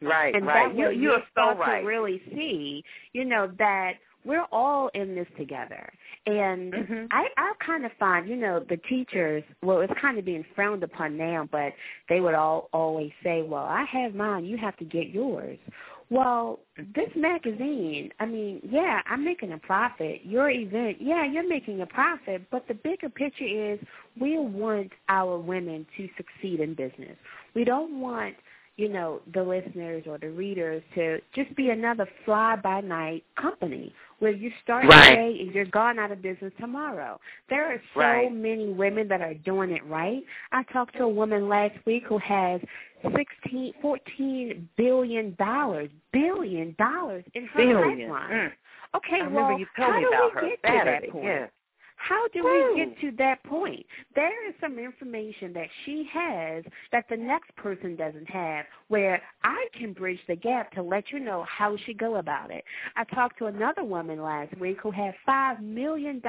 Right, 0.00 0.34
and 0.34 0.46
right. 0.46 0.68
that 0.74 0.78
You 0.78 0.90
you 0.90 1.10
are 1.12 1.22
so 1.34 1.58
right. 1.58 1.80
to 1.80 1.86
really 1.86 2.22
see, 2.30 2.84
you 3.12 3.24
know, 3.24 3.50
that 3.58 3.94
we're 4.24 4.46
all 4.52 4.88
in 4.94 5.14
this 5.14 5.28
together. 5.36 5.90
And 6.26 6.72
Mhm. 6.72 7.08
I 7.10 7.28
I 7.36 7.54
kind 7.60 7.86
of 7.86 7.92
find, 7.94 8.28
you 8.28 8.36
know, 8.36 8.60
the 8.60 8.76
teachers, 8.76 9.42
well, 9.62 9.80
it's 9.80 9.92
kind 9.94 10.18
of 10.18 10.24
being 10.24 10.44
frowned 10.54 10.82
upon 10.82 11.16
now, 11.16 11.48
but 11.50 11.72
they 12.08 12.20
would 12.20 12.34
all 12.34 12.68
always 12.72 13.12
say, 13.22 13.42
"Well, 13.42 13.64
I 13.64 13.84
have 13.84 14.14
mine, 14.14 14.44
you 14.44 14.56
have 14.58 14.76
to 14.78 14.84
get 14.84 15.08
yours." 15.08 15.58
Well, 16.10 16.60
this 16.94 17.14
magazine, 17.14 18.12
I 18.18 18.24
mean, 18.24 18.60
yeah, 18.62 19.02
I'm 19.06 19.22
making 19.24 19.52
a 19.52 19.58
profit. 19.58 20.24
Your 20.24 20.48
event, 20.48 21.02
yeah, 21.02 21.24
you're 21.24 21.46
making 21.46 21.82
a 21.82 21.86
profit, 21.86 22.48
but 22.50 22.66
the 22.66 22.74
bigger 22.74 23.10
picture 23.10 23.44
is 23.44 23.78
we 24.18 24.38
want 24.38 24.90
our 25.10 25.38
women 25.38 25.86
to 25.98 26.08
succeed 26.16 26.60
in 26.60 26.72
business. 26.72 27.16
We 27.54 27.64
don't 27.64 28.00
want 28.00 28.36
you 28.78 28.88
know, 28.88 29.20
the 29.34 29.42
listeners 29.42 30.04
or 30.06 30.18
the 30.18 30.30
readers 30.30 30.82
to 30.94 31.18
just 31.34 31.54
be 31.56 31.70
another 31.70 32.08
fly 32.24 32.54
by 32.56 32.80
night 32.80 33.24
company 33.36 33.92
where 34.20 34.30
you 34.30 34.52
start 34.62 34.86
right. 34.86 35.10
today 35.10 35.38
and 35.40 35.52
you're 35.52 35.64
gone 35.64 35.98
out 35.98 36.12
of 36.12 36.22
business 36.22 36.52
tomorrow. 36.60 37.18
There 37.50 37.72
are 37.72 37.82
so 37.92 38.00
right. 38.00 38.32
many 38.32 38.68
women 38.68 39.08
that 39.08 39.20
are 39.20 39.34
doing 39.34 39.72
it 39.72 39.84
right. 39.86 40.22
I 40.52 40.62
talked 40.72 40.96
to 40.96 41.02
a 41.02 41.08
woman 41.08 41.48
last 41.48 41.74
week 41.86 42.04
who 42.08 42.18
has 42.18 42.60
sixteen, 43.16 43.72
fourteen 43.82 44.68
billion 44.76 45.34
dollars, 45.40 45.90
billion 46.12 46.76
dollars 46.78 47.24
in 47.34 47.46
her 47.46 47.58
billion. 47.58 48.08
pipeline. 48.08 48.30
Mm. 48.30 48.50
Okay, 48.94 49.20
well, 49.30 49.58
you 49.58 49.66
told 49.76 49.90
how 49.90 49.96
me 49.96 50.02
do 50.02 50.08
about 50.08 50.34
we 50.34 50.40
her 50.40 50.48
get 50.48 50.62
to 50.62 50.84
that 50.84 51.10
point? 51.10 51.24
Yeah. 51.24 51.46
How 51.98 52.28
do 52.28 52.44
we 52.44 52.76
get 52.76 53.00
to 53.00 53.16
that 53.18 53.42
point? 53.44 53.84
There 54.14 54.48
is 54.48 54.54
some 54.60 54.78
information 54.78 55.52
that 55.52 55.68
she 55.84 56.08
has 56.12 56.64
that 56.92 57.04
the 57.10 57.16
next 57.16 57.54
person 57.56 57.96
doesn't 57.96 58.28
have 58.30 58.64
where 58.86 59.20
I 59.42 59.66
can 59.76 59.92
bridge 59.92 60.20
the 60.28 60.36
gap 60.36 60.72
to 60.72 60.82
let 60.82 61.10
you 61.10 61.18
know 61.18 61.44
how 61.48 61.76
she 61.84 61.94
go 61.94 62.16
about 62.16 62.50
it. 62.50 62.64
I 62.96 63.04
talked 63.04 63.38
to 63.38 63.46
another 63.46 63.84
woman 63.84 64.22
last 64.22 64.56
week 64.58 64.78
who 64.82 64.90
had 64.92 65.14
$5 65.28 65.60
million 65.60 66.22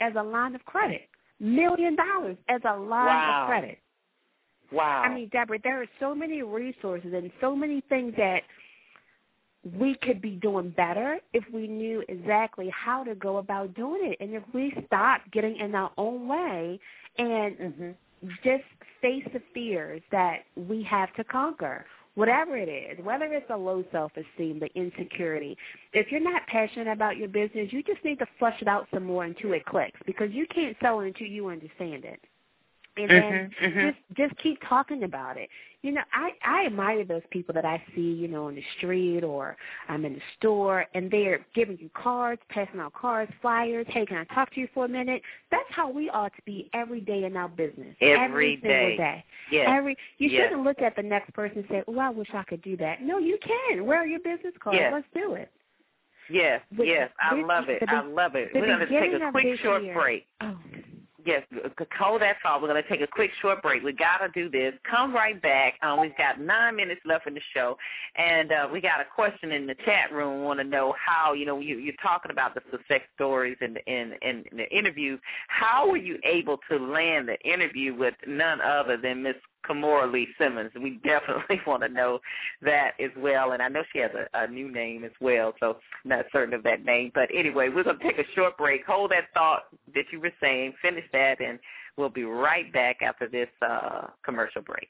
as 0.00 0.12
a 0.18 0.22
line 0.22 0.54
of 0.54 0.64
credit. 0.64 1.02
Million 1.38 1.96
dollars 1.96 2.36
as 2.48 2.60
a 2.64 2.76
line 2.76 3.06
wow. 3.06 3.42
of 3.42 3.48
credit. 3.48 3.78
Wow. 4.72 5.02
I 5.04 5.14
mean, 5.14 5.28
Deborah, 5.32 5.58
there 5.62 5.82
are 5.82 5.86
so 5.98 6.14
many 6.14 6.42
resources 6.42 7.12
and 7.14 7.30
so 7.40 7.56
many 7.56 7.82
things 7.88 8.14
that 8.16 8.42
we 9.78 9.94
could 10.02 10.22
be 10.22 10.30
doing 10.30 10.70
better 10.70 11.20
if 11.32 11.44
we 11.52 11.66
knew 11.66 12.02
exactly 12.08 12.72
how 12.74 13.04
to 13.04 13.14
go 13.14 13.38
about 13.38 13.74
doing 13.74 14.00
it. 14.04 14.16
And 14.20 14.34
if 14.34 14.42
we 14.54 14.72
stop 14.86 15.20
getting 15.32 15.56
in 15.56 15.74
our 15.74 15.92
own 15.98 16.26
way 16.26 16.80
and 17.18 17.56
mm-hmm. 17.56 18.28
just 18.42 18.64
face 19.02 19.24
the 19.32 19.42
fears 19.52 20.00
that 20.12 20.40
we 20.56 20.82
have 20.84 21.14
to 21.16 21.24
conquer, 21.24 21.84
whatever 22.14 22.56
it 22.56 22.68
is, 22.68 23.04
whether 23.04 23.26
it's 23.26 23.50
a 23.50 23.56
low 23.56 23.84
self-esteem, 23.92 24.60
the 24.60 24.68
insecurity. 24.74 25.56
If 25.92 26.10
you're 26.10 26.20
not 26.20 26.46
passionate 26.46 26.90
about 26.90 27.18
your 27.18 27.28
business, 27.28 27.72
you 27.72 27.82
just 27.82 28.04
need 28.04 28.18
to 28.18 28.26
flush 28.38 28.60
it 28.60 28.68
out 28.68 28.88
some 28.92 29.04
more 29.04 29.24
until 29.24 29.52
it 29.52 29.64
clicks 29.66 30.00
because 30.06 30.30
you 30.32 30.46
can't 30.52 30.76
sell 30.80 31.00
it 31.00 31.08
until 31.08 31.26
you 31.26 31.48
understand 31.48 32.04
it 32.04 32.20
and 32.96 33.10
then 33.10 33.22
mm-hmm, 33.22 33.64
mm-hmm. 33.64 33.88
just 33.88 33.98
just 34.16 34.42
keep 34.42 34.58
talking 34.68 35.04
about 35.04 35.36
it. 35.36 35.48
You 35.82 35.92
know, 35.92 36.02
I 36.12 36.30
I 36.44 36.66
admire 36.66 37.04
those 37.04 37.22
people 37.30 37.54
that 37.54 37.64
I 37.64 37.82
see, 37.94 38.00
you 38.00 38.28
know, 38.28 38.48
on 38.48 38.54
the 38.54 38.64
street 38.76 39.22
or 39.22 39.56
I'm 39.88 40.04
in 40.04 40.14
the 40.14 40.20
store 40.36 40.84
and 40.94 41.10
they're 41.10 41.44
giving 41.54 41.78
you 41.78 41.88
cards, 41.94 42.42
passing 42.50 42.80
out 42.80 42.92
cards, 42.92 43.32
flyers. 43.40 43.86
Hey, 43.88 44.04
can 44.04 44.18
I 44.18 44.34
talk 44.34 44.52
to 44.54 44.60
you 44.60 44.68
for 44.74 44.84
a 44.84 44.88
minute? 44.88 45.22
That's 45.50 45.68
how 45.70 45.88
we 45.90 46.10
ought 46.10 46.34
to 46.34 46.42
be 46.44 46.68
every 46.74 47.00
day 47.00 47.24
in 47.24 47.36
our 47.36 47.48
business. 47.48 47.96
Every, 48.00 48.24
every 48.24 48.56
day. 48.56 48.62
single 48.62 48.96
day. 48.96 49.24
Yes. 49.50 49.66
Every 49.70 49.96
you 50.18 50.28
yes. 50.28 50.42
shouldn't 50.48 50.64
look 50.64 50.82
at 50.82 50.96
the 50.96 51.02
next 51.02 51.32
person 51.32 51.58
and 51.58 51.66
say, 51.70 51.82
"Oh, 51.88 51.98
I 51.98 52.10
wish 52.10 52.28
I 52.34 52.42
could 52.42 52.62
do 52.62 52.76
that." 52.78 53.02
No, 53.02 53.18
you 53.18 53.38
can. 53.42 53.86
Where 53.86 53.98
are 53.98 54.06
your 54.06 54.20
business 54.20 54.54
cards? 54.62 54.78
Yes. 54.80 54.92
Let's 54.92 55.06
do 55.14 55.34
it. 55.34 55.50
Yes, 56.30 56.60
With- 56.76 56.86
yes, 56.86 57.10
I 57.20 57.34
with 57.34 57.46
love 57.46 57.68
it. 57.68 57.80
the 57.80 57.90
I 57.90 58.02
love 58.02 58.36
it. 58.36 58.50
We're 58.54 58.66
going 58.66 58.78
to 58.78 58.86
take 58.86 59.12
a 59.20 59.30
quick 59.30 59.58
short 59.60 59.82
year- 59.82 59.94
break. 59.94 60.26
Oh. 60.40 60.56
Yes, 61.24 61.42
hold 61.98 62.22
that 62.22 62.36
thought. 62.42 62.62
We're 62.62 62.68
going 62.68 62.82
to 62.82 62.88
take 62.88 63.00
a 63.00 63.06
quick 63.06 63.30
short 63.42 63.62
break. 63.62 63.82
We 63.82 63.92
got 63.92 64.18
to 64.18 64.28
do 64.32 64.48
this. 64.48 64.72
Come 64.88 65.14
right 65.14 65.40
back. 65.40 65.74
Um, 65.82 66.00
we've 66.00 66.16
got 66.16 66.40
nine 66.40 66.76
minutes 66.76 67.00
left 67.04 67.26
in 67.26 67.34
the 67.34 67.40
show, 67.54 67.76
and 68.16 68.52
uh, 68.52 68.68
we 68.72 68.80
got 68.80 69.00
a 69.00 69.04
question 69.04 69.52
in 69.52 69.66
the 69.66 69.74
chat 69.84 70.12
room. 70.12 70.44
Want 70.44 70.60
to 70.60 70.64
know 70.64 70.94
how 70.98 71.32
you 71.32 71.44
know 71.44 71.58
you, 71.58 71.78
you're 71.78 71.94
talking 72.02 72.30
about 72.30 72.54
the 72.54 72.62
success 72.70 73.02
stories 73.14 73.56
and 73.60 73.78
in, 73.86 74.14
in 74.22 74.44
the 74.52 74.68
interview. 74.76 75.18
How 75.48 75.88
were 75.88 75.96
you 75.96 76.18
able 76.24 76.58
to 76.70 76.78
land 76.78 77.28
the 77.28 77.38
interview 77.40 77.94
with 77.94 78.14
none 78.26 78.60
other 78.60 78.96
than 78.96 79.22
Miss 79.22 79.36
Kimora 79.68 80.10
Lee 80.10 80.28
Simmons. 80.38 80.70
We 80.80 80.90
definitely 81.04 81.60
want 81.66 81.82
to 81.82 81.88
know 81.88 82.20
that 82.62 82.92
as 83.00 83.10
well. 83.16 83.52
And 83.52 83.62
I 83.62 83.68
know 83.68 83.82
she 83.92 83.98
has 84.00 84.10
a, 84.14 84.44
a 84.44 84.46
new 84.46 84.70
name 84.70 85.04
as 85.04 85.12
well, 85.20 85.54
so 85.60 85.78
not 86.04 86.26
certain 86.32 86.54
of 86.54 86.62
that 86.64 86.84
name. 86.84 87.12
But 87.14 87.28
anyway, 87.34 87.68
we're 87.68 87.84
going 87.84 87.98
to 87.98 88.04
take 88.04 88.18
a 88.18 88.30
short 88.34 88.56
break. 88.56 88.84
Hold 88.86 89.10
that 89.10 89.28
thought 89.34 89.64
that 89.94 90.04
you 90.12 90.20
were 90.20 90.32
saying. 90.40 90.74
Finish 90.82 91.04
that, 91.12 91.40
and 91.40 91.58
we'll 91.96 92.08
be 92.08 92.24
right 92.24 92.72
back 92.72 93.02
after 93.02 93.28
this 93.28 93.48
uh, 93.62 94.08
commercial 94.24 94.62
break. 94.62 94.88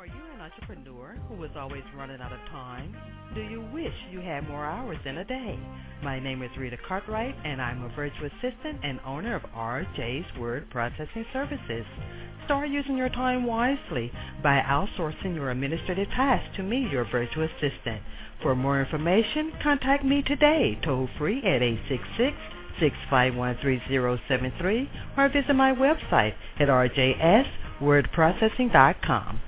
Are 0.00 0.06
you 0.06 0.22
an 0.34 0.40
entrepreneur 0.40 1.14
who 1.28 1.44
is 1.44 1.50
always 1.56 1.82
running 1.94 2.22
out 2.22 2.32
of 2.32 2.38
time? 2.48 2.96
Do 3.34 3.42
you 3.42 3.60
wish 3.70 3.92
you 4.10 4.20
had 4.20 4.48
more 4.48 4.64
hours 4.64 4.96
in 5.04 5.18
a 5.18 5.24
day? 5.26 5.58
My 6.02 6.18
name 6.18 6.42
is 6.42 6.48
Rita 6.58 6.78
Cartwright, 6.88 7.34
and 7.44 7.60
I'm 7.60 7.84
a 7.84 7.94
virtual 7.94 8.26
assistant 8.26 8.80
and 8.82 8.98
owner 9.04 9.36
of 9.36 9.42
RJ's 9.54 10.24
Word 10.38 10.70
Processing 10.70 11.26
Services. 11.34 11.84
Start 12.50 12.68
using 12.68 12.96
your 12.96 13.08
time 13.08 13.46
wisely 13.46 14.10
by 14.42 14.60
outsourcing 14.62 15.36
your 15.36 15.52
administrative 15.52 16.08
tasks 16.08 16.56
to 16.56 16.64
me, 16.64 16.88
your 16.90 17.04
virtual 17.04 17.44
assistant. 17.44 18.02
For 18.42 18.56
more 18.56 18.80
information, 18.80 19.52
contact 19.62 20.04
me 20.04 20.22
today, 20.22 20.76
toll 20.82 21.08
free 21.16 21.38
at 21.44 21.62
866 21.62 22.36
651 22.80 23.56
3073 23.62 24.90
or 25.16 25.28
visit 25.28 25.54
my 25.54 25.72
website 25.72 26.34
at 26.58 26.66
rjswordprocessing.com. 26.66 29.40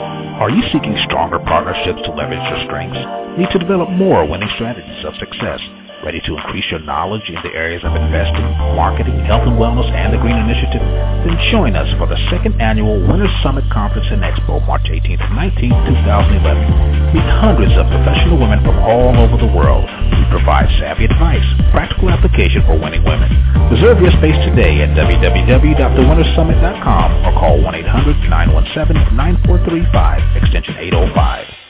Are 0.00 0.50
you 0.50 0.62
seeking 0.70 0.98
stronger 1.06 1.38
partnerships 1.38 2.02
to 2.04 2.12
leverage 2.12 2.46
your 2.50 2.62
strengths? 2.66 2.98
Need 3.38 3.48
to 3.52 3.58
develop 3.58 3.88
more 3.88 4.28
winning 4.28 4.50
strategies 4.56 5.02
of 5.06 5.14
success? 5.14 5.60
Ready 6.02 6.18
to 6.26 6.34
increase 6.36 6.66
your 6.70 6.80
knowledge 6.80 7.30
in 7.30 7.36
the 7.46 7.54
areas 7.54 7.84
of 7.84 7.94
investing, 7.94 8.42
marketing, 8.74 9.14
health 9.24 9.46
and 9.46 9.52
wellness, 9.54 9.86
and 9.94 10.12
the 10.12 10.18
Green 10.18 10.36
Initiative? 10.36 10.82
Then 11.22 11.38
join 11.52 11.76
us 11.76 11.86
for 11.96 12.06
the 12.10 12.16
second 12.28 12.60
annual 12.60 12.98
Winner's 13.06 13.30
Summit 13.42 13.64
Conference 13.70 14.08
and 14.10 14.20
Expo, 14.20 14.60
March 14.66 14.82
18th 14.90 15.22
and 15.22 15.38
19th, 15.38 15.86
2011. 16.04 17.14
Meet 17.14 17.24
hundreds 17.40 17.72
of 17.78 17.86
professional 17.88 18.36
women 18.36 18.60
from 18.66 18.76
all 18.82 19.16
over 19.16 19.38
the 19.38 19.46
world. 19.48 19.86
We 20.12 20.24
provide 20.34 20.68
savvy 20.82 21.04
advice, 21.06 21.46
practical 21.70 22.10
application 22.10 22.66
for 22.66 22.74
winning 22.76 23.04
women. 23.04 23.30
Reserve 23.70 24.00
your 24.02 24.10
space 24.18 24.36
today 24.44 24.82
at 24.82 24.90
www.thewinnersummit.com 24.98 27.08
or 27.22 27.32
call 27.38 27.58
1-800-917-9435, 27.60 30.36
extension 30.42 30.74
805. 30.76 31.63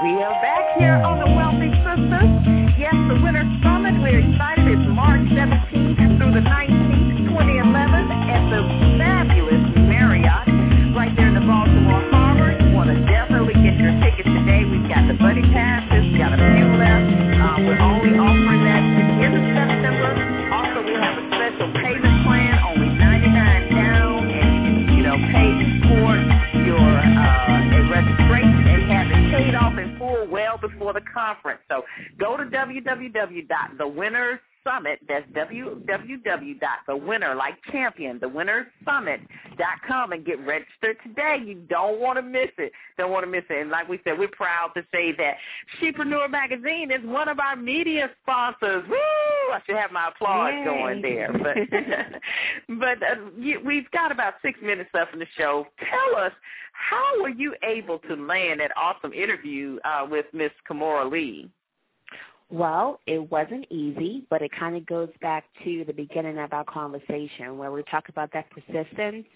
We 0.00 0.14
are 0.22 0.30
back 0.40 0.78
here 0.78 0.94
on 1.02 1.18
the 1.18 1.26
Wealthy 1.26 1.74
Sistas. 1.82 2.78
Yes, 2.78 2.94
the 3.10 3.18
Winner's 3.18 3.50
Summit. 3.64 3.98
We're 3.98 4.22
excited. 4.22 4.70
It's 4.70 4.86
March 4.94 5.26
17th 5.26 6.18
through 6.18 6.38
the 6.38 6.46
19th, 6.46 7.26
2011 7.26 8.06
at 8.30 8.46
the 8.46 8.62
before 30.88 31.00
the 31.00 31.06
conference. 31.12 31.60
So 31.68 31.84
go 32.18 32.36
to 32.36 32.44
www.thewinnersummit, 32.44 34.98
that's 35.08 35.26
www.thewinner, 35.32 37.36
like 37.36 37.54
champion, 37.70 38.20
thewinnersummit.com 38.20 40.12
and 40.12 40.24
get 40.24 40.38
registered 40.46 40.96
today. 41.02 41.38
You 41.44 41.56
don't 41.68 42.00
want 42.00 42.16
to 42.18 42.22
miss 42.22 42.50
it. 42.58 42.70
Don't 42.96 43.10
want 43.10 43.24
to 43.24 43.30
miss 43.30 43.44
it. 43.50 43.60
And 43.60 43.70
like 43.70 43.88
we 43.88 44.00
said, 44.04 44.18
we're 44.18 44.28
proud 44.28 44.70
to 44.76 44.84
say 44.92 45.12
that 45.12 45.34
Shepreneur 45.80 46.30
Magazine 46.30 46.90
is 46.90 47.04
one 47.04 47.28
of 47.28 47.38
our 47.38 47.56
media 47.56 48.10
sponsors. 48.22 48.84
Woo! 48.88 48.96
I 49.50 49.60
should 49.66 49.76
have 49.76 49.92
my 49.92 50.08
applause 50.08 50.52
Yay. 50.54 50.64
going 50.64 51.02
there. 51.02 51.32
But 51.32 51.56
but 52.78 53.02
uh, 53.02 53.16
you, 53.38 53.60
we've 53.64 53.90
got 53.90 54.12
about 54.12 54.34
six 54.42 54.58
minutes 54.62 54.90
left 54.94 55.12
in 55.12 55.18
the 55.18 55.26
show. 55.36 55.66
Tell 55.78 56.22
us, 56.22 56.32
how 56.72 57.22
were 57.22 57.28
you 57.28 57.54
able 57.62 57.98
to 58.00 58.14
land 58.14 58.60
that 58.60 58.70
awesome 58.76 59.12
interview 59.12 59.78
uh, 59.84 60.06
with 60.08 60.26
Miss 60.32 60.52
Kimora 60.68 61.10
Lee? 61.10 61.50
Well, 62.50 62.98
it 63.06 63.30
wasn't 63.30 63.66
easy, 63.68 64.24
but 64.30 64.40
it 64.40 64.50
kind 64.58 64.74
of 64.74 64.86
goes 64.86 65.10
back 65.20 65.44
to 65.64 65.84
the 65.84 65.92
beginning 65.92 66.38
of 66.38 66.54
our 66.54 66.64
conversation 66.64 67.58
where 67.58 67.70
we 67.70 67.82
talk 67.90 68.08
about 68.08 68.32
that 68.32 68.46
persistence. 68.50 69.26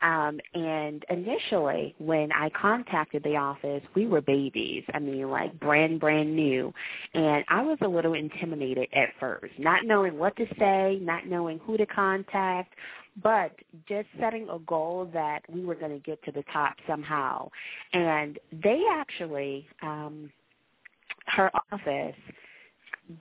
Um, 0.00 0.40
and 0.54 1.04
initially, 1.10 1.94
when 1.98 2.32
I 2.32 2.48
contacted 2.58 3.24
the 3.24 3.36
office, 3.36 3.82
we 3.94 4.06
were 4.06 4.22
babies. 4.22 4.84
I 4.94 5.00
mean, 5.00 5.30
like 5.30 5.58
brand, 5.60 6.00
brand 6.00 6.34
new. 6.34 6.72
And 7.12 7.44
I 7.48 7.60
was 7.60 7.76
a 7.82 7.88
little 7.88 8.14
intimidated 8.14 8.88
at 8.94 9.10
first, 9.20 9.52
not 9.58 9.84
knowing 9.84 10.16
what 10.18 10.34
to 10.36 10.46
say, 10.58 10.98
not 11.02 11.26
knowing 11.26 11.58
who 11.66 11.76
to 11.76 11.84
contact, 11.84 12.72
but 13.22 13.52
just 13.86 14.08
setting 14.18 14.48
a 14.48 14.58
goal 14.60 15.10
that 15.12 15.40
we 15.46 15.62
were 15.62 15.74
going 15.74 15.92
to 15.92 15.98
get 15.98 16.24
to 16.24 16.32
the 16.32 16.44
top 16.50 16.76
somehow. 16.86 17.50
And 17.92 18.38
they 18.50 18.80
actually, 18.90 19.66
um, 19.82 20.32
her 21.26 21.50
office 21.70 22.16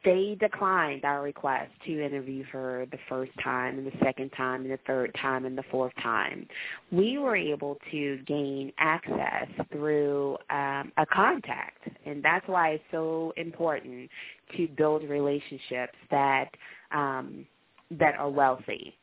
they 0.04 0.38
declined 0.39 1.06
our 1.06 1.22
request 1.22 1.72
to 1.86 2.06
interview 2.06 2.44
her 2.46 2.86
the 2.92 2.98
first 3.10 3.32
time 3.44 3.78
and 3.78 3.88
the 3.88 3.98
second 4.04 4.30
time 4.32 4.62
and 4.62 4.72
the 4.72 4.80
third 4.88 5.16
time 5.22 5.46
and 5.46 5.58
the 5.58 5.64
fourth 5.72 5.94
time. 6.02 6.48
We 6.92 7.18
were 7.18 7.36
able 7.36 7.78
to 7.92 8.18
gain 8.28 8.72
access 8.78 9.48
through 9.72 10.38
um, 10.50 10.92
a 10.98 11.06
contact, 11.12 11.88
and 12.06 12.24
that's 12.24 12.48
why 12.48 12.72
it's 12.72 12.84
so 12.92 13.34
important 13.38 14.10
to 14.58 14.68
build 14.78 15.04
relationships 15.04 15.96
that 16.10 16.50
um, 16.92 17.46
that 17.92 18.16
are 18.18 18.30
wealthy 18.30 18.96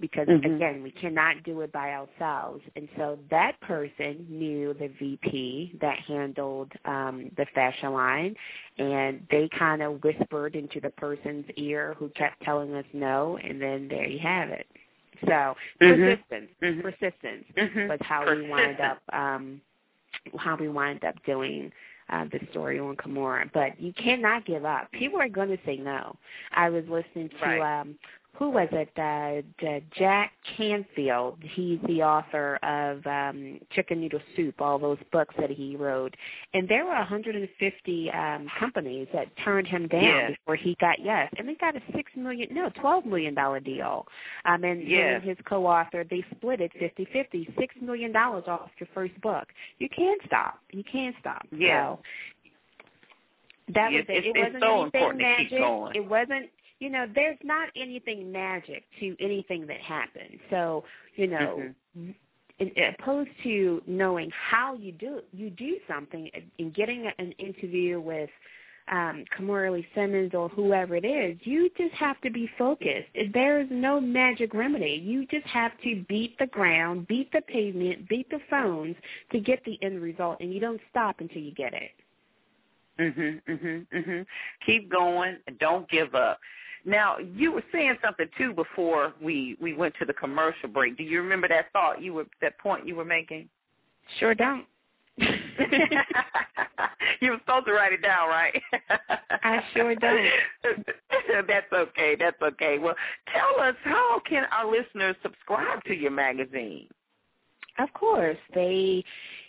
because 0.00 0.26
mm-hmm. 0.26 0.54
again 0.54 0.82
we 0.82 0.90
cannot 0.90 1.42
do 1.44 1.60
it 1.60 1.72
by 1.72 1.90
ourselves 1.90 2.62
and 2.76 2.88
so 2.96 3.18
that 3.30 3.58
person 3.60 4.26
knew 4.28 4.74
the 4.74 4.88
vp 4.98 5.76
that 5.80 5.98
handled 6.06 6.72
um 6.84 7.30
the 7.36 7.46
fashion 7.54 7.92
line 7.92 8.34
and 8.78 9.26
they 9.30 9.48
kind 9.56 9.82
of 9.82 10.02
whispered 10.02 10.56
into 10.56 10.80
the 10.80 10.90
person's 10.90 11.46
ear 11.56 11.94
who 11.98 12.08
kept 12.10 12.40
telling 12.42 12.74
us 12.74 12.84
no 12.92 13.38
and 13.42 13.60
then 13.60 13.86
there 13.88 14.06
you 14.06 14.18
have 14.18 14.50
it 14.50 14.66
so 15.22 15.30
mm-hmm. 15.80 15.86
persistence 15.88 16.50
mm-hmm. 16.62 16.80
persistence 16.80 17.44
mm-hmm. 17.56 17.88
was 17.88 17.98
how 18.02 18.24
persistence. 18.24 18.44
we 18.44 18.50
wind 18.50 18.80
up 18.80 19.00
um 19.12 19.60
how 20.38 20.56
we 20.56 20.68
wind 20.68 21.04
up 21.04 21.14
doing 21.24 21.70
uh, 22.10 22.24
the 22.32 22.40
story 22.50 22.78
on 22.78 22.96
Kimora. 22.96 23.50
But 23.52 23.80
you 23.80 23.92
cannot 23.92 24.44
give 24.44 24.64
up. 24.64 24.90
People 24.92 25.20
are 25.20 25.28
going 25.28 25.48
to 25.48 25.58
say 25.64 25.76
no. 25.76 26.16
I 26.52 26.68
was 26.68 26.84
listening 26.88 27.30
to 27.40 27.46
right. 27.46 27.80
um, 27.80 27.96
who 28.36 28.50
was 28.50 28.68
it? 28.72 28.90
Uh, 28.98 29.78
Jack 29.96 30.32
Canfield. 30.56 31.38
He's 31.40 31.78
the 31.86 32.02
author 32.02 32.56
of 32.56 33.06
um, 33.06 33.60
Chicken 33.70 34.00
Noodle 34.00 34.20
Soup, 34.34 34.60
all 34.60 34.78
those 34.78 34.98
books 35.12 35.34
that 35.38 35.50
he 35.50 35.76
wrote. 35.76 36.14
And 36.52 36.68
there 36.68 36.84
were 36.84 36.94
150 36.94 38.10
um, 38.10 38.48
companies 38.58 39.06
that 39.12 39.28
turned 39.44 39.68
him 39.68 39.86
down 39.86 40.02
yes. 40.02 40.30
before 40.32 40.56
he 40.56 40.76
got 40.80 40.96
yes, 41.00 41.32
and 41.38 41.48
they 41.48 41.54
got 41.54 41.76
a 41.76 41.82
six 41.94 42.10
million, 42.16 42.48
no, 42.52 42.70
twelve 42.80 43.06
million 43.06 43.34
dollar 43.34 43.60
deal. 43.60 44.06
Um, 44.44 44.64
and 44.64 44.86
yes. 44.86 45.22
his 45.24 45.36
co-author, 45.48 46.04
they 46.08 46.24
split 46.36 46.60
it 46.60 46.72
fifty-fifty, 46.78 47.54
six 47.58 47.74
million 47.80 48.12
dollars 48.12 48.44
off 48.48 48.70
your 48.80 48.88
first 48.94 49.18
book. 49.20 49.46
You 49.78 49.88
can't 49.88 50.20
stop. 50.26 50.58
You 50.72 50.82
can't 50.90 51.14
stop. 51.20 51.46
Yeah. 51.56 51.94
So, 51.94 52.00
that 53.74 53.92
was 53.92 54.04
it. 54.08 54.26
It 54.26 54.36
wasn't 54.36 54.62
so 54.62 54.82
anything 54.82 55.00
important 55.00 55.22
magic. 55.22 55.48
To 55.48 55.54
keep 55.54 55.58
going. 55.58 55.96
It 55.96 56.08
wasn't 56.08 56.50
you 56.84 56.90
know, 56.90 57.06
there's 57.14 57.38
not 57.42 57.70
anything 57.74 58.30
magic 58.30 58.84
to 59.00 59.16
anything 59.18 59.66
that 59.66 59.80
happens. 59.80 60.38
So, 60.50 60.84
you 61.16 61.28
know, 61.28 61.62
mm-hmm. 61.96 62.10
in, 62.58 62.72
opposed 63.00 63.30
to 63.42 63.80
knowing 63.86 64.30
how 64.50 64.74
you 64.74 64.92
do 64.92 65.20
you 65.32 65.48
do 65.48 65.78
something 65.88 66.30
and 66.58 66.74
getting 66.74 67.10
an 67.18 67.32
interview 67.38 68.02
with 68.02 68.28
um 68.92 69.24
Kimora 69.34 69.72
Lee 69.72 69.86
Simmons 69.94 70.32
or 70.34 70.50
whoever 70.50 70.94
it 70.94 71.06
is, 71.06 71.38
you 71.46 71.70
just 71.78 71.94
have 71.94 72.20
to 72.20 72.30
be 72.30 72.50
focused. 72.58 73.08
There 73.32 73.62
is 73.62 73.68
no 73.70 73.98
magic 73.98 74.52
remedy. 74.52 75.00
You 75.02 75.26
just 75.28 75.46
have 75.46 75.72
to 75.84 76.04
beat 76.06 76.38
the 76.38 76.48
ground, 76.48 77.08
beat 77.08 77.32
the 77.32 77.40
pavement, 77.40 78.10
beat 78.10 78.28
the 78.28 78.40
phones 78.50 78.94
to 79.32 79.40
get 79.40 79.64
the 79.64 79.78
end 79.80 80.02
result 80.02 80.36
and 80.40 80.52
you 80.52 80.60
don't 80.60 80.82
stop 80.90 81.20
until 81.20 81.40
you 81.40 81.54
get 81.54 81.72
it. 81.72 81.92
Mhm, 82.98 83.42
mhm, 83.48 83.86
mhm. 83.88 84.26
Keep 84.66 84.90
going 84.90 85.38
don't 85.58 85.88
give 85.88 86.14
up. 86.14 86.38
Now, 86.84 87.16
you 87.18 87.52
were 87.52 87.64
saying 87.72 87.96
something 88.04 88.28
too 88.36 88.52
before 88.52 89.14
we 89.22 89.56
we 89.60 89.74
went 89.74 89.94
to 90.00 90.04
the 90.04 90.12
commercial 90.12 90.68
break. 90.68 90.96
Do 90.96 91.02
you 91.02 91.20
remember 91.22 91.48
that 91.48 91.72
thought 91.72 92.02
you 92.02 92.14
were 92.14 92.26
that 92.40 92.58
point 92.58 92.86
you 92.86 92.94
were 92.94 93.04
making? 93.04 93.48
Sure 94.18 94.34
don't. 94.34 94.66
you 97.20 97.30
were 97.30 97.38
supposed 97.38 97.66
to 97.66 97.72
write 97.72 97.92
it 97.92 98.02
down, 98.02 98.28
right? 98.28 98.60
I 99.42 99.62
sure 99.72 99.94
don't. 99.94 100.28
That's 101.48 101.72
okay. 101.72 102.16
That's 102.18 102.40
okay. 102.42 102.78
Well, 102.78 102.96
tell 103.32 103.64
us 103.64 103.76
how 103.84 104.20
can 104.28 104.44
our 104.52 104.70
listeners 104.70 105.16
subscribe 105.22 105.84
to 105.84 105.94
your 105.94 106.10
magazine? 106.10 106.88
Of 107.78 107.92
course, 107.92 108.38
they 108.54 109.04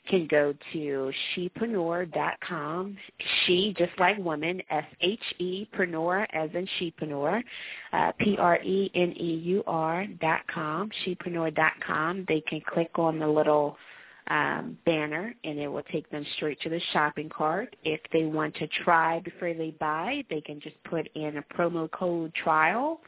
can 0.07 0.27
go 0.27 0.53
to 0.73 1.11
shepreneur.com. 1.35 2.97
She, 3.45 3.73
just 3.77 3.91
like 3.99 4.17
woman, 4.17 4.61
S-H-E, 4.69 5.69
preneur, 5.75 6.25
as 6.33 6.49
in 6.53 6.67
shepreneur, 6.79 7.41
uh, 7.93 8.11
P-R-E-N-E-U-R 8.19 10.07
dot 10.21 10.41
com, 10.53 10.89
shepreneur.com. 11.05 12.25
They 12.27 12.41
can 12.41 12.61
click 12.61 12.91
on 12.95 13.19
the 13.19 13.27
little 13.27 13.77
um, 14.27 14.77
banner 14.85 15.35
and 15.43 15.59
it 15.59 15.67
will 15.67 15.83
take 15.91 16.09
them 16.09 16.25
straight 16.35 16.59
to 16.61 16.69
the 16.69 16.81
shopping 16.93 17.29
cart. 17.29 17.75
If 17.83 18.01
they 18.11 18.23
want 18.23 18.55
to 18.55 18.67
try 18.83 19.19
before 19.19 19.53
they 19.53 19.75
buy, 19.79 20.23
they 20.29 20.41
can 20.41 20.59
just 20.59 20.75
put 20.83 21.07
in 21.15 21.37
a 21.37 21.43
promo 21.53 21.89
code 21.91 22.33
trial 22.33 23.01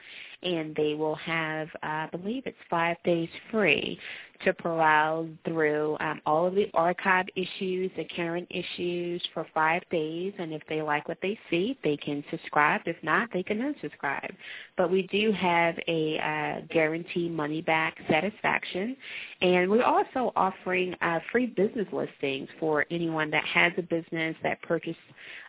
and 0.43 0.75
they 0.75 0.93
will 0.93 1.15
have, 1.15 1.67
I 1.81 2.07
believe 2.11 2.43
it's 2.45 2.57
five 2.69 2.97
days 3.03 3.29
free 3.51 3.99
to 4.45 4.53
peruse 4.53 5.29
through 5.45 5.97
um, 5.99 6.21
all 6.25 6.47
of 6.47 6.55
the 6.55 6.69
archive 6.73 7.25
issues, 7.35 7.91
the 7.97 8.05
current 8.15 8.47
issues 8.49 9.21
for 9.33 9.45
five 9.53 9.83
days. 9.91 10.33
And 10.37 10.53
if 10.53 10.61
they 10.69 10.81
like 10.81 11.07
what 11.07 11.17
they 11.21 11.37
see, 11.49 11.77
they 11.83 11.97
can 11.97 12.23
subscribe. 12.29 12.81
If 12.85 12.97
not, 13.03 13.29
they 13.33 13.43
can 13.43 13.59
unsubscribe. 13.59 14.31
But 14.75 14.91
we 14.91 15.03
do 15.07 15.31
have 15.31 15.75
a 15.87 16.19
uh, 16.19 16.65
guarantee 16.73 17.29
money 17.29 17.61
back 17.61 17.97
satisfaction. 18.09 18.95
And 19.41 19.69
we're 19.69 19.83
also 19.83 20.31
offering 20.35 20.95
uh, 21.01 21.19
free 21.31 21.47
business 21.47 21.87
listings 21.91 22.49
for 22.59 22.85
anyone 22.91 23.29
that 23.31 23.45
has 23.45 23.73
a 23.77 23.83
business 23.83 24.35
that 24.43 24.61
purchased 24.61 24.97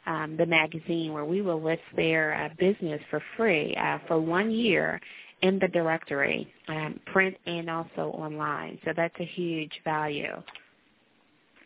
um, 0.07 0.37
the 0.37 0.47
magazine 0.47 1.13
where 1.13 1.25
we 1.25 1.43
will 1.43 1.63
list 1.63 1.83
their 1.95 2.35
uh, 2.35 2.49
business 2.59 3.01
for 3.11 3.23
free 3.37 3.77
uh, 3.77 3.99
for 4.07 4.19
one 4.21 4.51
year 4.51 5.01
in 5.43 5.59
the 5.59 5.69
directory, 5.69 6.51
um, 6.69 6.99
print 7.07 7.37
and 7.47 7.69
also 7.71 8.13
online. 8.15 8.79
So 8.85 8.93
that's 8.97 9.15
a 9.21 9.25
huge 9.25 9.81
value. 9.85 10.43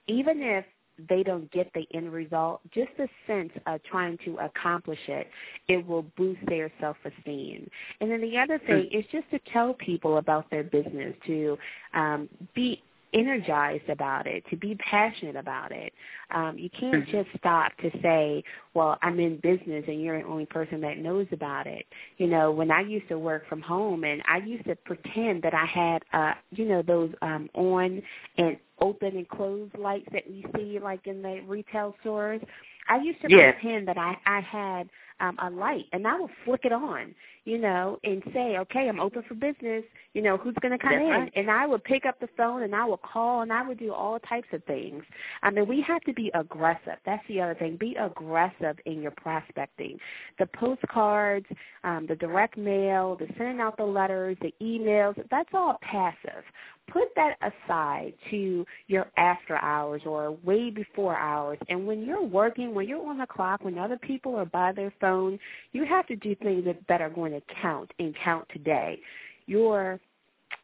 even 0.07 0.43
if 0.43 0.65
they 1.09 1.23
don't 1.23 1.51
get 1.51 1.71
the 1.75 1.87
end 1.95 2.13
result, 2.13 2.61
just 2.73 2.91
a 2.99 3.09
sense 3.27 3.53
of 3.67 3.83
trying 3.85 4.19
to 4.25 4.37
accomplish 4.39 4.99
it, 5.09 5.27
it 5.69 5.87
will 5.87 6.03
boost 6.17 6.41
their 6.47 6.71
self-esteem. 6.81 7.69
And 8.01 8.11
then 8.11 8.21
the 8.21 8.39
other 8.39 8.59
thing 8.59 8.89
is 8.93 9.05
just 9.11 9.31
to 9.31 9.39
tell 9.53 9.75
people 9.75 10.19
about 10.19 10.51
their 10.51 10.65
business, 10.65 11.15
to 11.27 11.59
um, 11.95 12.29
be 12.55 12.83
energized 13.15 13.89
about 13.89 14.27
it, 14.27 14.45
to 14.51 14.57
be 14.57 14.75
passionate 14.77 15.37
about 15.37 15.73
it. 15.73 15.93
Um, 16.35 16.57
you 16.59 16.71
can't 16.79 17.07
just 17.09 17.29
stop 17.39 17.73
to 17.79 17.91
say, 18.03 18.43
well, 18.75 18.99
I'm 19.03 19.21
in 19.21 19.37
business 19.37 19.85
and 19.87 20.01
you're 20.03 20.21
the 20.23 20.27
only 20.29 20.47
person 20.47 20.81
that 20.83 20.99
knows 20.99 21.27
about 21.33 21.67
it. 21.67 21.87
You 22.19 22.27
know, 22.27 22.51
when 22.51 22.71
I 22.71 22.81
used 22.81 23.09
to 23.09 23.19
work 23.19 23.49
from 23.49 23.61
home 23.61 24.05
and 24.05 24.23
I 24.29 24.39
used 24.39 24.65
to 24.67 24.77
pretend 24.77 25.43
that 25.43 25.55
I 25.55 25.67
had, 25.67 26.03
uh, 26.13 26.35
you 26.51 26.67
know, 26.67 26.83
those 26.83 27.11
um, 27.23 27.49
on 27.55 28.03
and 28.39 28.57
open 28.81 29.17
and 29.17 29.29
close 29.29 29.69
lights 29.79 30.07
that 30.13 30.25
we 30.29 30.45
see 30.57 30.79
like 30.79 31.07
in 31.07 31.23
the 31.23 31.41
retail 31.47 31.95
stores. 32.01 32.41
I 32.89 32.99
used 33.01 33.21
to 33.23 33.29
Yes. 33.29 33.55
pretend 33.61 33.89
that 33.89 33.97
I, 33.99 34.17
I 34.27 34.41
had 34.41 34.89
um, 35.21 35.39
a 35.41 35.51
light, 35.51 35.85
and 35.93 36.07
I 36.07 36.17
will 36.17 36.31
flick 36.45 36.63
it 36.65 36.73
on, 36.73 37.15
you 37.45 37.59
know, 37.59 37.99
and 38.05 38.23
say, 38.33 38.57
okay, 38.59 38.89
I'm 38.89 39.01
open 39.01 39.23
for 39.27 39.35
business. 39.35 39.83
You 40.15 40.23
know, 40.23 40.37
who's 40.37 40.55
going 40.63 40.73
to 40.73 40.79
come 40.79 40.93
That's 40.93 41.03
in? 41.03 41.11
Right. 41.11 41.33
And 41.35 41.51
I 41.51 41.67
would 41.67 41.83
pick 41.83 42.07
up 42.07 42.21
the 42.21 42.29
phone 42.37 42.63
and 42.63 42.75
I 42.75 42.85
would 42.85 43.03
call 43.03 43.43
and 43.43 43.53
I 43.53 43.67
would 43.67 43.79
do 43.79 43.93
all 43.93 44.19
types 44.21 44.47
of 44.53 44.63
things. 44.65 45.03
I 45.43 45.51
mean, 45.51 45.67
we 45.67 45.81
have 45.83 46.03
to 46.03 46.13
be 46.13 46.31
aggressive. 46.35 46.99
That's 47.05 47.27
the 47.29 47.41
other 47.41 47.55
thing. 47.55 47.77
Be 47.79 47.97
aggressive 47.97 48.77
in 48.87 49.03
your 49.03 49.11
prospecting. 49.13 49.99
The 50.39 50.47
postcards, 50.47 51.47
um, 51.83 52.07
the 52.09 52.17
direct 52.17 52.57
mail, 52.57 53.17
the 53.17 53.27
sending 53.37 53.61
out 53.61 53.77
the 53.77 53.85
letters, 53.85 54.37
the 54.41 54.55
emails, 54.63 55.15
that's 55.31 55.51
all 55.53 55.79
passive 55.83 56.45
put 56.89 57.09
that 57.17 57.37
aside 57.41 58.13
to 58.31 58.65
your 58.87 59.07
after 59.17 59.57
hours 59.57 60.03
or 60.05 60.33
way 60.45 60.71
before 60.71 61.17
hours. 61.17 61.59
And 61.69 61.87
when 61.87 62.05
you're 62.05 62.25
working, 62.25 62.75
when 62.75 62.89
you're 62.89 63.07
on 63.07 63.19
the 63.19 63.27
clock, 63.27 63.65
when 63.65 63.79
other 63.79 63.99
people 63.99 64.35
are 64.37 64.45
by 64.45 64.73
their 64.73 64.93
phone, 65.01 65.39
you 65.73 65.85
have 65.85 66.07
to 66.09 66.17
do 66.17 66.35
things 66.37 66.67
that 66.89 67.01
are 67.01 67.11
going 67.11 67.32
to 67.33 67.55
count 67.61 67.91
and 67.99 68.15
count 68.25 68.47
today. 68.53 68.99
Your 69.47 70.01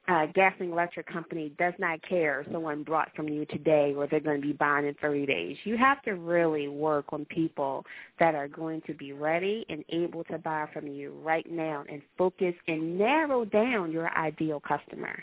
uh, 0.08 0.26
gas 0.34 0.54
and 0.58 0.72
electric 0.72 1.06
company 1.06 1.52
does 1.58 1.74
not 1.78 2.00
care 2.08 2.40
if 2.40 2.50
someone 2.50 2.82
brought 2.82 3.14
from 3.14 3.28
you 3.28 3.44
today 3.46 3.92
or 3.94 4.06
they're 4.06 4.20
going 4.20 4.40
to 4.40 4.46
be 4.46 4.54
buying 4.54 4.86
in 4.86 4.94
30 4.94 5.26
days. 5.26 5.56
You 5.64 5.76
have 5.76 6.02
to 6.02 6.12
really 6.12 6.68
work 6.68 7.12
on 7.12 7.26
people 7.26 7.84
that 8.18 8.34
are 8.34 8.48
going 8.48 8.80
to 8.86 8.94
be 8.94 9.12
ready 9.12 9.66
and 9.68 9.84
able 9.90 10.24
to 10.24 10.38
buy 10.38 10.66
from 10.72 10.86
you 10.86 11.12
right 11.22 11.46
now 11.50 11.84
and 11.90 12.00
focus 12.16 12.54
and 12.66 12.98
narrow 12.98 13.44
down 13.44 13.92
your 13.92 14.08
ideal 14.16 14.60
customer. 14.60 15.22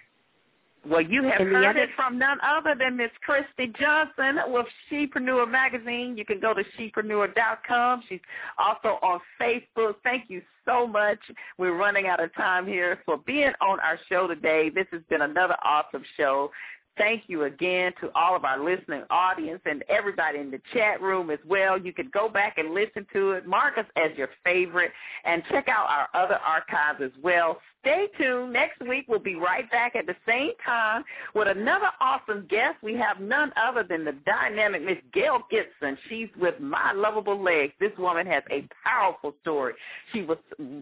Well, 0.88 1.02
you 1.02 1.24
have 1.24 1.40
heard 1.40 1.78
it 1.78 1.90
from 1.96 2.20
none 2.20 2.38
other 2.42 2.76
than 2.78 2.98
Miss 2.98 3.10
Kristy 3.28 3.76
Johnson 3.80 4.38
with 4.48 4.68
Shepreneur 4.92 5.50
Magazine. 5.50 6.16
You 6.16 6.26
can 6.26 6.40
go 6.40 6.54
to 6.54 6.64
shepreneur.com. 6.78 8.04
She's 8.08 8.20
also 8.60 9.00
on 9.02 9.20
Facebook. 9.42 9.96
Thank 10.04 10.30
you 10.30 10.44
so 10.64 10.86
much. 10.86 11.20
We're 11.58 11.76
running 11.76 12.06
out 12.06 12.24
of 12.24 12.34
time 12.36 12.68
here 12.68 13.00
for 13.06 13.18
being 13.18 13.52
on 13.62 13.80
our 13.80 14.00
show 14.10 14.28
today. 14.28 14.70
This 14.70 14.86
has 14.92 15.02
been 15.10 15.24
another 15.24 15.56
awesome 15.64 16.04
show. 16.18 16.52
Thank 16.98 17.24
you 17.28 17.44
again 17.44 17.92
to 18.00 18.10
all 18.16 18.38
of 18.38 18.46
our 18.46 18.64
listening 18.64 19.04
audience 19.10 19.60
and 19.66 19.84
everybody 19.90 20.40
in 20.40 20.50
the 20.50 20.62
chat 20.72 21.02
room 21.02 21.30
as 21.30 21.40
well. 21.46 21.78
You 21.78 21.92
can 21.92 22.10
go 22.14 22.30
back 22.30 22.58
and 22.58 22.74
listen 22.74 23.06
to 23.12 23.32
it. 23.32 23.46
Mark 23.46 23.78
us 23.78 23.86
as 23.98 24.18
your 24.18 24.30
favorite 24.46 24.92
and 25.26 25.44
check 25.50 25.68
out 25.68 25.88
our 25.90 26.08
other 26.14 26.36
archives 26.36 27.02
as 27.04 27.12
well 27.22 27.60
stay 27.86 28.08
tuned. 28.18 28.52
Next 28.52 28.82
week 28.82 29.06
we'll 29.08 29.20
be 29.20 29.36
right 29.36 29.70
back 29.70 29.96
at 29.96 30.08
the 30.08 30.16
same 30.28 30.52
time 30.66 31.04
with 31.36 31.48
another 31.48 31.90
awesome 32.02 32.48
guest. 32.50 32.78
We 32.82 32.96
have 32.96 33.20
none 33.20 33.52
other 33.56 33.84
than 33.84 34.04
the 34.04 34.14
dynamic 34.26 34.84
Miss 34.84 34.98
Gail 35.14 35.44
Gibson. 35.52 35.98
She's 36.10 36.30
with 36.40 36.60
My 36.60 36.94
Lovable 36.94 37.42
Legs. 37.42 37.74
This 37.80 37.92
woman 38.00 38.26
has 38.26 38.44
a 38.50 38.68
powerful 38.84 39.36
story. 39.42 39.74
She 40.12 40.24
was 40.24 40.38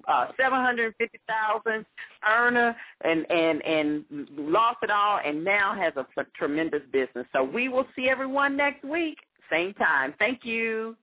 uh, 0.08 0.28
seven 0.39 0.60
hundred 0.60 0.95
fifty 0.97 1.20
thousand 1.28 1.86
earner 2.28 2.76
and 3.01 3.30
and 3.30 3.62
and 3.66 4.06
lost 4.38 4.78
it 4.82 4.89
all, 4.89 5.20
and 5.24 5.43
now 5.43 5.76
has 5.76 5.93
a 5.97 6.06
tremendous 6.38 6.84
business. 6.91 7.26
So 7.34 7.43
we 7.43 7.68
will 7.68 7.86
see 7.95 8.10
everyone 8.10 8.56
next 8.56 8.84
week, 8.86 9.18
same 9.51 9.74
time. 9.74 10.14
Thank 10.20 10.45
you. 10.45 10.95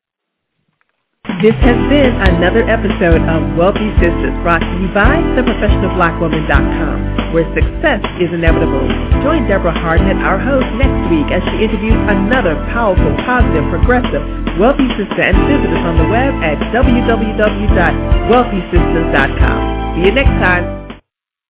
This 1.44 1.52
has 1.60 1.76
been 1.92 2.16
another 2.16 2.64
episode 2.64 3.20
of 3.28 3.52
Wealthy 3.52 3.92
Sistas 4.00 4.32
brought 4.40 4.64
to 4.64 4.74
you 4.80 4.88
by 4.96 5.20
theprofessionalblackwoman.com, 5.36 7.36
where 7.36 7.44
success 7.52 8.00
is 8.16 8.32
inevitable. 8.32 8.88
Join 9.20 9.44
Deborah 9.44 9.76
Hardnett, 9.76 10.16
our 10.24 10.40
host, 10.40 10.64
next 10.80 10.96
week 11.12 11.28
as 11.28 11.44
she 11.52 11.60
interviews 11.64 12.00
another 12.08 12.56
powerful, 12.72 13.12
positive, 13.28 13.68
progressive, 13.68 14.24
wealthy 14.56 14.88
sister 14.96 15.20
and 15.20 15.36
visit 15.44 15.68
us 15.68 15.84
on 15.84 16.00
the 16.00 16.08
web 16.08 16.32
at 16.40 16.56
www.wealthysistas.com. 16.72 19.60
See 20.00 20.08
you 20.08 20.12
next 20.12 20.32
time. 20.40 20.79